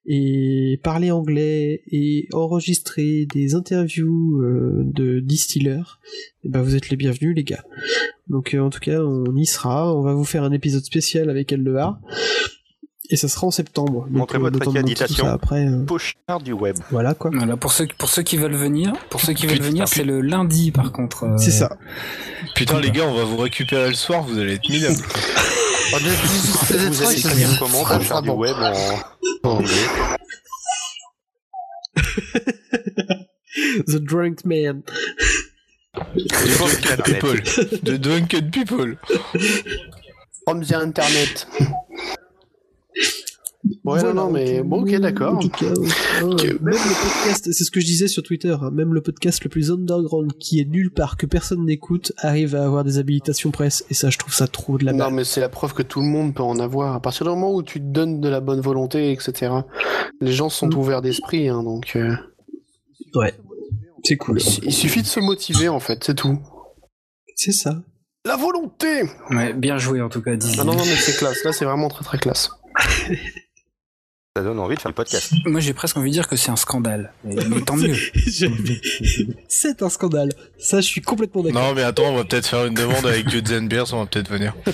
[0.07, 4.41] et parler anglais et enregistrer des interviews
[4.85, 6.01] de distilleurs,
[6.45, 7.65] eh ben vous êtes les bienvenus les gars.
[8.29, 9.95] Donc euh, en tout cas, on y sera.
[9.95, 11.99] On va vous faire un épisode spécial avec Eldehar.
[13.11, 14.07] Et ça sera en septembre.
[14.11, 15.27] Montrez euh, votre accréditation.
[15.27, 15.67] après.
[15.67, 16.77] euh, Pochard du web.
[16.91, 17.31] voilà quoi.
[17.35, 20.05] Voilà, pour ceux, pour ceux qui veulent venir, pour ceux qui veulent Putain, venir, c'est
[20.05, 21.25] le lundi par contre.
[21.25, 21.77] euh, C'est ça.
[22.55, 24.97] Putain, les gars, on va vous récupérer le soir, vous allez être minables.
[25.93, 28.37] Oh, Vous des- allez écrire comment Pochard du bon.
[28.39, 29.69] web en, en anglais
[33.87, 34.83] The Drunk Man.
[35.95, 37.41] The Drunken People.
[37.85, 38.97] The Drunken People.
[40.47, 41.47] From the internet.
[43.67, 45.41] Ouais, Voilà, non, non, mais bon, ok, euh, d'accord.
[45.63, 45.67] Euh,
[46.23, 49.01] euh, Que- même le podcast, c'est ce que je disais sur Twitter, hein, même le
[49.01, 52.99] podcast le plus underground qui est nulle part, que personne n'écoute, arrive à avoir des
[52.99, 53.85] habilitations presse.
[53.89, 55.15] Et ça, je trouve ça trop de la Non, merde.
[55.15, 56.95] mais c'est la preuve que tout le monde peut en avoir.
[56.95, 59.53] À partir du moment où tu te donnes de la bonne volonté, etc.,
[60.21, 60.75] les gens sont Mm.
[60.77, 62.15] ouverts d'esprit, hein, donc euh,
[63.15, 63.33] Ouais.
[64.05, 64.41] C'est cool.
[64.63, 66.39] il suffit de se motiver, en fait, c'est tout.
[67.37, 67.83] C'est ça.
[68.27, 70.57] La volonté Ouais, bien joué en tout cas, Dizzy.
[70.61, 71.45] Ah non, non, mais c'est classe.
[71.45, 72.51] Là, c'est vraiment très très classe.
[74.37, 75.33] Ça donne envie de faire le podcast.
[75.47, 77.13] Moi j'ai presque envie de dire que c'est un scandale.
[77.23, 77.95] Mais, mais tant mieux.
[79.49, 80.31] C'est un scandale.
[80.59, 81.63] Ça, je suis complètement d'accord.
[81.63, 84.29] Non, mais attends, on va peut-être faire une demande avec and Beers, on va peut-être
[84.29, 84.53] venir.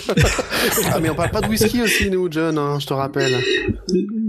[0.93, 3.35] Ah, mais on parle pas de whisky aussi, nous, John, hein, je te rappelle.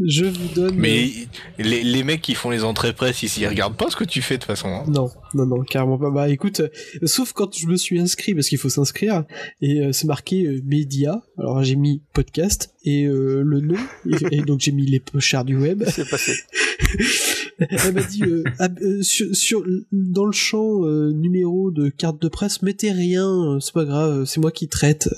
[0.05, 0.75] Je vous donne.
[0.75, 1.09] Mais
[1.57, 4.21] les, les mecs qui font les entrées presse ici, ils regardent pas ce que tu
[4.21, 4.67] fais de toute façon.
[4.69, 4.83] hein.
[4.87, 6.09] Non, non, non, carrément pas.
[6.09, 6.69] Bah écoute, euh,
[7.05, 9.23] sauf quand je me suis inscrit, parce qu'il faut s'inscrire,
[9.61, 13.77] et euh, c'est marqué euh, média, alors j'ai mis podcast, et euh, le nom,
[14.09, 15.83] et, et donc j'ai mis les pochards du web.
[15.87, 16.33] C'est passé.
[17.59, 20.81] Elle m'a dit, euh, ah, euh, sur, sur- dans le champ
[21.11, 25.09] numéro de carte de presse, mettez rien, c'est pas grave, c'est moi qui traite.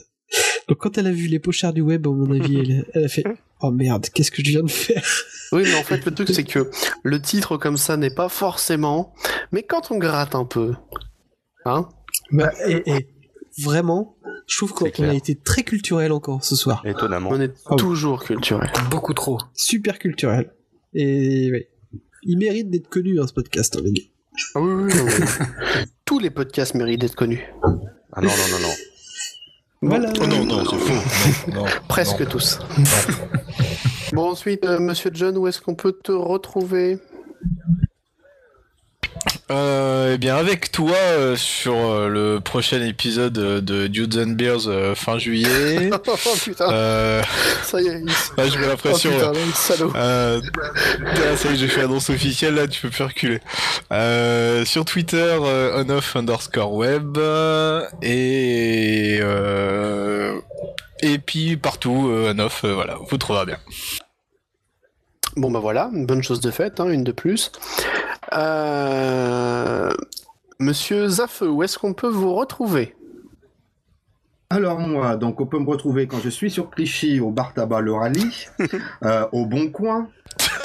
[0.68, 3.08] Donc quand elle a vu les pochards du web, à mon avis, elle, elle a
[3.08, 3.24] fait,
[3.62, 5.04] oh merde, qu'est-ce que je viens de faire?
[5.52, 6.70] Oui, mais en fait, le truc, c'est que
[7.04, 9.14] le titre comme ça n'est pas forcément.
[9.52, 10.74] Mais quand on gratte un peu.
[11.66, 11.88] Hein?
[12.32, 13.08] Bah, et, et
[13.62, 14.16] vraiment,
[14.48, 16.82] je trouve qu'on a été très culturel encore ce soir.
[16.86, 17.30] Étonnamment.
[17.32, 18.72] On est Ah toujours culturel.
[18.90, 19.40] Beaucoup trop.
[19.54, 20.52] super culturel.
[20.94, 21.70] Et ouais.
[22.24, 24.04] Il mérite d'être connu, hein, ce podcast, hein, les gars.
[24.56, 25.86] Ah oui, oui, oui, oui.
[26.06, 27.44] Tous les podcasts méritent d'être connus.
[28.14, 28.74] Ah non, non, non, non.
[29.86, 30.14] Voilà.
[30.22, 31.52] Oh non, non, c'est faux.
[31.52, 32.30] Non, non, Presque non.
[32.30, 32.58] tous.
[34.14, 37.00] Bon, ensuite, euh, monsieur John, où est-ce qu'on peut te retrouver?
[39.52, 44.32] Euh, eh bien, avec toi euh, sur euh, le prochain épisode euh, de Dudes and
[44.32, 45.90] Beers fin juillet.
[46.08, 47.22] Oh putain,
[47.64, 48.00] ça y est.
[48.00, 49.12] il- là, Oh l'impression.
[49.12, 49.40] putain, là.
[49.40, 49.92] là, le salaud.
[51.38, 53.40] Ça y est, j'ai fait annonce officielle, là, tu peux plus reculer.
[54.66, 55.38] Sur Twitter,
[55.76, 57.18] onoff underscore web,
[58.02, 59.20] et,
[61.02, 63.58] et puis partout, onoff, voilà, vous trouverez bien.
[65.36, 67.52] Bon, bah voilà, une bonne chose de faite, hein, une de plus.
[68.34, 69.92] Euh...
[70.60, 72.96] Monsieur Zafeu, où est-ce qu'on peut vous retrouver?
[74.50, 77.82] Alors moi, donc on peut me retrouver quand je suis sur Clichy au bar tabac
[77.82, 78.48] Le Rallye,
[79.04, 80.08] euh, au Bon Coin,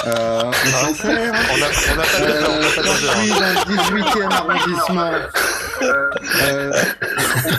[0.06, 4.30] euh, au Sancerre, On a, on a pas de euh, je suis dans le 18e
[4.30, 5.10] arrondissement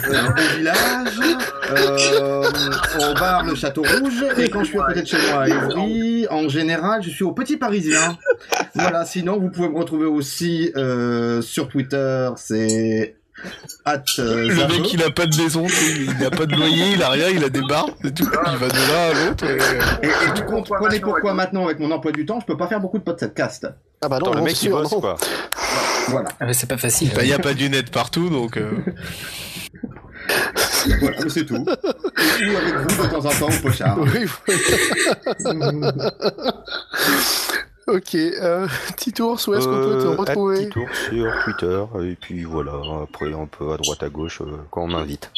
[0.08, 1.20] au village,
[1.70, 2.42] euh,
[3.10, 5.48] au bar Le Château Rouge, et quand je suis à côté de chez moi à
[5.48, 8.16] Évry, en général, je suis au Petit Parisien.
[8.74, 13.16] Voilà, sinon, vous pouvez me retrouver aussi euh, sur Twitter, c'est...
[13.86, 14.68] At, euh, Le Zafo.
[14.74, 17.42] mec, il a pas de maison, il a pas de loyer, il a rien, il
[17.42, 18.28] a des bars, c'est tout.
[18.52, 19.44] Il va de là à l'autre.
[19.46, 22.66] et- Et, et tu comprenez pourquoi maintenant, avec mon emploi du temps, je peux pas
[22.66, 23.66] faire beaucoup de podcasts.
[24.02, 25.16] Ah bah non, Attends, le mec il sûr, bosse quoi.
[26.10, 26.28] Voilà.
[26.40, 27.10] Ah, mais c'est pas facile.
[27.14, 28.56] Bah, y a pas du net partout, donc.
[28.56, 28.70] euh,
[31.00, 31.54] Voilà, c'est tout.
[31.56, 33.98] Ou avec vous de temps en temps au pochard.
[33.98, 36.12] Oui, voilà.
[37.88, 38.66] ok, euh,
[38.96, 42.44] petit ours, où est-ce qu'on peut te Euh, retrouver petit tour sur Twitter, et puis
[42.44, 42.72] voilà,
[43.02, 45.30] après un peu à droite à gauche euh, quand on m'invite.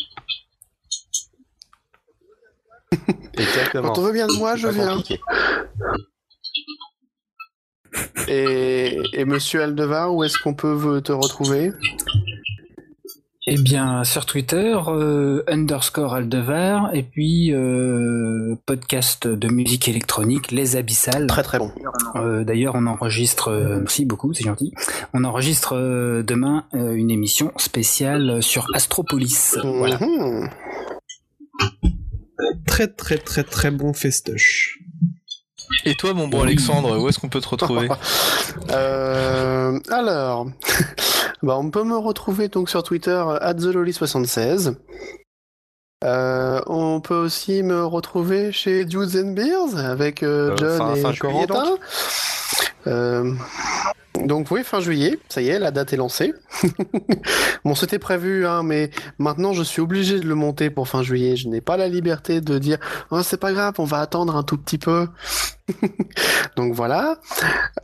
[3.39, 3.89] Exactement.
[3.94, 4.89] Quand on veut bien de moi, je viens.
[4.97, 5.19] compliqué.
[8.28, 11.73] Et, et Monsieur Aldevar, où est-ce qu'on peut te retrouver?
[13.48, 20.77] Eh bien, sur Twitter, euh, underscore Aldevar, et puis euh, podcast de musique électronique, Les
[20.77, 21.27] Abyssales.
[21.27, 21.73] Très très bon.
[22.14, 24.73] Euh, D'ailleurs, on enregistre, euh, merci beaucoup, c'est gentil.
[25.12, 29.59] On enregistre euh, demain euh, une émission spéciale sur Astropolis.
[29.64, 29.98] Voilà.
[29.98, 30.48] Mhm.
[32.66, 34.78] Très très très très bon festoche.
[35.85, 37.89] Et toi, mon bon Alexandre, où est-ce qu'on peut te retrouver?
[38.70, 40.47] Euh, alors,
[41.43, 44.74] bah, on peut me retrouver donc sur Twitter @theloli76.
[46.05, 51.12] Euh, on peut aussi me retrouver chez Dudes and Beers avec euh, Euh, John fin-
[51.12, 51.77] et Corentin.
[54.14, 56.34] Donc oui, fin juillet, ça y est, la date est lancée.
[57.64, 61.36] bon, c'était prévu, hein, mais maintenant je suis obligé de le monter pour fin juillet.
[61.36, 62.78] Je n'ai pas la liberté de dire
[63.10, 65.09] oh, c'est pas grave, on va attendre un tout petit peu.
[66.56, 67.20] donc voilà.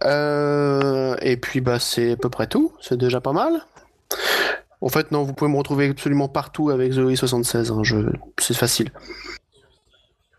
[0.05, 3.63] Euh, et puis bah c'est à peu près tout, c'est déjà pas mal.
[4.83, 7.97] En fait non, vous pouvez me retrouver absolument partout avec Zoe 76, hein, je...
[8.39, 8.93] c'est facile.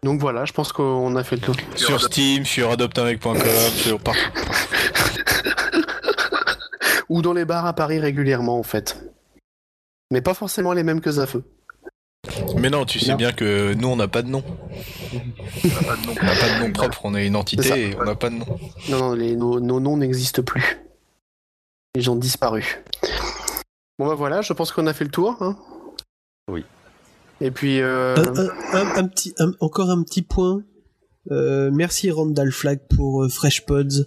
[0.03, 1.55] Donc voilà, je pense qu'on a fait le tour.
[1.75, 3.37] Sur Steam, sur adoptamec.com,
[3.75, 4.21] sur partout.
[7.10, 9.02] Ou dans les bars à Paris régulièrement en fait.
[10.11, 11.44] Mais pas forcément les mêmes que Zafeu.
[12.57, 13.18] Mais non, tu sais Non.
[13.18, 14.44] bien que nous, on n'a pas de nom.
[15.14, 18.36] On n'a pas de nom propre, on est une entité et on n'a pas de
[18.36, 18.45] nom.
[18.90, 20.80] Non, non, les, nos, nos noms n'existent plus.
[21.95, 22.84] Ils ont disparu.
[23.98, 25.38] Bon bah voilà, je pense qu'on a fait le tour.
[25.41, 25.57] Hein
[26.49, 26.64] Oui.
[27.41, 27.81] Et puis...
[27.81, 28.15] Euh...
[28.15, 30.61] Un, un- un- un petit, un- encore un petit point.
[31.31, 34.06] Euh, merci Randall Flag pour euh, Fresh Pods.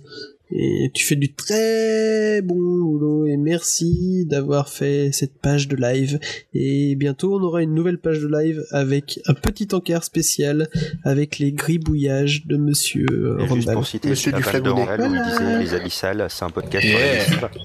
[0.55, 6.19] Et tu fais du très bon boulot et merci d'avoir fait cette page de live.
[6.53, 10.69] Et bientôt on aura une nouvelle page de live avec un petit encart spécial
[11.05, 14.85] avec les gribouillages de Monsieur Et juste pour citer Monsieur la du page de Flagonnais.
[14.85, 15.59] Randall où il Voilà.
[15.59, 17.51] disait Les Abyssales, c'est un podcast Yeah.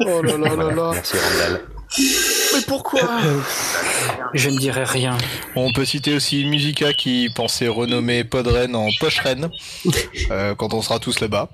[0.00, 0.90] Oh là là là Voilà, là.
[0.94, 1.60] Merci Randall.
[1.96, 3.00] Mais pourquoi?
[4.34, 5.16] Je ne dirai rien.
[5.56, 9.48] On peut citer aussi Musica qui pensait renommer Podren en Pocheren
[10.30, 11.48] euh, quand on sera tous là-bas.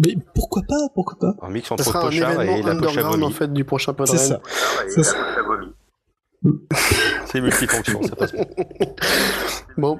[0.00, 1.46] mais pourquoi pas Pourquoi pas?
[1.46, 4.18] Un mix entre sera un Pochard événement et la en fait du prochain C'est Podren.
[4.18, 4.40] ça.
[4.88, 5.16] C'est ça.
[7.26, 8.32] C'est multifonction, ça passe.
[9.76, 9.98] Bon.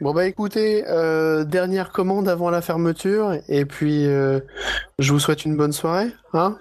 [0.00, 4.40] Bon bah écoutez, euh, dernière commande avant la fermeture, et puis euh,
[4.98, 6.56] je vous souhaite une bonne soirée, hein?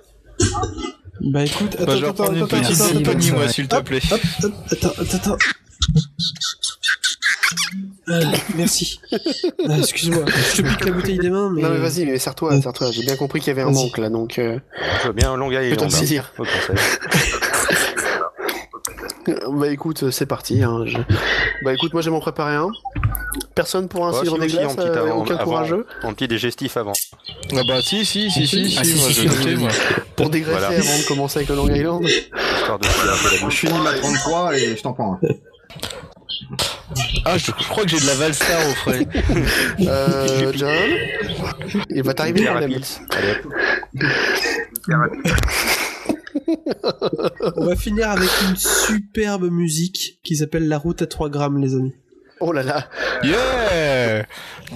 [1.21, 4.01] Bah écoute, attends, Bah, attends, attends, attends, Tony, moi, s'il te plaît.
[4.11, 5.37] Hop, hop, attends, attends,
[8.55, 8.99] merci.
[9.67, 11.61] Ah, Excuse-moi, je te pique la bouteille des mains, mais...
[11.61, 14.09] Non mais vas-y, mais serre-toi, serre-toi, j'ai bien compris qu'il y avait un manque là,
[14.09, 14.39] donc...
[14.39, 14.59] Euh...
[15.01, 16.75] Je veux bien un long hein.
[19.51, 20.63] Bah écoute, c'est parti.
[20.63, 20.97] Hein, je-
[21.63, 22.69] Bah écoute, moi j'ai m'en préparé un.
[23.55, 26.93] Personne pour un cidre des glaces, euh, aucun courageux Un petit digestif avant.
[27.53, 29.69] Ah bah si, si, si, si, si, moi
[30.15, 30.77] pour dégraisser Voilà.
[30.77, 32.03] avant de commencer avec le Long Island.
[32.07, 35.13] Histoire de se tirer un peu la Je finis ma 33 et je t'en prends
[35.13, 35.19] un.
[37.25, 39.05] Ah, je, crois que j'ai de la Valstar au frais.
[39.81, 42.85] Euh, John, il va t'arriver rapide.
[43.11, 43.53] Allez, hop.
[47.55, 51.73] On va finir avec une superbe musique qui s'appelle La route à 3 grammes, les
[51.73, 51.93] amis.
[52.39, 52.87] Oh là là.
[53.23, 54.23] Yeah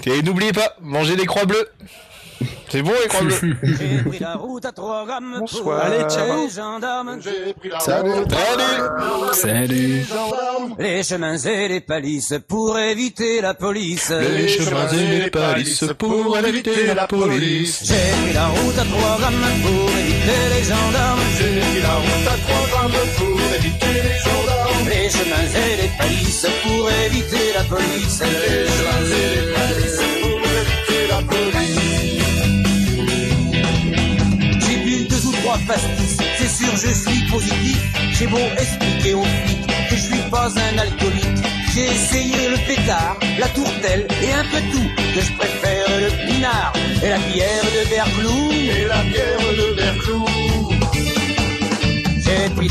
[0.05, 1.67] Et n'oubliez pas, mangez des croix bleues.
[2.67, 5.63] C'est bon les croix bleues J'ai pris la route à 3 grammes Bonsoir.
[5.63, 6.43] pour Allez, aller ciao.
[6.43, 7.19] les gendarmes.
[7.21, 8.13] Salut.
[9.31, 10.05] Salut Salut.
[10.79, 14.09] Les chemins et les palisses pour éviter la police.
[14.09, 17.83] Les chemins et les palisses pour éviter la police.
[17.85, 17.93] J'ai
[18.25, 19.89] pris la route à 3 grammes pour
[20.23, 21.19] éviter les gendarmes.
[21.37, 24.89] J'ai pris la route à 3 grammes pour éviter les gendarmes.
[24.89, 28.21] Les chemins et les palisses pour éviter la police.
[28.21, 31.43] Les chemins et les palisses pour éviter la police.
[35.43, 36.17] trois pastis.
[36.37, 37.79] C'est sûr, je suis positif.
[38.13, 41.43] J'ai beau expliquer aux flics que je suis pas un alcoolique.
[41.73, 44.89] J'ai essayé le pétard, la tourtelle et un peu tout.
[45.13, 46.73] Que je préfère le pinard
[47.03, 48.51] et la bière de Verclou.
[48.51, 49.72] Et la bière de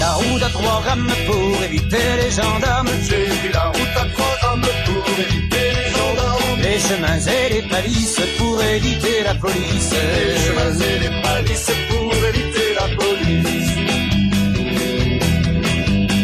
[0.03, 2.93] la route à trois rames pour éviter les gendarmes.
[3.09, 6.61] J'ai pris la route à trois rames pour éviter les gendarmes.
[6.67, 9.91] Les chemins et les palisses pour éviter la police.
[10.27, 13.73] Les chemins et les palisses pour éviter la police.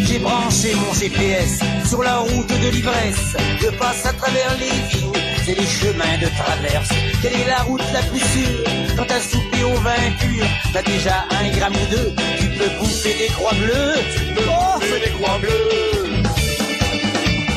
[0.07, 1.53] J'ai branché mon GPS
[1.91, 3.37] sur la route de l'ivresse.
[3.63, 6.91] Je passe à travers les vignes, c'est les chemins de traverse.
[7.23, 8.65] Quelle est la route la plus sûre
[8.97, 13.15] Quand t'as soupé au vin pur, t'as déjà un gramme ou deux, tu peux bouffer
[13.15, 13.95] des croix bleues.
[14.15, 16.23] Tu peux bouffer des croix bleues.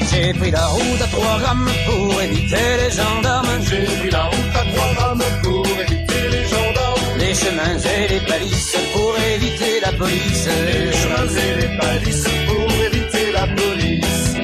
[0.09, 3.59] J'ai pris la route à trois rames pour éviter les gendarmes.
[3.69, 7.17] J'ai pris la route à trois rames pour éviter les gendarmes.
[7.17, 10.47] Les chemins et les balises pour éviter la police.
[10.67, 14.40] Les chemins et les balises pour éviter la police.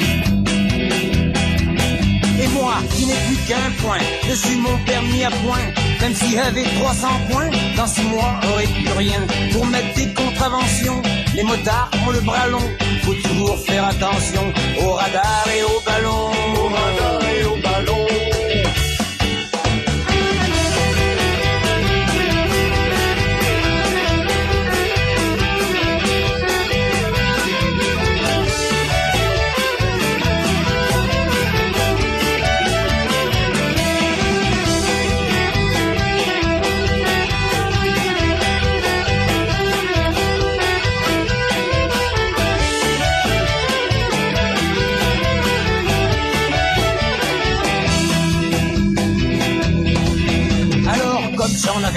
[2.96, 5.66] Qui n'ai plus qu'un point, je suis mon permis à point.
[6.02, 9.22] Même s'il y avait 300 points, dans six mois, aurait plus rien.
[9.52, 11.02] Pour mettre des contraventions,
[11.36, 12.68] les motards ont le bras long.
[13.04, 16.32] Faut toujours faire attention au radar et au ballon.
[16.66, 17.27] Au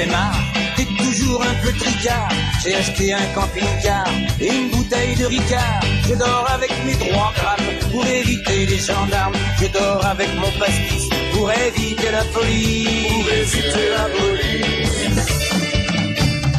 [0.01, 0.39] avais marre,
[0.77, 2.29] t'es toujours un peu tricard.
[2.63, 4.07] J'ai acheté un camping-car
[4.41, 5.81] et une bouteille de Ricard.
[6.09, 9.35] Je dors avec mes trois grammes pour éviter les gendarmes.
[9.61, 13.13] Je dors avec mon pastis pour éviter la police.
[13.13, 15.27] Pour éviter la police.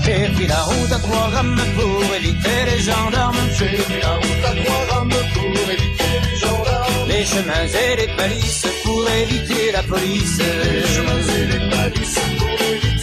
[0.03, 3.37] J'ai pris la route à trois rames pour éviter les gendarmes.
[3.57, 7.07] J'ai pris la route à trois rames pour éviter les gendarmes.
[7.07, 10.37] Les chemins et les balises pour éviter la police.
[10.37, 13.00] Les chemins et les balises pour éviter la police.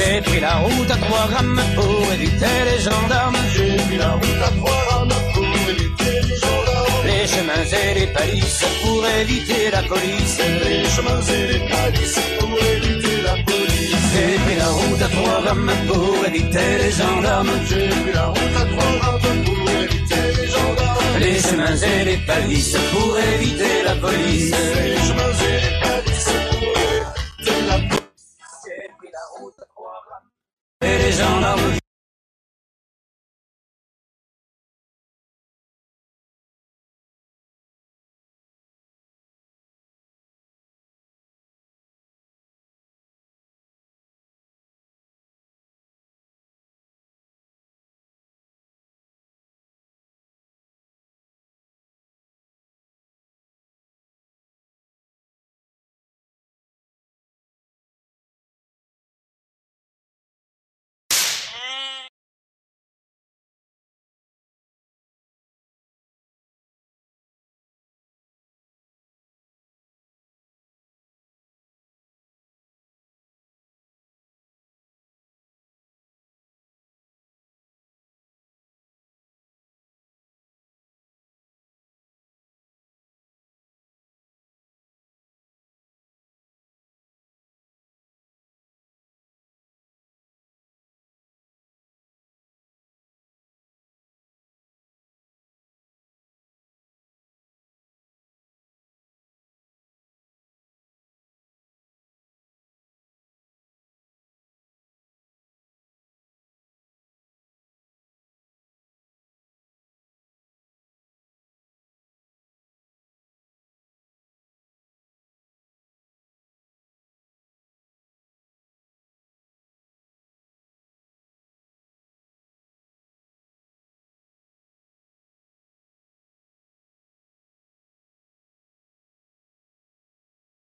[0.00, 3.36] J'ai pris la route à trois rames pour éviter les gendarmes.
[3.54, 7.04] J'ai pris la route à trois rames pour éviter les gendarmes.
[7.04, 10.38] Les chemins et les balises pour éviter la police.
[10.64, 13.96] Les chemins et les balises pour éviter la police.
[14.14, 17.50] J'ai pris la route à trois rames pour éviter les gendarmes.
[17.68, 21.18] J'ai pris la route à trois rames pour éviter les gendarmes.
[21.20, 24.54] Les chemins et les balises pour éviter la police.
[24.82, 26.39] Les chemins et les balises
[31.10, 31.79] always on a